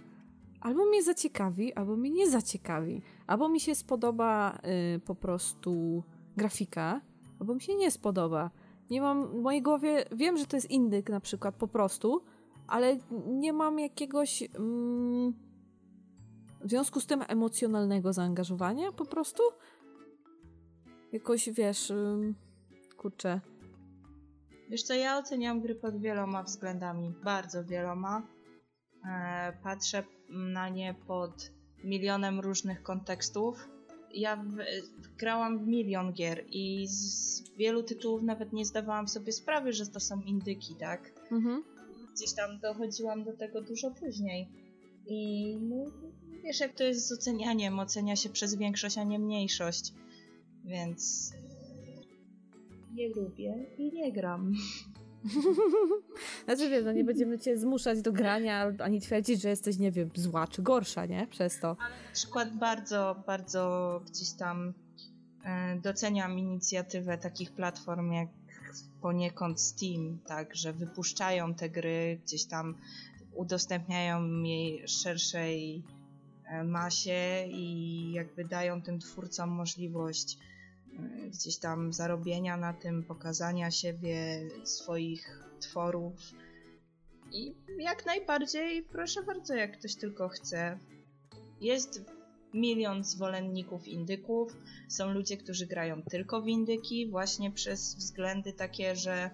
Albo 0.61 0.85
mnie 0.85 1.03
zaciekawi, 1.03 1.73
albo 1.73 1.95
mnie 1.95 2.09
nie 2.09 2.29
zaciekawi. 2.29 3.01
Albo 3.27 3.49
mi 3.49 3.59
się 3.59 3.75
spodoba 3.75 4.59
yy, 4.93 4.99
po 4.99 5.15
prostu 5.15 6.03
grafika, 6.37 7.01
albo 7.39 7.55
mi 7.55 7.61
się 7.61 7.75
nie 7.75 7.91
spodoba. 7.91 8.51
Nie 8.89 9.01
mam 9.01 9.27
w 9.27 9.41
mojej 9.41 9.61
głowie... 9.61 10.05
Wiem, 10.11 10.37
że 10.37 10.45
to 10.45 10.57
jest 10.57 10.71
indyk 10.71 11.09
na 11.09 11.19
przykład 11.19 11.55
po 11.55 11.67
prostu, 11.67 12.21
ale 12.67 12.97
nie 13.27 13.53
mam 13.53 13.79
jakiegoś... 13.79 14.43
Mm, 14.55 15.33
w 16.61 16.69
związku 16.69 16.99
z 16.99 17.05
tym 17.05 17.23
emocjonalnego 17.27 18.13
zaangażowania 18.13 18.91
po 18.91 19.05
prostu? 19.05 19.43
Jakoś, 21.11 21.49
wiesz, 21.49 21.89
ym, 21.89 22.35
kurczę. 22.97 23.41
Wiesz 24.69 24.83
co, 24.83 24.93
ja 24.93 25.17
oceniam 25.17 25.61
gry 25.61 25.75
pod 25.75 26.01
wieloma 26.01 26.43
względami, 26.43 27.13
bardzo 27.23 27.63
wieloma. 27.63 28.27
E, 29.05 29.53
patrzę 29.63 30.03
na 30.29 30.69
nie 30.69 30.95
pod 31.07 31.51
milionem 31.83 32.39
różnych 32.39 32.83
kontekstów. 32.83 33.69
Ja 34.13 34.35
w, 34.37 34.57
grałam 35.17 35.59
w 35.59 35.67
milion 35.67 36.13
gier 36.13 36.45
i 36.49 36.87
z 36.87 37.43
wielu 37.57 37.83
tytułów 37.83 38.23
nawet 38.23 38.53
nie 38.53 38.65
zdawałam 38.65 39.07
sobie 39.07 39.31
sprawy, 39.31 39.73
że 39.73 39.87
to 39.87 39.99
są 39.99 40.21
indyki, 40.21 40.75
tak? 40.75 41.13
Mhm. 41.31 41.63
Gdzieś 42.15 42.33
tam 42.33 42.59
dochodziłam 42.59 43.23
do 43.23 43.33
tego 43.33 43.61
dużo 43.61 43.91
później. 43.91 44.49
I 45.07 45.57
no, 45.61 45.75
wiesz, 46.43 46.59
jak 46.59 46.73
to 46.73 46.83
jest 46.83 47.07
z 47.07 47.11
ocenianiem. 47.11 47.79
Ocenia 47.79 48.15
się 48.15 48.29
przez 48.29 48.55
większość, 48.55 48.97
a 48.97 49.03
nie 49.03 49.19
mniejszość. 49.19 49.93
Więc 50.65 51.31
nie 52.95 53.09
lubię 53.09 53.65
i 53.77 53.91
nie 53.93 54.11
gram. 54.11 54.53
Znaczy 56.45 56.69
wiesz, 56.69 56.85
no 56.85 56.91
nie 56.91 57.03
będziemy 57.03 57.39
cię 57.39 57.57
zmuszać 57.57 58.01
do 58.01 58.11
grania, 58.11 58.73
ani 58.79 59.01
twierdzić, 59.01 59.41
że 59.41 59.49
jesteś, 59.49 59.77
nie 59.77 59.91
wiem, 59.91 60.09
zła 60.15 60.47
czy 60.47 60.61
gorsza, 60.61 61.05
nie? 61.05 61.27
Przez 61.27 61.59
to. 61.59 61.67
Na 61.67 62.13
przykład 62.13 62.55
bardzo, 62.57 63.23
bardzo 63.27 64.01
gdzieś 64.11 64.33
tam 64.33 64.73
e, 65.45 65.79
doceniam 65.79 66.39
inicjatywę 66.39 67.17
takich 67.17 67.51
platform 67.51 68.11
jak 68.11 68.29
poniekąd 69.01 69.61
Steam, 69.61 70.19
tak, 70.27 70.55
że 70.55 70.73
wypuszczają 70.73 71.53
te 71.53 71.69
gry, 71.69 72.19
gdzieś 72.25 72.45
tam 72.45 72.75
udostępniają 73.33 74.43
jej 74.43 74.87
szerszej 74.87 75.83
e, 76.45 76.63
masie 76.63 77.45
i 77.47 78.11
jakby 78.11 78.45
dają 78.45 78.81
tym 78.81 78.99
twórcom 78.99 79.49
możliwość 79.49 80.37
gdzieś 81.31 81.57
tam 81.57 81.93
zarobienia 81.93 82.57
na 82.57 82.73
tym, 82.73 83.03
pokazania 83.03 83.71
siebie, 83.71 84.49
swoich 84.63 85.39
tworów. 85.59 86.13
I 87.31 87.55
jak 87.79 88.05
najbardziej, 88.05 88.83
proszę 88.83 89.23
bardzo, 89.23 89.53
jak 89.53 89.79
ktoś 89.79 89.95
tylko 89.95 90.29
chce. 90.29 90.79
Jest 91.61 92.01
milion 92.53 93.03
zwolenników 93.03 93.87
indyków. 93.87 94.57
Są 94.87 95.13
ludzie, 95.13 95.37
którzy 95.37 95.67
grają 95.67 96.01
tylko 96.03 96.41
w 96.41 96.47
indyki, 96.47 97.09
właśnie 97.09 97.51
przez 97.51 97.95
względy 97.95 98.53
takie, 98.53 98.95
że 98.95 99.29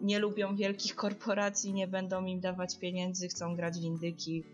nie 0.00 0.18
lubią 0.18 0.56
wielkich 0.56 0.94
korporacji, 1.04 1.72
nie 1.72 1.88
będą 1.88 2.24
im 2.24 2.40
dawać 2.40 2.78
pieniędzy, 2.78 3.28
chcą 3.28 3.56
grać 3.56 3.78
w 3.78 3.82
indyki. 3.82 4.44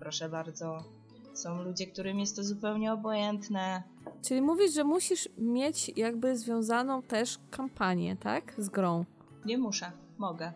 Proszę 0.00 0.28
bardzo. 0.28 0.97
Są 1.38 1.62
ludzie, 1.62 1.86
którym 1.86 2.18
jest 2.18 2.36
to 2.36 2.44
zupełnie 2.44 2.92
obojętne. 2.92 3.82
Czyli 4.22 4.42
mówisz, 4.42 4.74
że 4.74 4.84
musisz 4.84 5.28
mieć 5.38 5.92
jakby 5.96 6.36
związaną 6.36 7.02
też 7.02 7.38
kampanię, 7.50 8.16
tak? 8.16 8.54
Z 8.58 8.68
grą. 8.68 9.04
Nie 9.44 9.58
muszę, 9.58 9.92
mogę. 10.18 10.52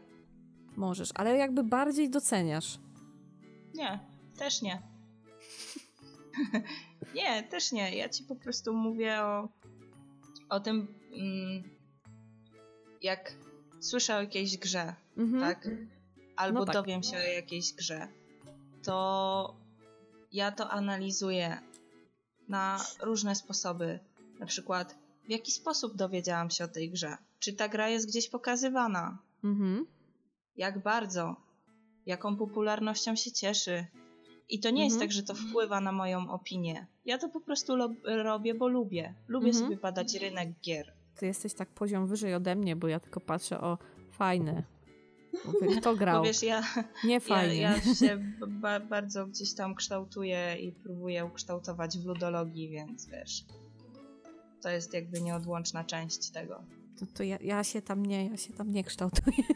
Możesz, 0.76 1.08
ale 1.14 1.36
jakby 1.36 1.64
bardziej 1.64 2.10
doceniasz. 2.10 2.78
Nie, 3.74 4.00
też 4.38 4.62
nie. 4.62 4.82
nie, 7.16 7.42
też 7.42 7.72
nie. 7.72 7.96
Ja 7.96 8.08
ci 8.08 8.24
po 8.24 8.36
prostu 8.36 8.74
mówię 8.74 9.22
o, 9.22 9.48
o 10.48 10.60
tym, 10.60 10.94
mm, 11.12 11.62
jak 13.02 13.32
słyszę 13.80 14.16
o 14.16 14.20
jakiejś 14.20 14.58
grze, 14.58 14.94
Mhm. 15.16 15.42
tak? 15.42 15.68
Albo 16.36 16.58
No 16.58 16.64
tak. 16.66 16.74
dowiem 16.74 17.02
się 17.02 17.16
o 17.16 17.20
jakiejś 17.20 17.72
grze, 17.74 18.08
to 18.82 19.56
ja 20.32 20.52
to 20.52 20.70
analizuję 20.70 21.58
na 22.48 22.80
różne 23.02 23.34
sposoby. 23.34 23.98
Na 24.40 24.46
przykład, 24.46 24.96
w 25.26 25.30
jaki 25.30 25.52
sposób 25.52 25.96
dowiedziałam 25.96 26.50
się 26.50 26.64
o 26.64 26.68
tej 26.68 26.90
grze? 26.90 27.16
Czy 27.38 27.52
ta 27.52 27.68
gra 27.68 27.88
jest 27.88 28.06
gdzieś 28.08 28.28
pokazywana? 28.28 29.18
Mhm. 29.44 29.86
jak 30.56 30.82
bardzo, 30.82 31.36
jaką 32.06 32.36
popularnością 32.36 33.16
się 33.16 33.32
cieszy. 33.32 33.86
I 34.48 34.60
to 34.60 34.70
nie 34.70 34.84
jest 34.84 34.94
Mhm. 34.94 35.08
tak, 35.08 35.12
że 35.16 35.22
to 35.22 35.34
wpływa 35.34 35.80
na 35.80 35.92
moją 35.92 36.30
opinię. 36.30 36.86
Ja 37.04 37.18
to 37.18 37.28
po 37.28 37.40
prostu 37.40 37.76
robię, 38.04 38.54
bo 38.54 38.68
lubię. 38.68 39.14
Lubię 39.28 39.46
Mhm. 39.48 39.64
sobie 39.64 39.76
badać 39.76 40.14
rynek 40.14 40.48
gier. 40.64 40.92
Ty 41.16 41.26
jesteś 41.26 41.54
tak 41.54 41.68
poziom 41.68 42.06
wyżej 42.06 42.34
ode 42.34 42.54
mnie, 42.56 42.76
bo 42.76 42.88
ja 42.88 43.00
tylko 43.00 43.20
patrzę 43.20 43.60
o 43.60 43.78
fajne. 44.10 44.62
Mówię, 45.44 45.76
kto 45.80 45.96
grał? 45.96 46.20
Bo 46.22 46.26
wiesz, 46.26 46.42
ja, 46.42 46.62
Nie 47.04 47.14
ja, 47.14 47.20
fajnie. 47.20 47.60
ja 47.60 47.80
się 48.00 48.34
ba- 48.48 48.80
bardzo 48.80 49.26
gdzieś 49.26 49.54
tam 49.54 49.74
kształtuję 49.74 50.56
i 50.60 50.72
próbuję 50.72 51.24
ukształtować 51.24 51.98
w 51.98 52.04
ludologii, 52.06 52.68
więc 52.70 53.06
wiesz, 53.06 53.44
to 54.62 54.68
jest 54.70 54.94
jakby 54.94 55.20
nieodłączna 55.20 55.84
część 55.84 56.30
tego. 56.30 56.62
To, 56.98 57.06
to 57.14 57.22
ja, 57.22 57.38
ja 57.40 57.64
się 57.64 57.82
tam 57.82 58.06
nie, 58.06 58.26
ja 58.26 58.36
się 58.36 58.52
tam 58.52 58.72
nie 58.72 58.84
kształtuję. 58.84 59.36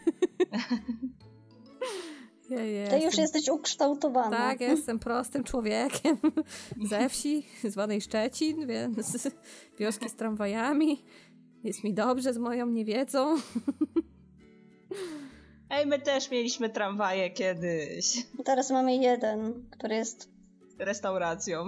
ja 2.51 2.57
Ty 2.59 2.67
jestem, 2.67 3.03
już 3.03 3.17
jesteś 3.19 3.49
ukształtowana. 3.49 4.37
Tak, 4.37 4.61
ja 4.61 4.69
jestem 4.69 4.99
prostym 4.99 5.45
człowiekiem 5.45 6.17
ze 6.91 7.09
wsi, 7.09 7.47
zwanej 7.65 8.01
Szczecin, 8.01 8.67
więc 8.67 9.29
wioski 9.79 10.09
z 10.09 10.15
tramwajami. 10.15 11.05
Jest 11.65 11.85
mi 11.85 11.95
dobrze 11.95 12.35
z 12.35 12.39
moją 12.39 12.67
niewiedzą. 12.67 13.37
Ej, 15.71 15.87
my 15.87 15.99
też 15.99 16.31
mieliśmy 16.31 16.71
tramwaje 16.71 17.31
kiedyś. 17.31 18.27
Teraz 18.45 18.71
mamy 18.71 18.97
jeden, 18.97 19.69
który 19.71 19.95
jest, 19.95 20.31
Restauracją. 20.79 21.65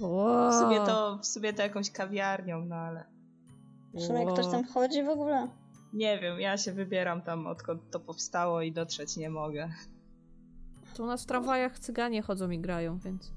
no, 0.00 0.50
W 0.50 0.54
sumie 0.60 0.76
to, 0.76 1.18
w 1.22 1.26
sumie 1.26 1.52
to 1.52 1.62
jakąś 1.62 1.90
kawiarnią, 1.90 2.64
no 2.64 2.76
ale... 2.76 3.04
w 3.94 4.02
sumie 4.02 4.26
ktoś 4.26 4.46
tam 4.46 4.64
chodzi 4.64 5.02
w 5.02 5.08
ogóle. 5.08 5.48
Nie 5.92 6.18
wiem, 6.18 6.40
ja 6.40 6.56
się 6.56 6.72
wybieram 6.72 7.22
tam 7.22 7.46
odkąd 7.46 7.90
to 7.90 8.00
powstało 8.00 8.62
i 8.62 8.72
dotrzeć 8.72 9.16
nie 9.16 9.30
mogę. 9.30 9.72
To 10.94 11.02
u 11.02 11.06
nas 11.06 11.22
w 11.22 11.26
tramwajach 11.26 11.78
cyganie 11.78 12.22
chodzą 12.22 12.50
i 12.50 12.58
grają, 12.58 12.98
więc... 12.98 13.32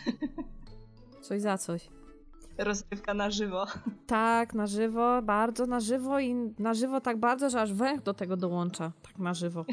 Coś 1.22 1.40
za 1.40 1.58
coś. 1.58 1.88
Rozrywka 2.58 3.14
na 3.14 3.30
żywo. 3.30 3.66
Tak, 4.06 4.54
na 4.54 4.66
żywo, 4.66 5.22
bardzo 5.22 5.66
na 5.66 5.80
żywo 5.80 6.20
i 6.20 6.34
na 6.58 6.74
żywo 6.74 7.00
tak 7.00 7.16
bardzo, 7.20 7.50
że 7.50 7.60
aż 7.60 7.72
węch 7.72 8.02
do 8.02 8.14
tego 8.14 8.36
dołącza. 8.36 8.92
Tak 9.02 9.18
na 9.18 9.34
żywo. 9.34 9.64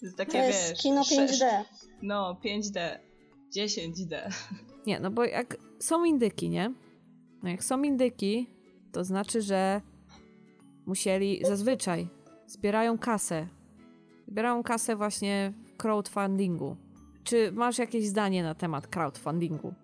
To 0.00 0.06
jest 0.06 0.16
takie, 0.16 0.32
To 0.32 0.38
jest 0.38 0.70
wiesz... 0.70 0.82
kino 0.82 1.04
sześć- 1.04 1.42
5D. 1.42 1.64
No, 2.02 2.40
5D. 2.44 2.98
10D. 3.56 4.16
Nie, 4.86 5.00
no 5.00 5.10
bo 5.10 5.24
jak 5.24 5.56
są 5.78 6.04
indyki, 6.04 6.50
nie? 6.50 6.74
No 7.42 7.48
jak 7.50 7.64
są 7.64 7.82
indyki, 7.82 8.50
to 8.92 9.04
znaczy, 9.04 9.42
że 9.42 9.80
musieli 10.86 11.44
zazwyczaj 11.44 12.08
zbierają 12.46 12.98
kasę. 12.98 13.48
Zbierają 14.28 14.62
kasę 14.62 14.96
właśnie 14.96 15.52
w 15.64 15.76
crowdfundingu. 15.76 16.76
Czy 17.24 17.52
masz 17.52 17.78
jakieś 17.78 18.06
zdanie 18.06 18.42
na 18.42 18.54
temat 18.54 18.86
crowdfundingu? 18.86 19.74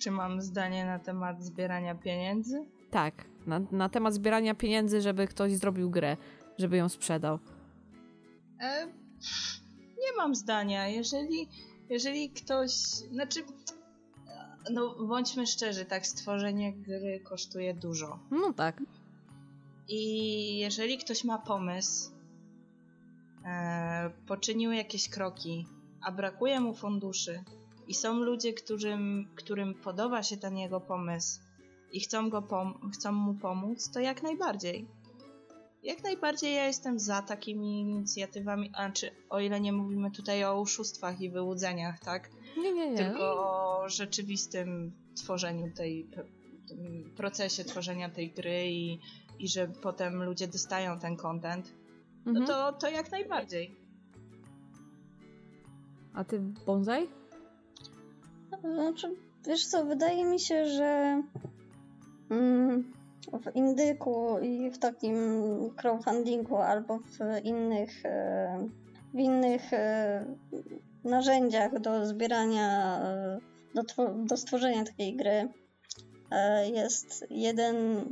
Czy 0.00 0.10
mam 0.10 0.40
zdanie 0.42 0.84
na 0.86 0.98
temat 0.98 1.44
zbierania 1.44 1.94
pieniędzy? 1.94 2.64
Tak, 2.90 3.24
na, 3.46 3.60
na 3.72 3.88
temat 3.88 4.14
zbierania 4.14 4.54
pieniędzy, 4.54 5.00
żeby 5.00 5.26
ktoś 5.26 5.52
zrobił 5.52 5.90
grę, 5.90 6.16
żeby 6.58 6.76
ją 6.76 6.88
sprzedał. 6.88 7.38
E, 8.60 8.86
nie 9.98 10.16
mam 10.16 10.34
zdania. 10.34 10.88
Jeżeli, 10.88 11.48
jeżeli 11.90 12.30
ktoś. 12.30 12.72
Znaczy. 13.12 13.40
No, 14.70 14.94
bądźmy 15.06 15.46
szczerzy, 15.46 15.84
tak, 15.84 16.06
stworzenie 16.06 16.72
gry 16.72 17.20
kosztuje 17.20 17.74
dużo. 17.74 18.18
No 18.30 18.52
tak. 18.52 18.82
I 19.88 20.58
jeżeli 20.58 20.98
ktoś 20.98 21.24
ma 21.24 21.38
pomysł, 21.38 22.10
e, 23.44 24.10
poczynił 24.26 24.72
jakieś 24.72 25.08
kroki, 25.08 25.66
a 26.00 26.12
brakuje 26.12 26.60
mu 26.60 26.74
funduszy, 26.74 27.44
i 27.88 27.94
są 27.94 28.14
ludzie, 28.20 28.52
którym, 28.52 29.28
którym 29.34 29.74
podoba 29.74 30.22
się 30.22 30.36
ten 30.36 30.56
jego 30.58 30.80
pomysł 30.80 31.40
i 31.92 32.00
chcą, 32.00 32.30
go 32.30 32.42
pom- 32.42 32.90
chcą 32.94 33.12
mu 33.12 33.34
pomóc, 33.34 33.90
to 33.90 34.00
jak 34.00 34.22
najbardziej. 34.22 34.86
Jak 35.82 36.02
najbardziej 36.02 36.54
ja 36.54 36.66
jestem 36.66 36.98
za 36.98 37.22
takimi 37.22 37.80
inicjatywami, 37.80 38.70
a 38.74 38.90
czy 38.90 39.10
o 39.30 39.40
ile 39.40 39.60
nie 39.60 39.72
mówimy 39.72 40.10
tutaj 40.10 40.44
o 40.44 40.60
oszustwach 40.60 41.20
i 41.20 41.30
wyłudzeniach, 41.30 41.98
tak? 42.00 42.30
Nie, 42.56 42.72
nie, 42.72 42.90
nie. 42.90 42.96
Tylko 42.98 43.20
o 43.20 43.84
rzeczywistym 43.88 44.92
tworzeniu 45.16 45.72
tej, 45.76 46.06
procesie 47.16 47.64
tworzenia 47.64 48.08
tej 48.10 48.30
gry 48.30 48.68
i, 48.70 48.98
i 49.38 49.48
że 49.48 49.68
potem 49.82 50.22
ludzie 50.22 50.48
dostają 50.48 50.98
ten 50.98 51.16
content, 51.16 51.72
no 52.26 52.30
Mhm. 52.30 52.46
to, 52.46 52.72
to 52.72 52.90
jak 52.90 53.10
najbardziej. 53.10 53.74
A 56.14 56.24
ty 56.24 56.40
bonsai? 56.66 57.08
Znaczy, 58.60 59.14
wiesz 59.46 59.66
co, 59.66 59.84
wydaje 59.84 60.24
mi 60.24 60.40
się, 60.40 60.66
że 60.66 61.22
mm, 62.30 62.92
w 63.32 63.56
indyku 63.56 64.38
i 64.42 64.70
w 64.70 64.78
takim 64.78 65.16
crowdfundingu 65.76 66.56
albo 66.56 66.98
w 66.98 67.44
innych, 67.44 68.06
e, 68.06 68.68
w 69.14 69.18
innych 69.18 69.72
e, 69.72 70.24
narzędziach 71.04 71.80
do 71.80 72.06
zbierania, 72.06 73.00
e, 73.02 73.38
do, 73.74 74.14
do 74.24 74.36
stworzenia 74.36 74.84
takiej 74.84 75.16
gry 75.16 75.48
jest 76.74 77.26
jeden 77.30 78.04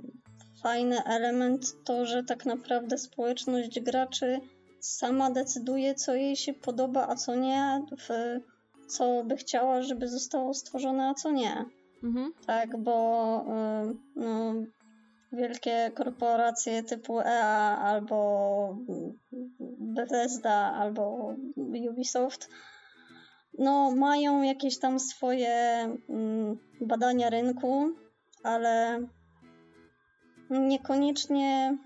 fajny 0.62 1.04
element, 1.04 1.84
to, 1.84 2.06
że 2.06 2.24
tak 2.24 2.46
naprawdę 2.46 2.98
społeczność 2.98 3.80
graczy 3.80 4.40
sama 4.80 5.30
decyduje, 5.30 5.94
co 5.94 6.14
jej 6.14 6.36
się 6.36 6.54
podoba, 6.54 7.08
a 7.08 7.16
co 7.16 7.34
nie, 7.34 7.82
w, 7.98 8.10
co 8.88 9.24
by 9.24 9.36
chciała, 9.36 9.82
żeby 9.82 10.08
zostało 10.08 10.54
stworzone, 10.54 11.08
a 11.08 11.14
co 11.14 11.30
nie. 11.30 11.64
Mhm. 12.04 12.32
Tak, 12.46 12.82
bo 12.82 13.44
y, 13.90 13.94
no, 14.16 14.54
wielkie 15.32 15.90
korporacje 15.94 16.82
typu 16.82 17.20
EA 17.20 17.78
albo 17.78 18.78
Bethesda 19.78 20.72
albo 20.72 21.34
Ubisoft 21.90 22.48
no, 23.58 23.90
mają 23.90 24.42
jakieś 24.42 24.78
tam 24.78 25.00
swoje 25.00 25.54
mm, 26.08 26.58
badania 26.80 27.30
rynku, 27.30 27.90
ale 28.42 29.00
niekoniecznie, 30.50 31.78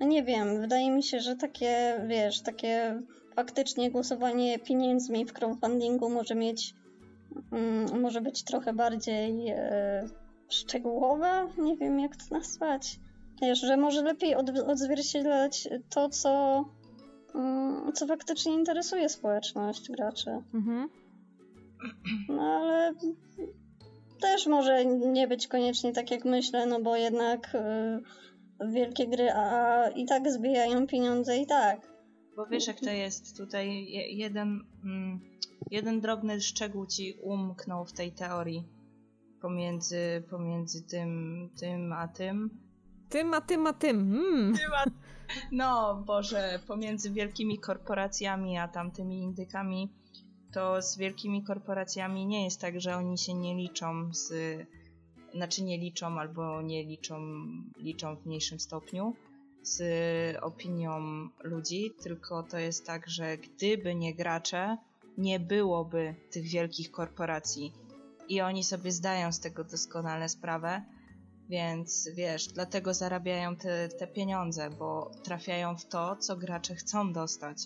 no 0.00 0.06
nie 0.06 0.22
wiem, 0.22 0.60
wydaje 0.60 0.90
mi 0.90 1.02
się, 1.02 1.20
że 1.20 1.36
takie, 1.36 2.04
wiesz, 2.06 2.42
takie 2.42 3.02
faktycznie 3.34 3.90
głosowanie 3.90 4.58
pieniędzmi 4.58 5.24
w 5.24 5.32
crowdfundingu 5.32 6.10
może 6.10 6.34
mieć, 6.34 6.74
mm, 7.52 8.00
może 8.00 8.20
być 8.20 8.44
trochę 8.44 8.72
bardziej 8.72 9.48
e, 9.48 10.08
szczegółowe, 10.48 11.48
nie 11.58 11.76
wiem 11.76 12.00
jak 12.00 12.16
to 12.16 12.34
nazwać. 12.34 13.00
Wiesz, 13.42 13.60
że 13.60 13.76
może 13.76 14.02
lepiej 14.02 14.34
od, 14.34 14.50
odzwierciedlać 14.50 15.68
to, 15.90 16.08
co, 16.08 16.64
mm, 17.34 17.92
co 17.92 18.06
faktycznie 18.06 18.54
interesuje 18.54 19.08
społeczność 19.08 19.90
graczy. 19.90 20.30
Mhm. 20.54 20.88
No 22.28 22.42
ale 22.42 22.94
też 24.20 24.46
może 24.46 24.84
nie 24.86 25.28
być 25.28 25.48
koniecznie 25.48 25.92
tak 25.92 26.10
jak 26.10 26.24
myślę, 26.24 26.66
no 26.66 26.80
bo 26.80 26.96
jednak 26.96 27.54
y, 27.54 28.68
wielkie 28.68 29.06
gry 29.06 29.32
a 29.32 29.88
i 29.88 30.06
tak 30.06 30.30
zbijają 30.30 30.86
pieniądze 30.86 31.38
i 31.38 31.46
tak. 31.46 31.91
Bo 32.36 32.46
wiesz 32.46 32.66
jak 32.66 32.80
to 32.80 32.90
jest, 32.90 33.36
tutaj 33.36 33.68
je- 33.86 34.12
jeden, 34.12 34.64
mm, 34.84 35.20
jeden 35.70 36.00
drobny 36.00 36.40
szczegół 36.40 36.86
ci 36.86 37.14
umknął 37.22 37.84
w 37.84 37.92
tej 37.92 38.12
teorii 38.12 38.64
pomiędzy, 39.40 40.22
pomiędzy 40.30 40.82
tym, 40.82 41.50
tym 41.60 41.92
a 41.92 42.08
tym. 42.08 42.50
Tym, 43.08 43.34
a 43.34 43.40
tym, 43.40 43.66
a 43.66 43.72
tym. 43.72 43.96
Mm. 44.00 44.52
No, 45.52 46.02
Boże, 46.06 46.60
pomiędzy 46.66 47.10
wielkimi 47.10 47.58
korporacjami 47.58 48.58
a 48.58 48.68
tamtymi 48.68 49.18
indykami, 49.22 49.92
to 50.52 50.82
z 50.82 50.98
wielkimi 50.98 51.42
korporacjami 51.44 52.26
nie 52.26 52.44
jest 52.44 52.60
tak, 52.60 52.80
że 52.80 52.96
oni 52.96 53.18
się 53.18 53.34
nie 53.34 53.54
liczą 53.56 54.14
z. 54.14 54.32
Znaczy 55.34 55.62
nie 55.64 55.78
liczą 55.78 56.18
albo 56.20 56.62
nie 56.62 56.84
liczą, 56.84 57.20
liczą 57.76 58.16
w 58.16 58.26
mniejszym 58.26 58.60
stopniu 58.60 59.14
z 59.62 59.82
opinią 60.42 61.00
ludzi, 61.42 61.90
tylko 62.02 62.42
to 62.42 62.58
jest 62.58 62.86
tak, 62.86 63.08
że 63.10 63.38
gdyby 63.38 63.94
nie 63.94 64.14
gracze, 64.14 64.76
nie 65.18 65.40
byłoby 65.40 66.14
tych 66.30 66.44
wielkich 66.44 66.90
korporacji. 66.90 67.72
I 68.28 68.40
oni 68.40 68.64
sobie 68.64 68.92
zdają 68.92 69.32
z 69.32 69.40
tego 69.40 69.64
doskonale 69.64 70.28
sprawę, 70.28 70.82
więc 71.48 72.08
wiesz, 72.14 72.46
dlatego 72.48 72.94
zarabiają 72.94 73.56
te, 73.56 73.88
te 73.88 74.06
pieniądze, 74.06 74.70
bo 74.70 75.10
trafiają 75.22 75.76
w 75.76 75.84
to, 75.84 76.16
co 76.16 76.36
gracze 76.36 76.74
chcą 76.74 77.12
dostać. 77.12 77.58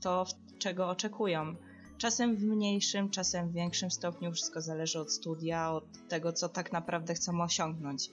To, 0.00 0.26
czego 0.58 0.88
oczekują. 0.88 1.54
Czasem 1.98 2.36
w 2.36 2.42
mniejszym, 2.42 3.10
czasem 3.10 3.48
w 3.48 3.52
większym 3.52 3.90
stopniu, 3.90 4.32
wszystko 4.32 4.60
zależy 4.60 5.00
od 5.00 5.12
studia, 5.12 5.72
od 5.72 6.08
tego, 6.08 6.32
co 6.32 6.48
tak 6.48 6.72
naprawdę 6.72 7.14
chcą 7.14 7.42
osiągnąć. 7.42 8.10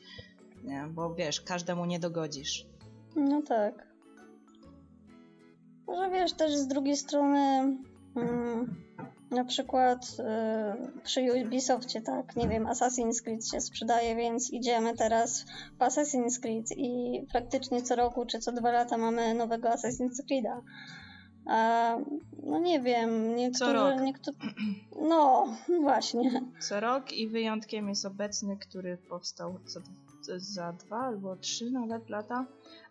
Bo 0.89 1.13
wiesz, 1.15 1.41
każdemu 1.41 1.85
nie 1.85 1.99
dogodzisz. 1.99 2.65
No 3.17 3.41
tak. 3.41 3.87
Może 5.87 6.09
wiesz, 6.09 6.33
też 6.33 6.55
z 6.55 6.67
drugiej 6.67 6.97
strony 6.97 7.39
mm, 8.15 8.75
na 9.31 9.45
przykład 9.45 10.17
y, 10.99 11.01
przy 11.01 11.21
Ubisoftie, 11.45 12.01
tak, 12.01 12.35
nie 12.35 12.47
wiem, 12.47 12.65
Assassin's 12.65 13.23
Creed 13.23 13.47
się 13.47 13.61
sprzedaje, 13.61 14.15
więc 14.15 14.53
idziemy 14.53 14.93
teraz 14.93 15.45
w 15.77 15.79
Assassin's 15.79 16.39
Creed 16.41 16.65
i 16.77 17.21
praktycznie 17.31 17.81
co 17.81 17.95
roku 17.95 18.25
czy 18.25 18.39
co 18.39 18.51
dwa 18.51 18.71
lata 18.71 18.97
mamy 18.97 19.33
nowego 19.33 19.69
Assassin's 19.69 20.23
Creed'a. 20.31 20.61
A, 21.45 21.97
no 22.43 22.59
nie 22.59 22.79
wiem, 22.79 23.35
niektórzy... 23.35 23.73
rok. 23.73 24.01
Niektó... 24.01 24.31
No, 25.01 25.47
właśnie. 25.81 26.41
Co 26.59 26.79
rok 26.79 27.13
i 27.13 27.27
wyjątkiem 27.27 27.89
jest 27.89 28.05
obecny, 28.05 28.57
który 28.57 28.97
powstał 28.97 29.59
co, 29.65 29.79
za 30.37 30.73
dwa 30.73 30.97
albo 30.97 31.35
trzy 31.35 31.71
nawet 31.71 32.09
lata, 32.09 32.45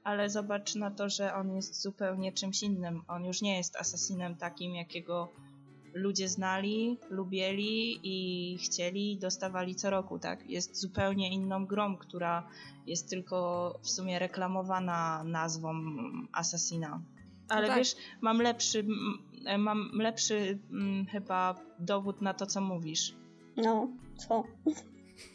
ale 0.05 0.31
zobacz 0.31 0.75
na 0.75 0.91
to, 0.91 1.09
że 1.09 1.35
on 1.35 1.57
jest 1.57 1.83
zupełnie 1.83 2.33
czymś 2.33 2.63
innym. 2.63 3.03
On 3.09 3.25
już 3.25 3.43
nie 3.43 3.57
jest 3.57 3.77
asasinem 3.77 4.37
takim, 4.37 4.75
jakiego 4.75 5.33
ludzie 5.95 6.29
znali, 6.29 6.99
lubieli 7.11 8.01
i 8.03 8.59
chcieli 8.59 9.13
i 9.13 9.19
dostawali 9.19 9.75
co 9.75 9.91
roku, 9.91 10.19
tak? 10.19 10.51
Jest 10.51 10.81
zupełnie 10.81 11.33
inną 11.33 11.67
grą, 11.67 11.97
która 11.97 12.49
jest 12.87 13.11
tylko 13.11 13.79
w 13.83 13.91
sumie 13.91 14.19
reklamowana 14.19 15.25
nazwą 15.25 15.75
Assassina. 16.33 17.01
Ale 17.49 17.69
tak. 17.69 17.77
wiesz, 17.77 17.97
mam 18.21 18.41
lepszy, 18.41 18.87
m, 19.47 19.63
mam 19.63 19.91
lepszy 19.93 20.59
mm, 20.71 21.07
chyba 21.07 21.55
dowód 21.79 22.23
na 22.23 22.35
to, 22.35 22.47
co 22.47 22.61
mówisz. 22.61 23.15
No, 23.57 23.89
co? 24.17 24.45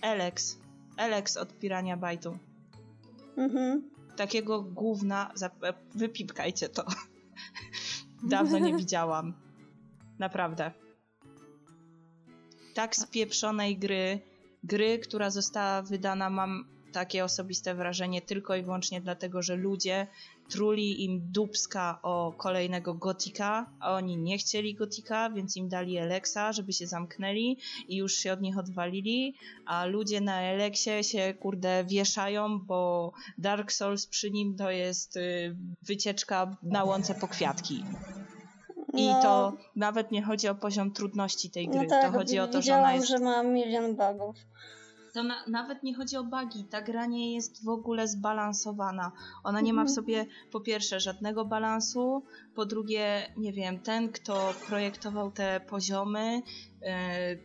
Alex. 0.01 0.59
Alex 1.01 1.37
od 1.37 1.53
Pirania 1.59 1.97
Bytu. 1.97 2.37
Mhm. 3.37 3.89
Takiego 4.15 4.61
gówna, 4.61 5.31
zap- 5.35 5.73
wypipkajcie 5.95 6.69
to. 6.69 6.85
Dawno 8.29 8.59
nie 8.59 8.77
widziałam. 8.81 9.33
Naprawdę. 10.19 10.71
Tak 12.73 12.95
spieprzonej 12.95 13.77
gry, 13.77 14.19
gry, 14.63 14.99
która 14.99 15.29
została 15.29 15.81
wydana, 15.81 16.29
mam 16.29 16.65
takie 16.91 17.23
osobiste 17.23 17.75
wrażenie, 17.75 18.21
tylko 18.21 18.55
i 18.55 18.63
wyłącznie 18.63 19.01
dlatego, 19.01 19.41
że 19.41 19.55
ludzie 19.55 20.07
truli 20.49 21.03
im 21.05 21.21
dubska 21.31 21.99
o 22.03 22.33
kolejnego 22.37 22.93
gotika, 22.93 23.69
a 23.79 23.93
oni 23.93 24.17
nie 24.17 24.37
chcieli 24.37 24.75
gotika, 24.75 25.29
więc 25.29 25.57
im 25.57 25.69
dali 25.69 25.97
Eleksa, 25.97 26.53
żeby 26.53 26.73
się 26.73 26.87
zamknęli 26.87 27.57
i 27.87 27.95
już 27.95 28.13
się 28.13 28.33
od 28.33 28.41
nich 28.41 28.57
odwalili, 28.57 29.35
a 29.65 29.85
ludzie 29.85 30.21
na 30.21 30.41
Eleksie 30.41 31.03
się 31.03 31.33
kurde 31.39 31.83
wieszają, 31.83 32.59
bo 32.59 33.11
Dark 33.37 33.71
Souls 33.71 34.07
przy 34.07 34.31
nim 34.31 34.55
to 34.55 34.71
jest 34.71 35.17
y, 35.17 35.55
wycieczka 35.81 36.57
na 36.63 36.83
łące 36.83 37.15
po 37.15 37.27
kwiatki. 37.27 37.83
I 38.93 39.07
No. 39.07 39.21
to 39.21 39.57
nawet 39.75 40.11
nie 40.11 40.23
chodzi 40.23 40.47
o 40.47 40.55
poziom 40.55 40.91
trudności 40.91 41.49
tej 41.49 41.67
gry, 41.67 41.81
No 41.83 41.89
tak, 41.89 42.05
to 42.11 42.17
chodzi 42.17 42.39
o 42.39 42.47
to, 42.47 42.61
że 42.61 42.77
ona 42.77 42.93
jest 42.93 43.07
że 43.07 43.19
ma 43.19 43.43
milion 43.43 43.95
bugów. 43.95 44.35
To 45.13 45.23
na, 45.23 45.45
nawet 45.47 45.83
nie 45.83 45.95
chodzi 45.95 46.17
o 46.17 46.23
bugi. 46.23 46.63
Ta 46.63 46.81
gra 46.81 47.05
nie 47.05 47.35
jest 47.35 47.63
w 47.65 47.69
ogóle 47.69 48.07
zbalansowana. 48.07 49.11
Ona 49.43 49.61
nie 49.61 49.73
ma 49.73 49.81
w 49.81 49.89
Mhm. 49.89 49.95
sobie 49.95 50.25
po 50.51 50.61
pierwsze 50.61 50.99
żadnego 50.99 51.45
balansu, 51.45 52.23
po 52.55 52.65
drugie, 52.65 53.33
nie 53.37 53.53
wiem, 53.53 53.79
ten, 53.79 54.09
kto 54.11 54.53
projektował 54.67 55.31
te 55.31 55.61
poziomy, 55.69 56.41
e, 56.81 57.37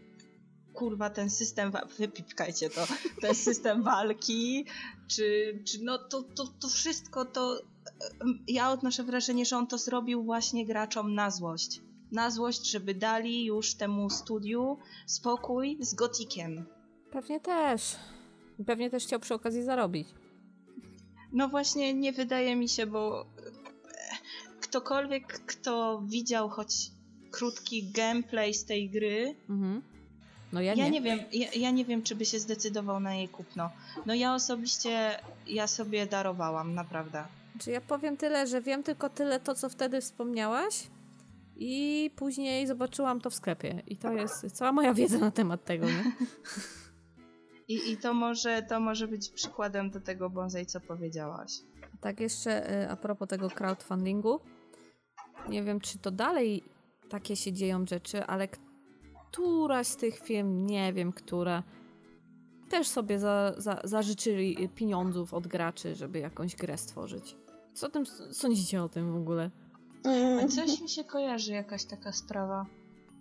kurwa, 0.75 1.11
ten 1.11 1.31
system, 1.31 1.73
wypipkajcie 1.99 2.71
to, 2.71 2.81
ten 3.23 3.35
system 3.35 3.83
walki, 3.83 4.65
czy, 5.09 5.59
czy 5.67 5.79
no 5.85 5.99
to, 5.99 6.23
to, 6.23 6.47
to 6.61 6.69
wszystko 6.69 7.25
to. 7.25 7.59
e, 7.61 7.63
Ja 8.49 8.71
odnoszę 8.71 9.03
wrażenie, 9.05 9.45
że 9.45 9.57
on 9.57 9.67
to 9.67 9.79
zrobił 9.79 10.25
właśnie 10.25 10.67
graczom 10.67 11.15
na 11.15 11.31
złość. 11.31 11.81
Na 12.13 12.31
złość, 12.31 12.71
żeby 12.71 12.95
dali 12.95 13.45
już 13.45 13.75
temu 13.75 14.11
studiu 14.11 14.79
spokój 15.07 15.79
z 15.81 15.95
gotikiem. 15.95 16.67
Pewnie 17.17 17.41
też. 17.41 17.97
Pewnie 18.67 18.91
też 18.91 19.05
chciał 19.05 19.21
przy 19.21 19.35
okazji 19.35 19.63
zarobić. 19.63 20.09
No 21.33 21.49
właśnie 21.49 21.95
nie 21.95 22.13
wydaje 22.13 22.57
mi 22.57 22.69
się, 22.69 22.87
bo 22.87 23.23
e, 23.23 23.27
ktokolwiek, 24.61 25.27
kto 25.27 26.03
widział 26.07 26.49
choć 26.49 26.91
krótki 27.31 27.91
gameplay 27.93 28.55
z 28.55 28.65
tej 28.65 28.91
gry, 28.91 29.35
Mhm. 29.49 29.83
No 30.53 30.61
ja, 30.61 30.75
ja, 30.75 30.85
nie. 30.85 30.91
nie 30.91 31.01
wiem, 31.01 31.19
ja, 31.33 31.47
ja 31.57 31.71
nie 31.71 31.85
wiem, 31.85 32.03
czy 32.03 32.15
by 32.15 32.25
się 32.25 32.39
zdecydował 32.39 33.01
na 33.01 33.15
jej 33.15 33.29
kupno. 33.29 33.71
No 34.07 34.15
ja 34.15 34.35
osobiście, 34.35 35.21
ja 35.47 35.67
sobie 35.67 36.07
darowałam, 36.07 36.75
naprawdę. 36.75 37.25
Czy 37.61 37.71
ja 37.71 37.81
powiem 37.81 38.17
tyle, 38.17 38.47
że 38.47 38.61
wiem 38.61 38.83
tylko 38.83 39.09
tyle 39.11 39.41
to, 39.41 39.55
co 39.55 39.69
wtedy 39.69 40.01
wspomniałaś 40.01 40.87
i 41.57 42.11
później 42.17 42.67
zobaczyłam 42.67 43.21
to 43.21 43.31
w 43.31 43.35
sklepie. 43.35 43.83
I 43.87 43.97
to 43.97 44.13
jest 44.13 44.47
cała 44.53 44.73
moja 44.73 44.95
wiedza 44.95 45.19
na 45.19 45.31
temat 45.31 45.65
tego, 45.65 45.87
nie? 45.87 46.05
I, 47.69 47.93
i 47.93 47.97
to, 47.97 48.15
może, 48.15 48.63
to 48.63 48.81
może 48.81 49.09
być 49.09 49.31
przykładem 49.31 49.91
do 49.91 50.01
tego 50.01 50.31
bonsai, 50.31 50.67
co 50.67 50.81
powiedziałaś. 50.81 51.53
Tak 52.01 52.21
jeszcze 52.21 52.83
y, 52.83 52.91
a 52.91 52.97
propos 52.97 53.29
tego 53.29 53.51
crowdfundingu. 53.51 54.41
Nie 55.49 55.63
wiem, 55.63 55.81
czy 55.81 55.99
to 55.99 56.11
dalej 56.11 56.65
takie 57.09 57.37
się 57.37 57.53
dzieją 57.53 57.87
rzeczy, 57.87 58.25
ale 58.25 58.49
któraś 59.31 59.87
z 59.87 59.97
tych 59.97 60.19
firm, 60.19 60.67
nie 60.67 60.93
wiem, 60.93 61.13
która, 61.13 61.63
też 62.69 62.89
sobie 62.89 63.19
za, 63.19 63.55
za, 63.59 63.81
zażyczyli 63.85 64.69
pieniądzów 64.69 65.35
od 65.35 65.47
graczy, 65.47 65.95
żeby 65.95 66.19
jakąś 66.19 66.57
grę 66.57 66.79
stworzyć. 66.79 67.37
Co 67.75 67.87
o 67.87 67.91
tym 67.91 68.07
sądzicie 68.31 68.83
o 68.83 68.89
tym 68.89 69.13
w 69.13 69.17
ogóle? 69.17 69.51
Mm. 70.05 70.49
Coś 70.49 70.81
mi 70.81 70.89
się 70.89 71.05
kojarzy, 71.05 71.53
jakaś 71.53 71.85
taka 71.85 72.13
sprawa. 72.13 72.67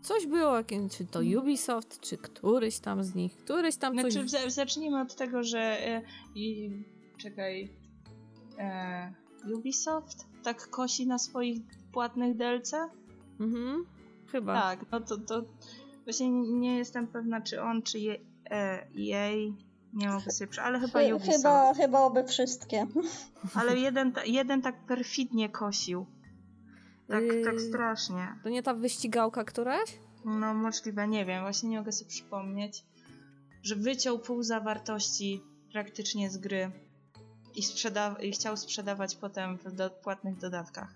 Coś 0.05 0.27
było, 0.27 0.53
czy 0.91 1.05
to 1.05 1.19
Ubisoft, 1.39 1.99
czy 1.99 2.17
któryś 2.17 2.79
tam 2.79 3.03
z 3.03 3.15
nich, 3.15 3.37
któryś 3.37 3.75
tam 3.75 3.97
coś... 3.97 4.13
Znaczy, 4.13 4.29
za- 4.29 4.49
zacznijmy 4.49 5.01
od 5.01 5.15
tego, 5.15 5.43
że. 5.43 5.59
E, 5.87 6.01
i, 6.35 6.69
czekaj. 7.17 7.69
E, 8.59 9.13
Ubisoft 9.53 10.25
tak 10.43 10.69
kosi 10.69 11.07
na 11.07 11.17
swoich 11.19 11.61
płatnych 11.93 12.37
DLC? 12.37 12.71
Mhm, 13.39 13.85
chyba. 14.31 14.53
Tak, 14.61 14.85
no 14.91 14.99
to, 15.01 15.17
to 15.17 15.43
właśnie 16.03 16.29
nie 16.31 16.77
jestem 16.77 17.07
pewna, 17.07 17.41
czy 17.41 17.61
on, 17.61 17.81
czy 17.81 17.99
je, 17.99 18.17
e, 18.51 18.87
EA. 19.11 19.31
Nie 19.93 20.09
mogę 20.09 20.31
sobie 20.31 20.47
przy... 20.47 20.61
ale 20.61 20.79
chyba 20.79 20.99
Chy- 20.99 21.15
Ubisoft. 21.15 21.37
Chyba, 21.37 21.73
chyba 21.73 21.99
oby 22.01 22.23
wszystkie. 22.23 22.87
Ale 23.55 23.77
jeden, 23.77 24.13
jeden 24.25 24.61
tak 24.61 24.85
perfidnie 24.85 25.49
kosił. 25.49 26.05
Tak, 27.07 27.23
tak 27.45 27.53
Yy. 27.53 27.59
strasznie. 27.59 28.35
To 28.43 28.49
nie 28.49 28.63
ta 28.63 28.73
wyścigałka 28.73 29.43
któraś? 29.43 29.99
No 30.25 30.53
możliwe, 30.53 31.07
nie 31.07 31.25
wiem, 31.25 31.41
właśnie 31.41 31.69
nie 31.69 31.77
mogę 31.79 31.91
sobie 31.91 32.09
przypomnieć, 32.09 32.83
że 33.63 33.75
wyciął 33.75 34.19
pół 34.19 34.43
zawartości 34.43 35.43
praktycznie 35.71 36.29
z 36.29 36.37
gry 36.37 36.71
i, 37.55 37.61
sprzeda- 37.63 38.15
i 38.21 38.31
chciał 38.31 38.57
sprzedawać 38.57 39.15
potem 39.15 39.57
w 39.57 39.71
do- 39.71 39.89
płatnych 39.89 40.37
dodatkach. 40.37 40.93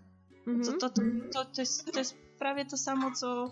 Mhm. 0.47 0.64
To, 0.64 0.72
to, 0.72 0.89
to, 0.89 1.01
to, 1.34 1.45
to, 1.45 1.62
jest, 1.62 1.91
to 1.91 1.99
jest 1.99 2.18
prawie 2.39 2.66
to 2.66 2.78
samo, 2.78 3.12
co 3.12 3.51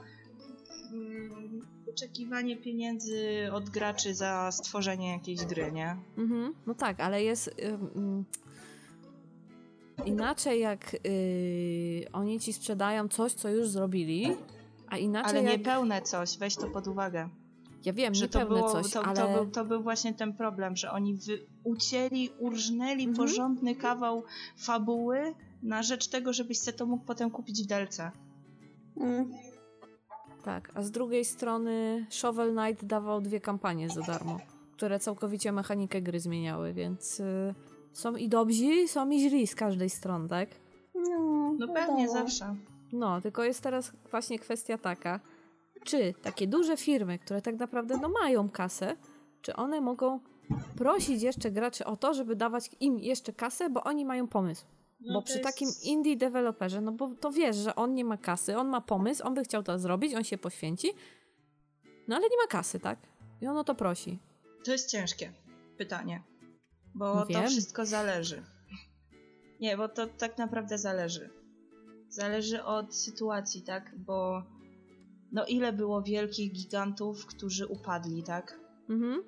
mm, 0.93 1.68
oczekiwanie 1.89 2.58
pieniędzy 2.58 3.49
od 3.53 3.70
graczy 3.70 4.16
za 4.16 4.51
stworzenie 4.51 5.12
jakiejś 5.12 5.45
gry, 5.45 5.72
nie? 5.72 5.97
Mhm. 6.18 6.53
No 6.68 6.74
tak, 6.76 6.99
ale 6.99 7.24
jest 7.24 7.55
inaczej 10.05 10.59
jak 10.59 10.95
y, 11.07 12.05
oni 12.13 12.39
ci 12.39 12.53
sprzedają 12.53 13.07
coś, 13.07 13.33
co 13.33 13.49
już 13.49 13.69
zrobili, 13.69 14.27
a 14.87 14.97
inaczej 14.97 15.39
Ale 15.39 15.43
jak... 15.43 15.57
niepełne 15.59 16.01
coś, 16.01 16.37
weź 16.37 16.55
to 16.55 16.67
pod 16.67 16.87
uwagę. 16.87 17.29
Ja 17.85 17.93
wiem, 17.93 18.15
Że 18.15 18.29
to, 18.29 18.39
niepełne 18.39 18.59
było, 18.61 18.71
coś, 18.71 18.91
to, 18.91 19.03
ale... 19.03 19.15
to, 19.21 19.27
był, 19.43 19.51
to 19.51 19.65
był 19.65 19.83
właśnie 19.83 20.13
ten 20.13 20.33
problem, 20.33 20.75
że 20.75 20.91
oni 20.91 21.15
wy, 21.15 21.39
ucięli, 21.63 22.29
urżnęli 22.39 23.03
Mhm. 23.03 23.15
porządny 23.15 23.75
kawał 23.75 24.23
fabuły 24.57 25.33
na 25.63 25.83
rzecz 25.83 26.07
tego, 26.07 26.33
żebyś 26.33 26.59
se 26.59 26.73
to 26.73 26.85
mógł 26.85 27.05
potem 27.05 27.31
kupić 27.31 27.63
w 27.63 27.67
delce. 27.67 28.11
Mm. 28.97 29.31
Tak, 30.43 30.71
a 30.73 30.81
z 30.83 30.91
drugiej 30.91 31.25
strony 31.25 32.05
Shovel 32.09 32.55
Knight 32.55 32.85
dawał 32.85 33.21
dwie 33.21 33.39
kampanie 33.41 33.89
za 33.89 34.01
darmo, 34.01 34.39
które 34.71 34.99
całkowicie 34.99 35.51
mechanikę 35.51 36.01
gry 36.01 36.19
zmieniały, 36.19 36.73
więc 36.73 37.19
y, 37.19 37.55
są 37.93 38.15
i 38.15 38.29
dobrzy, 38.29 38.88
są 38.88 39.09
i 39.09 39.19
źli 39.19 39.47
z 39.47 39.55
każdej 39.55 39.89
strony, 39.89 40.29
tak? 40.29 40.49
No, 40.95 41.53
No 41.59 41.67
pewnie 41.67 42.07
wiadomo. 42.07 42.19
zawsze. 42.19 42.55
No, 42.93 43.21
tylko 43.21 43.43
jest 43.43 43.61
teraz 43.61 43.91
właśnie 44.11 44.39
kwestia 44.39 44.77
taka, 44.77 45.19
czy 45.83 46.13
takie 46.21 46.47
duże 46.47 46.77
firmy, 46.77 47.19
które 47.19 47.41
tak 47.41 47.55
naprawdę 47.59 47.97
no, 48.01 48.09
mają 48.09 48.49
kasę, 48.49 48.95
czy 49.41 49.55
one 49.55 49.81
mogą 49.81 50.19
prosić 50.77 51.21
jeszcze 51.21 51.51
graczy 51.51 51.85
o 51.85 51.97
to, 51.97 52.13
żeby 52.13 52.35
dawać 52.35 52.69
im 52.79 52.99
jeszcze 52.99 53.33
kasę, 53.33 53.69
bo 53.69 53.83
oni 53.83 54.05
mają 54.05 54.27
pomysł. 54.27 54.65
No 54.99 55.13
bo 55.13 55.21
przy 55.21 55.33
jest- 55.33 55.43
takim 55.43 55.69
indie 55.83 56.17
deweloperze, 56.17 56.81
no 56.81 56.91
bo 56.91 57.09
to 57.19 57.31
wiesz, 57.31 57.55
że 57.55 57.75
on 57.75 57.93
nie 57.93 58.05
ma 58.05 58.17
kasy, 58.17 58.57
on 58.57 58.67
ma 58.67 58.81
pomysł, 58.81 59.27
on 59.27 59.33
by 59.33 59.43
chciał 59.43 59.63
to 59.63 59.79
zrobić, 59.79 60.13
on 60.13 60.23
się 60.23 60.38
poświęci, 60.38 60.88
no 62.07 62.15
ale 62.15 62.29
nie 62.29 62.38
ma 62.38 62.47
kasy, 62.49 62.79
tak? 62.79 62.99
I 63.41 63.47
on 63.47 63.57
o 63.57 63.63
to 63.63 63.75
prosi. 63.75 64.19
To 64.65 64.71
jest 64.71 64.91
ciężkie 64.91 65.31
pytanie, 65.77 66.21
bo 66.97 67.15
No 67.15 67.25
to 67.25 67.47
wszystko 67.47 67.85
zależy. 67.85 68.43
Nie, 69.59 69.77
bo 69.77 69.89
to 69.89 70.07
tak 70.07 70.37
naprawdę 70.37 70.77
zależy. 70.77 71.29
Zależy 72.09 72.63
od 72.63 72.95
sytuacji, 72.95 73.61
tak? 73.61 73.95
Bo 73.97 74.43
no 75.31 75.45
ile 75.45 75.73
było 75.73 76.01
wielkich 76.01 76.51
gigantów, 76.51 77.25
którzy 77.25 77.67
upadli, 77.67 78.23
tak? 78.23 78.59
Mhm. 78.89 79.23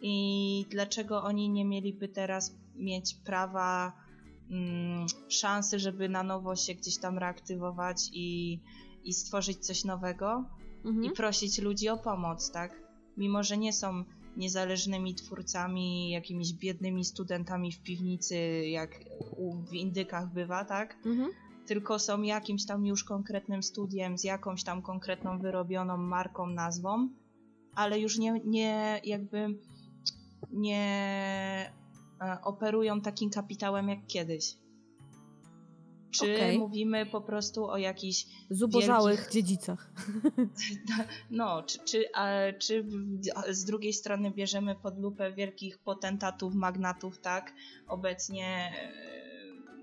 I 0.00 0.66
dlaczego 0.70 1.22
oni 1.22 1.50
nie 1.50 1.64
mieliby 1.64 2.08
teraz 2.08 2.54
mieć 2.74 3.14
prawa, 3.14 3.92
mm, 4.50 5.06
szansy, 5.28 5.78
żeby 5.78 6.08
na 6.08 6.22
nowo 6.22 6.56
się 6.56 6.74
gdzieś 6.74 6.98
tam 6.98 7.18
reaktywować 7.18 8.10
i, 8.12 8.60
i 9.04 9.12
stworzyć 9.12 9.58
coś 9.66 9.84
nowego 9.84 10.44
Mhm. 10.84 11.04
i 11.04 11.10
prosić 11.10 11.58
ludzi 11.58 11.88
o 11.88 11.96
pomoc, 11.96 12.50
tak? 12.50 12.82
Mimo, 13.16 13.42
że 13.42 13.58
nie 13.58 13.72
są 13.72 14.04
niezależnymi 14.36 15.14
twórcami, 15.14 16.10
jakimiś 16.10 16.52
biednymi 16.52 17.04
studentami 17.04 17.72
w 17.72 17.82
piwnicy, 17.82 18.36
jak 18.66 18.90
u, 19.36 19.62
w 19.62 19.74
indykach 19.74 20.32
bywa, 20.32 20.64
tak? 20.64 20.96
Mhm. 21.06 21.30
Tylko 21.66 21.98
są 21.98 22.22
jakimś 22.22 22.66
tam 22.66 22.86
już 22.86 23.04
konkretnym 23.04 23.62
studiem, 23.62 24.18
z 24.18 24.24
jakąś 24.24 24.64
tam 24.64 24.82
konkretną 24.82 25.38
wyrobioną 25.38 25.96
marką, 25.96 26.46
nazwą, 26.46 27.08
ale 27.74 28.00
już 28.00 28.18
nie, 28.18 28.40
nie 28.44 29.00
jakby 29.04 29.58
nie 30.52 31.72
e, 32.20 32.38
operują 32.42 33.00
takim 33.00 33.30
kapitałem 33.30 33.88
jak 33.88 34.06
kiedyś. 34.06 34.61
Czy 36.12 36.34
Okej. 36.34 36.58
mówimy 36.58 37.06
po 37.06 37.20
prostu 37.20 37.66
o 37.66 37.76
jakichś 37.76 38.26
Zubożałych 38.50 39.20
wielkich- 39.20 39.32
dziedzicach. 39.32 39.90
no, 41.30 41.62
czy, 41.62 41.78
czy, 41.78 42.04
a, 42.14 42.30
czy 42.58 42.84
z 43.50 43.64
drugiej 43.64 43.92
strony 43.92 44.30
bierzemy 44.30 44.74
pod 44.74 44.98
lupę 44.98 45.32
wielkich 45.32 45.78
potentatów, 45.78 46.54
magnatów, 46.54 47.18
tak? 47.18 47.54
Obecnie 47.88 48.72
e, 48.76 49.12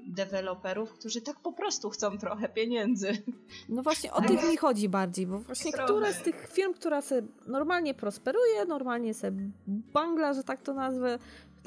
deweloperów, 0.08 0.94
którzy 0.94 1.22
tak 1.22 1.40
po 1.40 1.54
prostu 1.54 1.90
chcą 1.90 2.18
trochę 2.18 2.50
pieniędzy. 2.50 3.24
No 3.70 3.84
właśnie 3.84 4.14
o 4.14 4.22
tych 4.22 4.50
mi 4.50 4.58
chodzi 4.58 4.90
bardziej, 4.90 5.28
bo 5.28 5.40
właśnie 5.40 5.72
Trochę. 5.72 5.94
które 5.94 6.14
z 6.14 6.22
tych 6.22 6.50
firm, 6.52 6.74
która 6.74 7.02
se 7.02 7.22
normalnie 7.48 7.94
prosperuje, 7.94 8.66
normalnie 8.66 9.14
se 9.14 9.32
bangla, 9.68 10.34
że 10.34 10.44
tak 10.44 10.62
to 10.62 10.74
nazwę, 10.74 11.20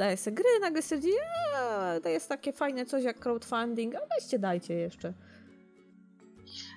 daje 0.02 0.16
se 0.16 0.32
gry, 0.32 0.60
nagle 0.60 0.82
stwierdzi, 0.82 1.10
to 2.02 2.08
jest 2.08 2.28
takie 2.28 2.52
fajne 2.52 2.86
coś 2.86 3.04
jak 3.04 3.18
crowdfunding, 3.18 3.94
a 3.94 3.98
weźcie 4.14 4.38
dajcie 4.38 4.74
jeszcze. 4.74 5.14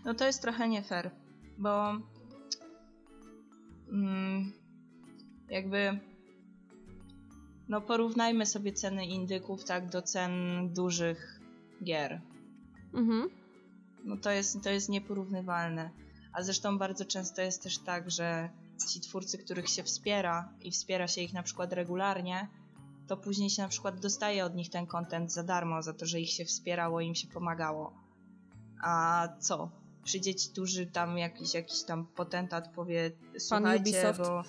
No 0.06 0.14
to 0.14 0.26
jest 0.26 0.42
trochę 0.42 0.70
nie 0.70 0.84
fair, 0.84 1.12
bo 1.58 1.94
mm, 3.92 4.54
jakby 5.50 6.00
no 7.70 7.82
porównajmy 7.82 8.46
sobie 8.46 8.74
ceny 8.74 9.06
indyków 9.06 9.64
tak 9.64 9.90
do 9.90 10.02
cen 10.02 10.34
dużych 10.74 11.40
gier. 11.84 12.22
Mhm. 12.94 13.30
No 14.04 14.18
to 14.18 14.32
jest, 14.32 14.64
to 14.64 14.70
jest 14.70 14.90
nieporównywalne. 14.90 15.90
A 16.34 16.44
zresztą 16.44 16.78
bardzo 16.78 17.06
często 17.06 17.42
jest 17.42 17.64
też 17.64 17.78
tak, 17.78 18.12
że 18.12 18.50
ci 18.90 19.02
twórcy, 19.02 19.38
których 19.38 19.70
się 19.70 19.84
wspiera 19.84 20.50
i 20.62 20.72
wspiera 20.72 21.08
się 21.08 21.22
ich 21.22 21.34
na 21.34 21.44
przykład 21.44 21.74
regularnie, 21.74 22.48
to 23.08 23.18
później 23.18 23.50
się 23.50 23.62
na 23.62 23.68
przykład 23.68 24.00
dostaje 24.00 24.46
od 24.46 24.56
nich 24.56 24.70
ten 24.70 24.88
content 24.88 25.32
za 25.32 25.44
darmo, 25.44 25.82
za 25.82 25.94
to, 25.94 26.06
że 26.06 26.20
ich 26.20 26.30
się 26.30 26.46
wspierało 26.46 27.02
im 27.02 27.16
się 27.16 27.28
pomagało. 27.28 27.94
A 28.84 29.28
co? 29.40 29.70
Przyjdzie 30.04 30.36
ci 30.36 30.54
duży 30.54 30.86
tam 30.88 31.18
jakiś, 31.18 31.54
jakiś 31.54 31.84
tam 31.84 32.08
potentat 32.08 32.74
powie 32.74 33.12
słuchajcie, 33.38 34.14
bo, 34.18 34.44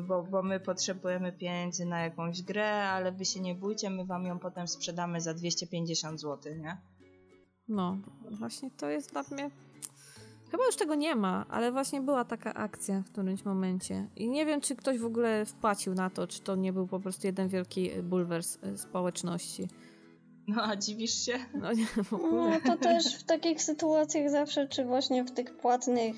bo, 0.00 0.22
bo 0.22 0.42
my 0.42 0.60
potrzebujemy 0.60 1.32
pieniędzy 1.32 1.84
na 1.84 2.00
jakąś 2.00 2.42
grę, 2.42 2.88
ale 2.88 3.12
wy 3.12 3.24
się 3.24 3.40
nie 3.40 3.54
bójcie, 3.54 3.90
my 3.90 4.04
wam 4.04 4.26
ją 4.26 4.38
potem 4.38 4.68
sprzedamy 4.68 5.20
za 5.20 5.34
250 5.34 6.20
zł, 6.20 6.54
nie? 6.56 6.76
No, 7.68 7.98
właśnie 8.30 8.70
to 8.70 8.88
jest 8.88 9.12
dla 9.12 9.22
mnie... 9.30 9.50
Chyba 10.52 10.64
już 10.66 10.76
tego 10.76 10.94
nie 10.94 11.14
ma, 11.16 11.46
ale 11.48 11.72
właśnie 11.72 12.00
była 12.00 12.24
taka 12.24 12.54
akcja 12.54 13.00
w 13.00 13.10
którymś 13.12 13.44
momencie. 13.44 14.06
I 14.16 14.28
nie 14.30 14.46
wiem, 14.46 14.60
czy 14.60 14.76
ktoś 14.76 14.98
w 14.98 15.04
ogóle 15.04 15.44
wpłacił 15.46 15.94
na 15.94 16.10
to, 16.10 16.26
czy 16.26 16.40
to 16.40 16.56
nie 16.56 16.72
był 16.72 16.86
po 16.86 17.00
prostu 17.00 17.26
jeden 17.26 17.48
wielki 17.48 17.90
bulwers 18.02 18.58
y, 18.64 18.78
społeczności. 18.78 19.68
No 20.48 20.62
a 20.62 20.76
dziwisz 20.76 21.14
się? 21.26 21.32
No 21.54 21.72
nie, 21.72 21.86
w 21.86 22.12
ogóle. 22.12 22.50
No 22.50 22.60
to 22.66 22.76
też 22.76 23.16
w 23.16 23.24
takich 23.24 23.62
sytuacjach 23.62 24.30
zawsze, 24.30 24.68
czy 24.68 24.84
właśnie 24.84 25.24
w 25.24 25.30
tych 25.30 25.56
płatnych 25.56 26.16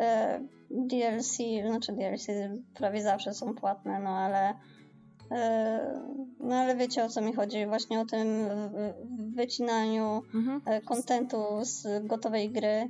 e, 0.00 0.40
DLC, 0.70 1.36
znaczy 1.68 1.92
DLC 1.92 2.26
prawie 2.74 3.02
zawsze 3.02 3.34
są 3.34 3.54
płatne, 3.54 4.00
no 4.00 4.10
ale 4.10 4.54
e, 5.30 6.00
no 6.40 6.54
ale 6.54 6.76
wiecie 6.76 7.04
o 7.04 7.08
co 7.08 7.20
mi 7.20 7.32
chodzi, 7.34 7.66
właśnie 7.66 8.00
o 8.00 8.04
tym 8.04 8.28
w- 8.48 9.34
wycinaniu 9.36 10.22
Mhm. 10.34 10.60
e, 10.66 10.80
kontentu 10.80 11.36
z 11.62 12.06
gotowej 12.06 12.50
gry 12.50 12.88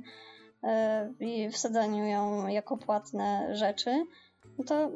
i 1.19 1.49
wsadzaniu 1.49 2.05
ją 2.05 2.47
jako 2.47 2.77
płatne 2.77 3.55
rzeczy, 3.55 4.05
no 4.57 4.63
to 4.63 4.91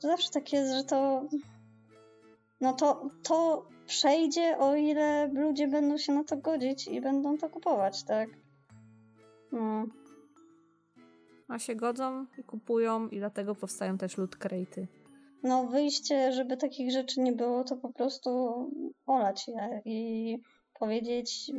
zawsze 0.00 0.30
tak 0.30 0.52
jest, 0.52 0.74
że 0.74 0.84
to 0.84 1.28
no 2.62 2.72
to, 2.72 3.08
to 3.22 3.68
przejdzie, 3.86 4.58
o 4.58 4.74
ile 4.74 5.30
ludzie 5.32 5.68
będą 5.68 5.98
się 5.98 6.12
na 6.12 6.24
to 6.24 6.36
godzić 6.36 6.88
i 6.88 7.00
będą 7.00 7.38
to 7.38 7.50
kupować, 7.50 8.04
tak? 8.04 8.28
No. 9.52 9.86
A 11.48 11.58
się 11.58 11.74
godzą 11.74 12.26
i 12.38 12.44
kupują 12.44 13.08
i 13.08 13.18
dlatego 13.18 13.54
powstają 13.54 13.98
też 13.98 14.16
loot 14.18 14.36
crate'y. 14.36 14.86
no 15.42 15.66
wyjście, 15.66 16.32
żeby 16.32 16.56
takich 16.56 16.92
rzeczy 16.92 17.20
nie 17.20 17.32
było, 17.32 17.64
to 17.64 17.76
po 17.76 17.92
prostu 17.92 18.30
olać 19.06 19.48
je 19.48 19.82
i 19.84 20.38
powiedzieć, 20.82 21.50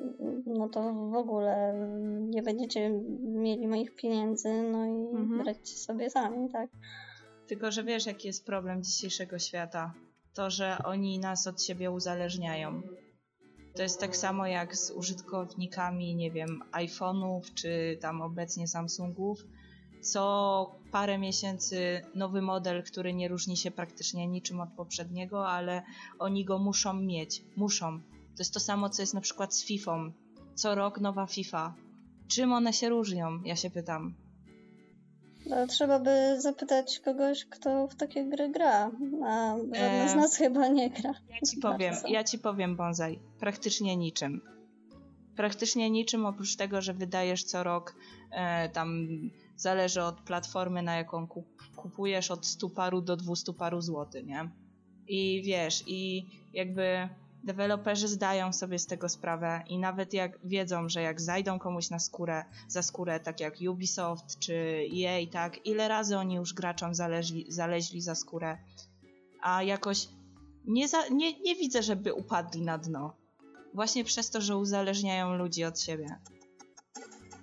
no 0.45 0.69
to 0.69 0.93
w 0.93 1.15
ogóle 1.15 1.74
nie 2.19 2.43
będziecie 2.43 2.89
mieli 3.19 3.67
moich 3.67 3.95
pieniędzy, 3.95 4.49
no 4.71 4.86
i 4.86 5.15
Mhm. 5.15 5.41
radźcie 5.47 5.78
sobie 5.78 6.09
sami, 6.09 6.49
tak? 6.49 6.69
Tylko, 7.47 7.71
że 7.71 7.84
wiesz, 7.84 8.05
jaki 8.05 8.28
jest 8.28 8.45
problem 8.45 8.84
dzisiejszego 8.84 9.39
świata? 9.39 9.93
To, 10.34 10.49
że 10.49 10.78
oni 10.86 11.19
nas 11.19 11.47
od 11.47 11.63
siebie 11.63 11.91
uzależniają. 11.91 12.82
To 13.76 13.84
jest 13.84 13.99
tak 13.99 14.15
samo 14.17 14.47
jak 14.47 14.76
z 14.76 14.91
użytkownikami, 14.91 16.15
nie 16.15 16.32
wiem, 16.32 16.63
iPhone'ów 16.71 17.41
czy 17.53 17.97
tam 18.01 18.21
obecnie 18.21 18.67
Samsungów. 18.67 19.45
Co 20.01 20.76
parę 20.91 21.17
miesięcy 21.17 22.01
nowy 22.15 22.41
model, 22.41 22.84
który 22.84 23.13
nie 23.13 23.28
różni 23.28 23.57
się 23.57 23.71
praktycznie 23.71 24.28
niczym 24.28 24.61
od 24.61 24.69
poprzedniego, 24.69 25.47
ale 25.47 25.84
oni 26.19 26.45
go 26.45 26.59
muszą 26.59 26.93
mieć. 26.93 27.43
Muszą. 27.55 27.99
To 28.36 28.39
jest 28.39 28.53
to 28.53 28.59
samo, 28.59 28.89
co 28.89 29.01
jest 29.01 29.13
na 29.13 29.21
przykład 29.21 29.55
z 29.55 29.63
FIFA. 29.65 29.97
Co 30.55 30.75
rok 30.75 30.99
nowa 31.01 31.25
FIFA. 31.27 31.73
Czym 32.27 32.53
one 32.53 32.73
się 32.73 32.89
różnią? 32.89 33.43
Ja 33.43 33.55
się 33.55 33.69
pytam. 33.69 34.13
No, 35.49 35.67
trzeba 35.67 35.99
by 35.99 36.41
zapytać 36.41 36.99
kogoś, 36.99 37.45
kto 37.45 37.88
w 37.88 37.95
takie 37.95 38.25
gry 38.29 38.49
gra, 38.49 38.91
a 39.25 39.55
żaden 39.73 40.09
z 40.09 40.11
Eee. 40.11 40.15
nas 40.15 40.36
chyba 40.36 40.67
nie 40.67 40.89
gra. 40.89 41.13
Ja 41.29 41.39
ci 41.49 41.57
powiem, 41.57 41.93
Bardzo. 41.93 42.07
ja 42.07 42.23
ci 42.23 42.39
powiem, 42.39 42.75
Bonsai, 42.75 43.19
praktycznie 43.39 43.97
niczym. 43.97 44.41
Praktycznie 45.36 45.89
niczym 45.89 46.25
oprócz 46.25 46.55
tego, 46.55 46.81
że 46.81 46.93
wydajesz 46.93 47.43
co 47.43 47.63
rok, 47.63 47.95
e, 48.31 48.69
tam 48.69 49.07
zależy 49.55 50.03
od 50.03 50.21
platformy, 50.21 50.81
na 50.81 50.95
jaką 50.95 51.27
kup, 51.27 51.45
kupujesz, 51.75 52.31
od 52.31 52.45
100 52.45 52.69
paru 52.69 53.01
do 53.01 53.15
200 53.17 53.53
paru 53.53 53.81
złotych, 53.81 54.25
nie? 54.25 54.49
I 55.07 55.41
wiesz, 55.45 55.84
i 55.88 56.25
jakby 56.53 57.09
deweloperzy 57.44 58.08
zdają 58.08 58.54
sobie 58.54 58.80
z 58.80 58.86
tego 58.86 59.10
sprawę 59.10 59.64
i 59.68 59.78
nawet 59.78 60.14
jak 60.14 60.39
wiedzą, 60.44 60.89
że 60.89 61.02
jak 61.02 61.22
zajdą 61.22 61.60
komuś 61.60 61.89
na 61.89 62.00
skórę, 62.00 62.46
za 62.68 62.82
skórę, 62.84 63.20
tak 63.20 63.39
jak 63.39 63.54
Ubisoft 63.70 64.39
czy 64.39 64.86
EA, 65.04 65.28
tak, 65.32 65.66
ile 65.66 65.88
razy 65.88 66.18
oni 66.18 66.36
już 66.36 66.54
graczom 66.54 66.96
zaleźli, 66.96 67.46
zaleźli 67.50 68.02
za 68.02 68.16
skórę, 68.16 68.58
a 69.41 69.64
jakoś 69.64 70.08
nie, 70.66 70.88
za, 70.88 71.08
nie, 71.08 71.39
nie 71.39 71.56
widzę, 71.56 71.84
żeby 71.84 72.14
upadli 72.14 72.62
na 72.62 72.78
dno. 72.78 73.14
Właśnie 73.74 74.04
przez 74.04 74.30
to, 74.30 74.41
że 74.41 74.58
uzależniają 74.58 75.38
ludzi 75.38 75.64
od 75.64 75.80
siebie. 75.80 76.20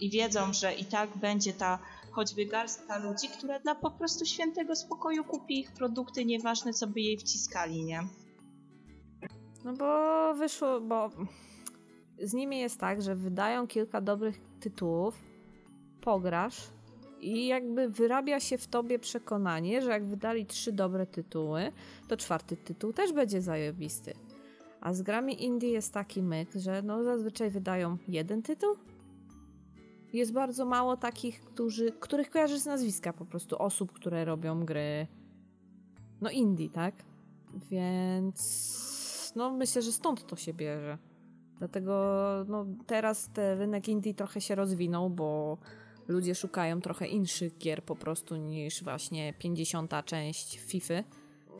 I 0.00 0.10
wiedzą, 0.10 0.52
że 0.52 0.74
i 0.74 0.84
tak 0.84 1.18
będzie 1.18 1.52
ta 1.52 1.78
choćby 2.10 2.46
garstka 2.46 2.98
ludzi, 2.98 3.28
która 3.28 3.60
dla 3.60 3.74
po 3.74 3.90
prostu 3.90 4.26
świętego 4.26 4.76
spokoju 4.76 5.24
kupi 5.24 5.60
ich 5.60 5.72
produkty, 5.72 6.24
nieważne 6.24 6.72
co 6.72 6.86
by 6.86 7.00
jej 7.00 7.18
wciskali, 7.18 7.84
nie? 7.84 8.02
No 9.64 9.72
bo 9.72 10.34
wyszło, 10.34 10.80
bo 10.80 11.10
z 12.22 12.34
nimi 12.34 12.58
jest 12.58 12.80
tak, 12.80 13.02
że 13.02 13.16
wydają 13.16 13.66
kilka 13.66 14.00
dobrych 14.00 14.40
tytułów, 14.60 15.22
pograsz 16.00 16.70
i 17.20 17.46
jakby 17.46 17.88
wyrabia 17.88 18.40
się 18.40 18.58
w 18.58 18.66
tobie 18.66 18.98
przekonanie, 18.98 19.82
że 19.82 19.90
jak 19.90 20.04
wydali 20.06 20.46
trzy 20.46 20.72
dobre 20.72 21.06
tytuły, 21.06 21.72
to 22.08 22.16
czwarty 22.16 22.56
tytuł 22.56 22.92
też 22.92 23.12
będzie 23.12 23.42
zajebisty. 23.42 24.14
A 24.80 24.92
z 24.92 25.02
grami 25.02 25.44
indie 25.44 25.70
jest 25.70 25.94
taki 25.94 26.22
myk, 26.22 26.50
że 26.54 26.82
no 26.82 27.04
zazwyczaj 27.04 27.50
wydają 27.50 27.96
jeden 28.08 28.42
tytuł. 28.42 28.76
Jest 30.12 30.32
bardzo 30.32 30.64
mało 30.64 30.96
takich, 30.96 31.40
którzy, 31.40 31.92
których 31.92 32.30
kojarzysz 32.30 32.58
z 32.58 32.66
nazwiska 32.66 33.12
po 33.12 33.24
prostu, 33.24 33.62
osób, 33.62 33.92
które 33.92 34.24
robią 34.24 34.64
gry 34.64 35.06
no 36.20 36.30
indie, 36.30 36.70
tak? 36.70 36.94
Więc 37.70 38.99
no 39.34 39.50
myślę, 39.50 39.82
że 39.82 39.92
stąd 39.92 40.26
to 40.26 40.36
się 40.36 40.54
bierze. 40.54 40.98
Dlatego 41.58 41.92
no, 42.48 42.66
teraz 42.86 43.28
ten 43.32 43.58
rynek 43.58 43.88
indie 43.88 44.14
trochę 44.14 44.40
się 44.40 44.54
rozwinął, 44.54 45.10
bo 45.10 45.58
ludzie 46.08 46.34
szukają 46.34 46.80
trochę 46.80 47.06
inszych 47.06 47.58
gier 47.58 47.84
po 47.84 47.96
prostu 47.96 48.36
niż 48.36 48.82
właśnie 48.82 49.34
50. 49.38 49.92
część 50.04 50.58
FIFA. 50.58 50.94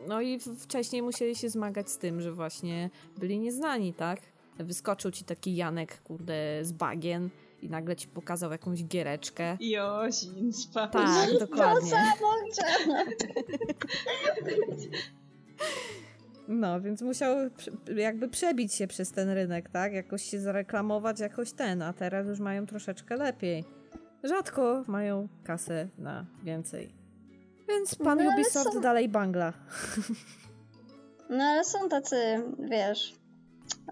No 0.07 0.21
i 0.21 0.39
wcześniej 0.39 1.01
musieli 1.01 1.35
się 1.35 1.49
zmagać 1.49 1.89
z 1.89 1.97
tym, 1.97 2.21
że 2.21 2.31
właśnie 2.31 2.89
byli 3.17 3.39
nieznani, 3.39 3.93
tak? 3.93 4.21
Wyskoczył 4.59 5.11
ci 5.11 5.25
taki 5.25 5.55
Janek, 5.55 6.01
kurde, 6.01 6.65
z 6.65 6.71
bagien 6.71 7.29
i 7.61 7.69
nagle 7.69 7.95
ci 7.95 8.07
pokazał 8.07 8.51
jakąś 8.51 8.83
giereczkę. 8.83 9.57
Jozin, 9.59 10.53
spadł. 10.53 10.93
Tak, 10.93 11.29
dokładnie. 11.39 11.91
samo 11.91 12.31
chciałam. 12.51 13.05
No, 16.59 16.81
więc 16.81 17.01
musiał 17.01 17.35
jakby 17.95 18.27
przebić 18.29 18.73
się 18.73 18.87
przez 18.87 19.11
ten 19.11 19.29
rynek, 19.29 19.69
tak? 19.69 19.93
Jakoś 19.93 20.23
się 20.23 20.39
zareklamować, 20.39 21.19
jakoś 21.19 21.51
ten, 21.53 21.81
a 21.81 21.93
teraz 21.93 22.27
już 22.27 22.39
mają 22.39 22.65
troszeczkę 22.65 23.15
lepiej. 23.15 23.63
Rzadko 24.23 24.83
mają 24.87 25.27
kasę 25.43 25.87
na 25.97 26.25
więcej. 26.43 26.93
Więc 27.69 27.95
pan 27.95 28.23
No, 28.23 28.31
Ubisoft 28.33 28.73
są- 28.73 28.81
dalej 28.81 29.09
bangla. 29.09 29.53
No 31.29 31.43
ale 31.43 31.63
są 31.63 31.89
tacy, 31.89 32.15
wiesz, 32.59 33.15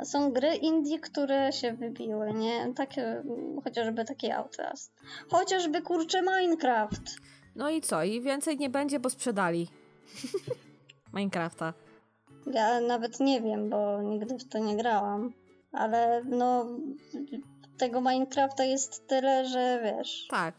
są 0.03 0.31
gry 0.31 0.55
indie, 0.55 0.99
które 0.99 1.51
się 1.53 1.73
wybiły, 1.73 2.33
nie? 2.33 2.73
Takie, 2.73 3.23
chociażby 3.63 4.05
taki 4.05 4.31
Outlast. 4.31 4.93
Chociażby, 5.29 5.81
kurczę, 5.81 6.21
Minecraft. 6.21 7.01
No 7.55 7.69
i 7.69 7.81
co? 7.81 8.03
I 8.03 8.21
więcej 8.21 8.57
nie 8.57 8.69
będzie, 8.69 8.99
bo 8.99 9.09
sprzedali. 9.09 9.67
Minecrafta. 11.13 11.73
Ja 12.45 12.81
nawet 12.81 13.19
nie 13.19 13.41
wiem, 13.41 13.69
bo 13.69 14.01
nigdy 14.01 14.37
w 14.37 14.49
to 14.49 14.57
nie 14.59 14.77
grałam. 14.77 15.33
Ale 15.71 16.21
no, 16.25 16.65
tego 17.77 18.01
Minecrafta 18.01 18.63
jest 18.63 19.07
tyle, 19.07 19.45
że 19.45 19.79
wiesz. 19.83 20.27
Tak. 20.29 20.55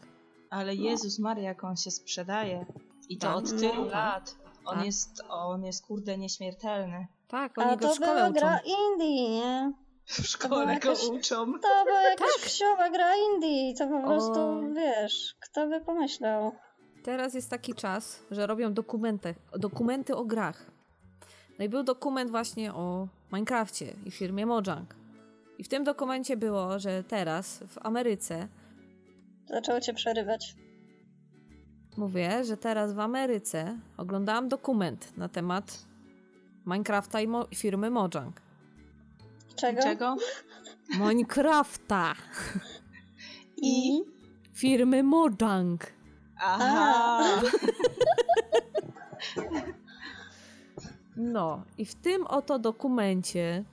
Ale 0.49 0.75
Jezus 0.75 1.19
Maria, 1.19 1.43
jak 1.43 1.63
on 1.63 1.75
się 1.75 1.91
sprzedaje. 1.91 2.65
I 3.09 3.17
to 3.17 3.27
Tak. 3.27 3.35
od 3.37 3.49
tylu 3.59 3.85
No. 3.85 3.91
lat. 3.91 4.35
On 4.65 4.75
Tak. 4.75 4.85
jest, 4.85 5.23
on 5.29 5.63
jest 5.65 5.85
kurde 5.85 6.17
nieśmiertelny. 6.17 7.07
Tak, 7.27 7.57
A 7.57 7.61
oni 7.69 7.77
go 7.77 7.87
to 7.87 7.93
w 7.93 7.95
szkole 7.95 8.13
była 8.15 8.23
uczą. 8.29 8.33
gra 8.39 8.59
indie, 8.59 9.29
nie? 9.29 9.73
W 10.05 10.27
szkole 10.27 10.65
go 10.65 10.71
jakaś- 10.71 11.03
uczą. 11.09 11.45
To 11.45 11.83
była 11.85 12.01
jakaś 12.01 12.27
wsiowa 12.27 12.89
gra 12.89 13.09
indie. 13.15 13.73
To 13.77 13.87
po 13.87 14.07
prostu, 14.07 14.33
Tak. 14.33 14.71
O. 14.71 14.73
wiesz, 14.75 15.35
kto 15.39 15.67
by 15.67 15.81
pomyślał. 15.81 16.51
Teraz 17.03 17.33
jest 17.33 17.49
taki 17.49 17.73
czas, 17.73 18.19
że 18.31 18.47
robią 18.47 18.73
dokumenty, 18.73 19.35
dokumenty 19.59 20.15
o 20.15 20.25
grach. 20.25 20.70
No 21.61 21.65
i 21.65 21.69
był 21.69 21.83
dokument 21.83 22.31
właśnie 22.31 22.73
o 22.73 23.07
Minecrafcie 23.31 23.93
i 24.05 24.11
firmie 24.11 24.45
Mojang. 24.45 24.95
I 25.57 25.63
w 25.63 25.67
tym 25.67 25.83
dokumencie 25.83 26.37
było, 26.37 26.79
że 26.79 27.03
teraz 27.03 27.63
w 27.67 27.77
Ameryce, 27.85 28.47
Zaczęło 29.45 29.81
cię 29.81 29.93
przerywać. 29.93 30.55
mówię, 31.97 32.43
że 32.43 32.57
teraz 32.57 32.93
w 32.93 32.99
Ameryce 32.99 33.79
oglądałam 33.97 34.49
dokument 34.49 35.17
na 35.17 35.29
temat 35.29 35.85
Minecrafta 36.65 37.21
i 37.21 37.27
mo- 37.27 37.47
firmy 37.55 37.89
Mojang. 37.89 38.41
Czego? 39.55 39.81
Czego? 39.81 40.15
Minecrafta! 40.99 42.13
I? 43.57 44.01
Firmy 44.53 45.03
Mojang! 45.03 45.87
Aha! 46.37 47.21
No, 51.15 51.63
i 51.77 51.85
w 51.85 51.95
tym 51.95 52.27
oto 52.27 52.59
dokumencie 52.59 53.63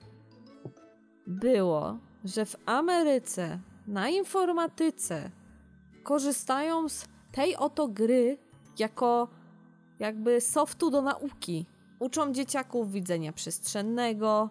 było, 1.26 1.98
że 2.24 2.46
w 2.46 2.56
Ameryce 2.66 3.58
na 3.86 4.08
informatyce 4.08 5.30
korzystają 6.02 6.88
z 6.88 7.08
tej 7.32 7.56
oto 7.56 7.88
gry 7.88 8.38
jako 8.78 9.28
jakby 9.98 10.40
softu 10.40 10.90
do 10.90 11.02
nauki. 11.02 11.66
Uczą 11.98 12.32
dzieciaków 12.32 12.92
widzenia 12.92 13.32
przestrzennego, 13.32 14.50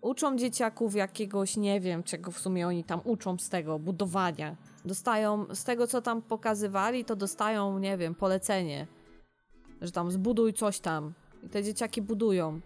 uczą 0.00 0.36
dzieciaków 0.36 0.94
jakiegoś, 0.94 1.56
nie 1.56 1.80
wiem, 1.80 2.02
czego 2.02 2.30
w 2.30 2.38
sumie 2.38 2.66
oni 2.66 2.84
tam 2.84 3.00
uczą 3.04 3.38
z 3.38 3.48
tego, 3.48 3.78
budowania. 3.78 4.56
Dostają, 4.84 5.46
z 5.54 5.64
tego 5.64 5.86
co 5.86 6.02
tam 6.02 6.22
pokazywali, 6.22 7.04
to 7.04 7.16
dostają, 7.16 7.78
nie 7.78 7.96
wiem, 7.96 8.14
polecenie, 8.14 8.86
że 9.80 9.92
tam 9.92 10.10
zbuduj 10.10 10.52
coś 10.52 10.80
tam. 10.80 11.12
I 11.42 11.48
te 11.48 11.62
dzieciaki 11.62 12.02
budują. 12.02 12.60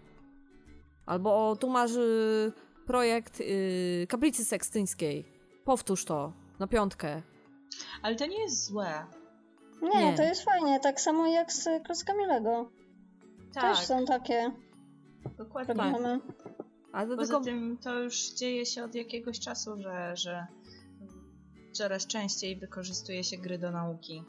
Albo 1.05 1.49
o, 1.49 1.55
tu 1.55 1.69
masz 1.69 1.95
y, 1.95 2.51
projekt 2.85 3.41
y, 3.41 4.07
kaplicy 4.09 4.45
sekstyńskiej. 4.45 5.25
Powtórz 5.65 6.05
to 6.05 6.33
na 6.59 6.67
piątkę. 6.67 7.21
Ale 8.01 8.15
to 8.15 8.25
nie 8.25 8.41
jest 8.41 8.65
złe. 8.65 9.05
Nie, 9.81 10.05
Nie. 10.11 10.17
to 10.17 10.23
jest 10.23 10.43
fajnie. 10.43 10.79
Tak 10.79 11.01
samo 11.01 11.27
jak 11.27 11.53
z 11.53 11.69
klockami 11.85 12.25
Lego. 12.25 12.69
Tak, 13.53 13.77
Też 13.77 13.85
są 13.85 14.05
takie 14.05 14.51
dokładnie. 15.37 15.75
programy. 15.75 16.19
Ale 16.93 17.07
to 17.09 17.15
Poza 17.15 17.33
tylko 17.33 17.45
tym 17.45 17.77
to 17.77 17.99
już 17.99 18.29
dzieje 18.33 18.65
się 18.65 18.83
od 18.83 18.95
jakiegoś 18.95 19.39
czasu, 19.39 19.77
że, 19.81 20.15
że 20.17 20.47
coraz 21.73 22.07
częściej 22.07 22.55
wykorzystuje 22.59 23.23
się 23.23 23.37
gry 23.37 23.57
do 23.57 23.71
nauki. 23.71 24.23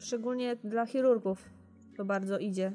szczególnie 0.00 0.56
dla 0.56 0.86
chirurgów 0.86 1.50
to 1.96 2.04
bardzo 2.04 2.38
idzie. 2.38 2.72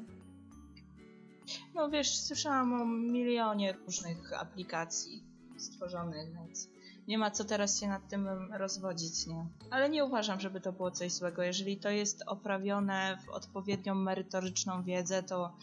No 1.74 1.90
wiesz, 1.90 2.18
słyszałam 2.18 2.72
o 2.82 2.84
milionie 2.86 3.72
różnych 3.72 4.32
aplikacji 4.32 5.24
stworzonych, 5.56 6.34
więc 6.34 6.68
nie 7.08 7.18
ma 7.18 7.30
co 7.30 7.44
teraz 7.44 7.80
się 7.80 7.88
nad 7.88 8.08
tym 8.08 8.28
rozwodzić, 8.52 9.26
nie? 9.26 9.46
Ale 9.70 9.90
nie 9.90 10.04
uważam, 10.04 10.40
żeby 10.40 10.60
to 10.60 10.72
było 10.72 10.90
coś 10.90 11.12
złego. 11.12 11.42
Jeżeli 11.42 11.76
to 11.76 11.90
jest 11.90 12.22
oprawione 12.26 13.18
w 13.26 13.28
odpowiednią 13.28 13.94
merytoryczną 13.94 14.82
wiedzę, 14.82 15.22
to 15.22 15.56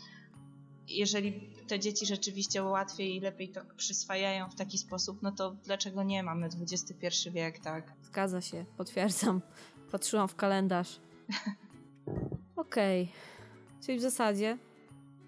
jeżeli 0.87 1.49
te 1.67 1.79
dzieci 1.79 2.05
rzeczywiście 2.05 2.63
łatwiej 2.63 3.15
i 3.15 3.19
lepiej 3.19 3.49
to 3.49 3.61
przyswajają 3.77 4.49
w 4.49 4.55
taki 4.55 4.77
sposób, 4.77 5.21
no 5.21 5.31
to 5.31 5.51
dlaczego 5.51 6.03
nie? 6.03 6.23
Mamy 6.23 6.49
XXI 6.61 7.29
wiek, 7.31 7.59
tak? 7.59 7.93
Zgadza 8.03 8.41
się, 8.41 8.65
potwierdzam. 8.77 9.41
Patrzyłam 9.91 10.27
w 10.27 10.35
kalendarz. 10.35 10.99
Okej. 12.55 13.11
Czyli 13.85 13.97
w 13.97 14.01
zasadzie 14.01 14.57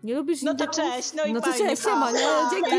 nie 0.04 0.16
lubisz 0.16 0.41
No 0.41 0.56
to 0.56 0.68
cześć, 0.68 1.14
no 1.14 1.26
i 1.26 1.34
No 1.34 1.41
to 1.41 1.52
fajnie, 1.52 1.70
cześć, 1.70 1.84
siema, 1.84 2.12
nie? 2.12 2.28
Dzięki. 2.52 2.76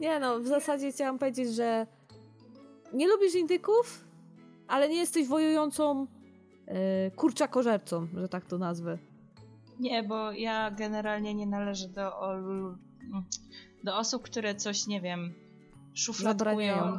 nie 0.00 0.20
no, 0.20 0.40
w 0.40 0.46
zasadzie 0.46 0.92
chciałam 0.92 1.18
powiedzieć, 1.18 1.54
że 1.54 1.86
nie 2.92 3.08
lubisz 3.08 3.34
indyków, 3.34 4.04
ale 4.68 4.88
nie 4.88 4.96
jesteś 4.96 5.28
wojującą 5.28 6.06
e, 6.66 7.10
kurczakożercą, 7.10 8.08
że 8.16 8.28
tak 8.28 8.46
to 8.46 8.58
nazwę. 8.58 8.98
Nie, 9.80 10.02
bo 10.02 10.32
ja 10.32 10.70
generalnie 10.70 11.34
nie 11.34 11.46
należę 11.46 11.88
do, 11.88 12.12
do 13.84 13.96
osób, 13.96 14.22
które 14.22 14.54
coś, 14.54 14.86
nie 14.86 15.00
wiem, 15.00 15.34
szufladkują. 15.94 16.74
Zabraniają. 16.74 16.98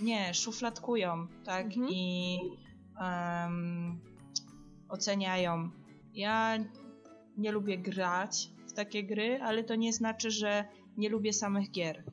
Nie, 0.00 0.34
szufladkują, 0.34 1.26
tak? 1.44 1.66
Mhm. 1.66 1.88
I 1.90 2.38
em, 3.00 4.00
oceniają. 4.88 5.70
Ja 6.14 6.58
nie 7.36 7.52
lubię 7.52 7.78
grać 7.78 8.50
w 8.68 8.72
takie 8.72 9.04
gry, 9.04 9.38
ale 9.42 9.64
to 9.64 9.74
nie 9.74 9.92
znaczy, 9.92 10.30
że 10.30 10.64
nie 10.96 11.08
lubię 11.08 11.32
samych 11.32 11.70
gier. 11.70 12.04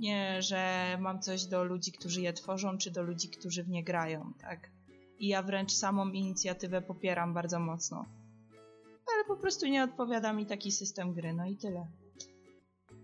Nie, 0.00 0.42
że 0.42 0.96
mam 1.00 1.20
coś 1.20 1.44
do 1.44 1.64
ludzi, 1.64 1.92
którzy 1.92 2.20
je 2.20 2.32
tworzą, 2.32 2.78
czy 2.78 2.90
do 2.90 3.02
ludzi, 3.02 3.28
którzy 3.28 3.64
w 3.64 3.68
nie 3.68 3.84
grają, 3.84 4.32
tak? 4.40 4.70
I 5.18 5.28
ja 5.28 5.42
wręcz 5.42 5.72
samą 5.72 6.10
inicjatywę 6.10 6.82
popieram 6.82 7.34
bardzo 7.34 7.60
mocno 7.60 8.06
ale 9.20 9.24
po 9.24 9.36
prostu 9.36 9.66
nie 9.66 9.84
odpowiada 9.84 10.32
mi 10.32 10.46
taki 10.46 10.72
system 10.72 11.12
gry, 11.12 11.32
no 11.32 11.46
i 11.46 11.56
tyle. 11.56 11.86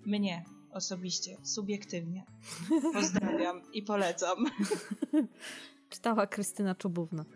Mnie 0.06 0.44
osobiście, 0.70 1.36
subiektywnie. 1.42 2.24
Pozdrawiam 2.92 3.60
i 3.72 3.82
polecam. 3.82 4.38
Czytała 5.90 6.26
Krystyna 6.26 6.74
Czubówna. 6.74 7.24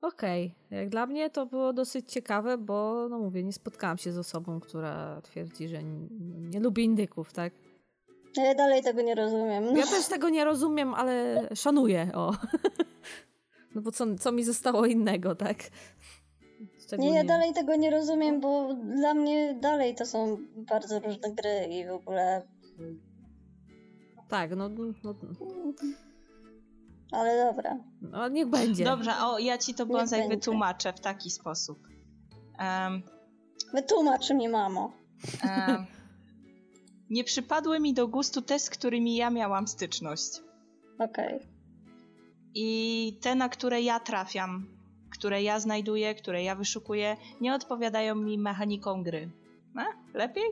Okej, 0.00 0.54
jak 0.70 0.88
dla 0.88 1.06
mnie 1.06 1.30
to 1.30 1.46
było 1.46 1.72
dosyć 1.72 2.12
ciekawe, 2.12 2.58
bo 2.58 3.06
no 3.10 3.18
mówię, 3.18 3.44
nie 3.44 3.52
spotkałam 3.52 3.98
się 3.98 4.12
z 4.12 4.18
osobą, 4.18 4.60
która 4.60 5.20
twierdzi, 5.22 5.68
że 5.68 5.82
nie, 5.82 6.08
nie 6.50 6.60
lubi 6.60 6.84
indyków, 6.84 7.32
tak? 7.32 7.52
Ja 8.36 8.54
dalej 8.54 8.82
tego 8.82 9.02
nie 9.02 9.14
rozumiem. 9.14 9.64
No, 9.64 9.76
Ja 9.76 9.86
też 9.86 10.06
tego 10.08 10.28
nie 10.28 10.44
rozumiem, 10.44 10.94
ale 10.94 11.42
szanuję, 11.54 12.10
o. 12.14 12.32
No 13.74 13.82
bo 13.82 13.92
co, 13.92 14.14
co 14.14 14.32
mi 14.32 14.44
zostało 14.44 14.86
innego, 14.86 15.34
tak? 15.34 15.56
nie, 16.98 17.14
ja 17.14 17.24
dalej 17.24 17.52
tego 17.52 17.76
nie 17.76 17.90
rozumiem, 17.90 18.40
bo 18.40 18.74
dla 18.74 19.14
mnie 19.14 19.54
dalej 19.60 19.94
to 19.94 20.06
są 20.06 20.36
bardzo 20.56 21.00
różne 21.00 21.30
gry 21.30 21.66
i 21.70 21.86
w 21.86 21.90
ogóle... 21.90 22.42
Tak, 24.28 24.56
no, 24.56 24.68
no, 24.68 25.14
Ale 27.12 27.46
dobra. 27.46 27.76
no 28.00 28.28
niech 28.28 28.46
będzie. 28.48 28.84
Dobrze, 28.84 29.10
o, 29.20 29.38
ja 29.38 29.58
ci 29.58 29.74
to 29.74 29.84
Niech 29.84 29.96
będzie. 29.96 30.28
wytłumaczę 30.28 30.92
w 30.92 31.00
taki 31.00 31.30
sposób. 31.30 31.78
Em, 32.58 33.02
Wytłumacz 33.74 34.30
mi, 34.30 34.48
mamo. 34.48 34.92
em, 35.42 35.86
nie 37.10 37.24
przypadły 37.24 37.80
mi 37.80 37.94
do 37.94 38.08
gustu 38.08 38.42
te, 38.42 38.58
z 38.58 38.70
którymi 38.70 39.16
ja 39.16 39.30
miałam 39.30 39.68
styczność. 39.68 40.40
Okej. 40.98 41.38
I 42.54 43.18
te, 43.22 43.34
na 43.34 43.48
które 43.48 43.82
ja 43.82 44.00
trafiam, 44.00 44.66
które 45.10 45.42
ja 45.42 45.60
znajduję, 45.60 46.14
które 46.14 46.42
ja 46.42 46.54
wyszukuję, 46.54 47.16
nie 47.40 47.54
odpowiadają 47.54 48.14
mi 48.14 48.38
mechaniką 48.38 49.02
gry. 49.02 49.30
No, 49.74 49.82
lepiej? 50.14 50.44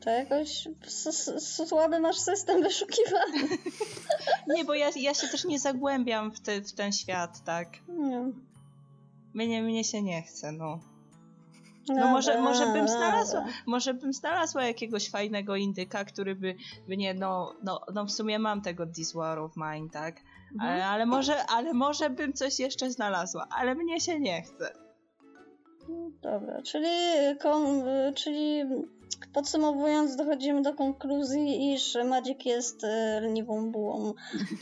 To 0.00 0.10
jakoś 0.10 0.68
słaby 1.38 2.00
masz 2.00 2.18
system 2.18 2.62
wyszukiwania. 2.62 3.56
Nie, 4.56 4.64
bo 4.64 4.74
ja, 4.74 4.90
ja 4.96 5.14
się 5.14 5.28
też 5.28 5.44
nie 5.44 5.58
zagłębiam 5.58 6.32
w, 6.32 6.40
te, 6.40 6.60
w 6.60 6.72
ten 6.72 6.92
świat, 6.92 7.44
tak? 7.44 7.68
Nie. 7.88 8.32
Mnie, 9.34 9.62
mnie 9.62 9.84
się 9.84 10.02
nie 10.02 10.22
chce, 10.22 10.52
no. 10.52 10.80
No 11.88 12.08
może, 12.08 12.40
może 12.40 12.66
bym 12.66 12.88
znalazła, 12.88 13.44
może 13.66 13.94
bym 13.94 14.12
znalazła 14.12 14.64
jakiegoś 14.64 15.10
fajnego 15.10 15.56
indyka, 15.56 16.04
który 16.04 16.34
by, 16.34 16.54
by 16.88 16.96
nie, 16.96 17.14
no, 17.14 17.54
no, 17.62 17.80
no 17.94 18.04
w 18.04 18.12
sumie 18.12 18.38
mam 18.38 18.62
tego 18.62 18.86
This 18.86 19.12
War 19.12 19.38
of 19.38 19.52
Mine, 19.56 19.90
tak? 19.90 20.20
Mhm. 20.52 20.70
Ale, 20.72 20.86
ale, 20.86 21.06
może, 21.06 21.46
ale 21.46 21.72
może 21.72 22.10
bym 22.10 22.32
coś 22.32 22.58
jeszcze 22.58 22.90
znalazła, 22.90 23.46
ale 23.50 23.74
mnie 23.74 24.00
się 24.00 24.20
nie 24.20 24.42
chce. 24.42 24.72
Dobra, 26.22 26.62
czyli, 26.62 26.88
kon, 27.42 27.82
czyli 28.14 28.64
podsumowując, 29.32 30.16
dochodzimy 30.16 30.62
do 30.62 30.74
konkluzji, 30.74 31.72
iż 31.74 31.98
Magic 32.04 32.44
jest 32.44 32.84
e, 32.84 33.20
leniwą 33.20 33.70
bułą. 33.72 34.14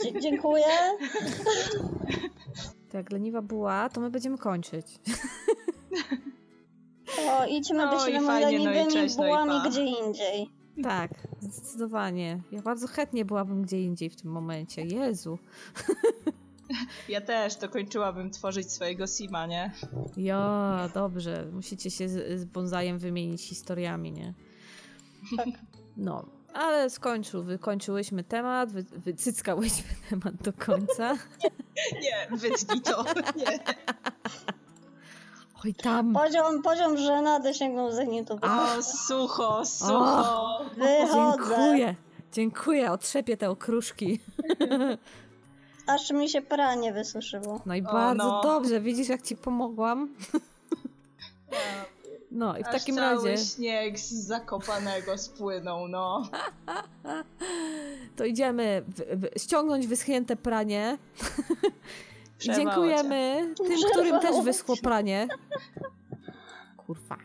Dzie- 0.05 0.20
dziękuję. 0.20 0.64
To 2.90 2.96
jak 2.96 3.12
leniwa 3.12 3.42
była, 3.42 3.88
to 3.88 4.01
my 4.01 4.11
będziemy 4.11 4.38
kończyć. 4.38 4.86
O, 7.28 7.46
idźmy 7.46 7.76
No 7.76 7.90
być 7.90 8.14
i 8.14 8.20
fajnie, 8.20 8.20
no 8.26 8.38
i 8.51 8.53
leniwymi 8.53 8.94
no 8.94 9.03
i 9.12 9.16
bułami 9.16 9.51
pa. 9.51 9.68
gdzie 9.70 9.84
indziej. 9.84 10.51
Tak, 10.82 11.11
zdecydowanie. 11.40 12.42
Ja 12.53 12.62
bardzo 12.62 12.86
chętnie 12.86 13.24
byłabym 13.24 13.62
gdzie 13.62 13.82
indziej 13.82 14.11
w 14.11 14.16
tym 14.16 14.30
momencie. 14.30 14.82
Jezu. 14.82 15.38
Ja 17.08 17.20
też 17.20 17.56
dokończyłabym 17.56 18.30
tworzyć 18.30 18.72
swojego 18.72 19.06
Sima, 19.06 19.46
nie? 19.46 19.72
Ja, 20.16 20.88
dobrze. 20.94 21.46
Musicie 21.52 21.90
się 21.90 22.08
z, 22.08 22.40
z 22.40 22.44
Bonzajem 22.44 22.98
wymienić 22.98 23.42
historiami, 23.42 24.12
nie? 24.12 24.34
Tak. 25.36 25.48
No, 25.96 26.24
ale 26.54 26.90
skończył, 26.90 27.42
wykończyłyśmy 27.42 28.24
temat, 28.24 28.72
wy, 28.72 28.82
wycyckałyśmy 28.82 29.88
temat 30.10 30.34
do 30.34 30.52
końca. 30.52 31.14
Nie, 32.02 32.36
wytnij 32.36 32.80
to. 32.80 33.04
Nie. 33.36 33.58
Oj, 35.64 35.74
tam. 35.74 36.12
Poziom, 36.12 36.62
poziom 36.62 36.96
żenady 36.96 37.54
sięgnął 37.54 37.92
zenitu. 37.92 38.38
O, 38.42 38.82
sucho, 38.82 39.64
sucho. 39.66 40.60
Wychodzę. 40.76 41.54
Dziękuję. 41.56 41.94
Dziękuję, 42.32 42.92
otrzepię 42.92 43.36
te 43.36 43.50
okruszki. 43.50 44.20
Aż 45.89 46.11
mi 46.11 46.28
się 46.28 46.43
pranie 46.43 46.93
wysuszyło. 46.93 47.61
No 47.66 47.74
i 47.74 47.80
O, 47.80 47.93
bardzo 47.93 48.24
no. 48.24 48.43
dobrze, 48.43 48.80
widzisz 48.80 49.09
jak 49.09 49.22
ci 49.22 49.36
pomogłam? 49.36 50.09
No 52.30 52.59
i 52.59 52.64
w 52.64 52.66
Aż 52.66 52.72
takim 52.72 52.97
cały 52.97 53.30
razie 53.30 53.45
śnieg 53.45 53.99
z 53.99 54.11
Zakopanego 54.12 55.18
spłynął, 55.18 55.89
no. 55.89 56.22
to 58.16 58.24
idziemy 58.24 58.82
w, 58.89 59.01
w, 59.01 59.43
ściągnąć 59.43 59.86
wyschnięte 59.86 60.36
pranie. 60.36 60.99
I 62.45 62.55
dziękujemy 62.55 63.55
tym, 63.57 63.66
Przerwało 63.66 63.91
którym 63.93 64.20
też 64.20 64.36
cię. 64.36 64.43
wyschło 64.43 64.76
pranie. 64.82 65.28
Kurwa. 66.76 67.16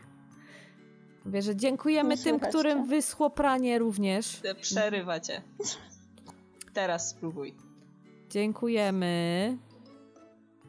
Mówię, 1.24 1.42
że 1.42 1.56
dziękujemy 1.56 2.18
tym, 2.18 2.40
którym 2.40 2.82
cię. 2.82 2.88
wyschło 2.88 3.30
pranie 3.30 3.78
również. 3.78 4.40
cię. 4.42 4.54
Przerywa 4.54 5.20
cię. 5.20 5.42
Teraz 6.72 7.10
spróbuj. 7.10 7.54
Dziękujemy 8.34 9.58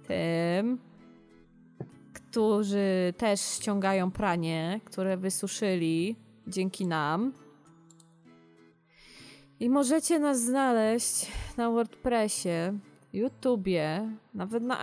tym, 0.08 0.80
którzy 2.14 3.14
też 3.18 3.42
ściągają 3.42 4.12
pranie, 4.12 4.80
które 4.86 5.18
wysuszyli 5.18 6.16
dzięki 6.48 6.86
nam. 6.86 7.34
I 9.60 9.70
możecie 9.70 10.20
nas 10.20 10.42
znaleźć 10.42 11.32
na 11.58 11.70
WordPressie, 11.70 12.50
YouTubie, 13.14 14.10
nawet 14.34 14.64
na 14.64 14.80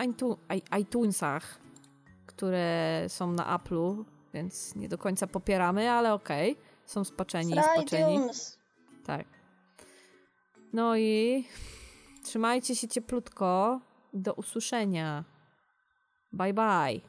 iTunesach, 0.81 1.59
które 2.27 3.05
są 3.09 3.33
na 3.33 3.59
Apple'u, 3.59 4.05
więc 4.35 4.77
nie 4.77 4.89
do 4.89 4.99
końca 4.99 5.27
popieramy, 5.27 5.91
ale 5.91 6.15
okej. 6.15 6.57
Są 6.87 7.05
spaczeni 7.05 7.53
i 7.53 7.63
spaczeni. 7.63 8.19
Tak. 9.07 9.27
No 10.73 10.97
i 10.97 11.45
trzymajcie 12.25 12.77
się 12.77 12.89
cieplutko. 12.89 13.81
Do 14.13 14.35
usłyszenia. 14.35 15.25
Bye 16.33 16.55
bye. 16.55 17.01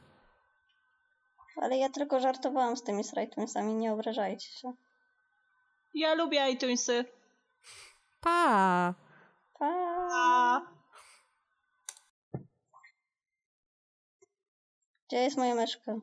Ale 1.62 1.78
ja 1.78 1.90
tylko 1.90 2.20
żartowałam 2.20 2.78
z 2.78 2.84
tymi 2.84 3.04
iTunesami, 3.24 3.74
nie 3.74 3.94
obrażajcie 3.94 4.50
się. 4.50 4.74
Ja 5.94 6.14
lubię 6.14 6.52
iTunesy. 6.52 7.06
Pa! 8.22 8.94
Pa! 9.60 9.70
A. 10.12 10.62
Gdzie 15.08 15.18
jest 15.18 15.38
moja 15.38 15.56
myszka? 15.56 15.96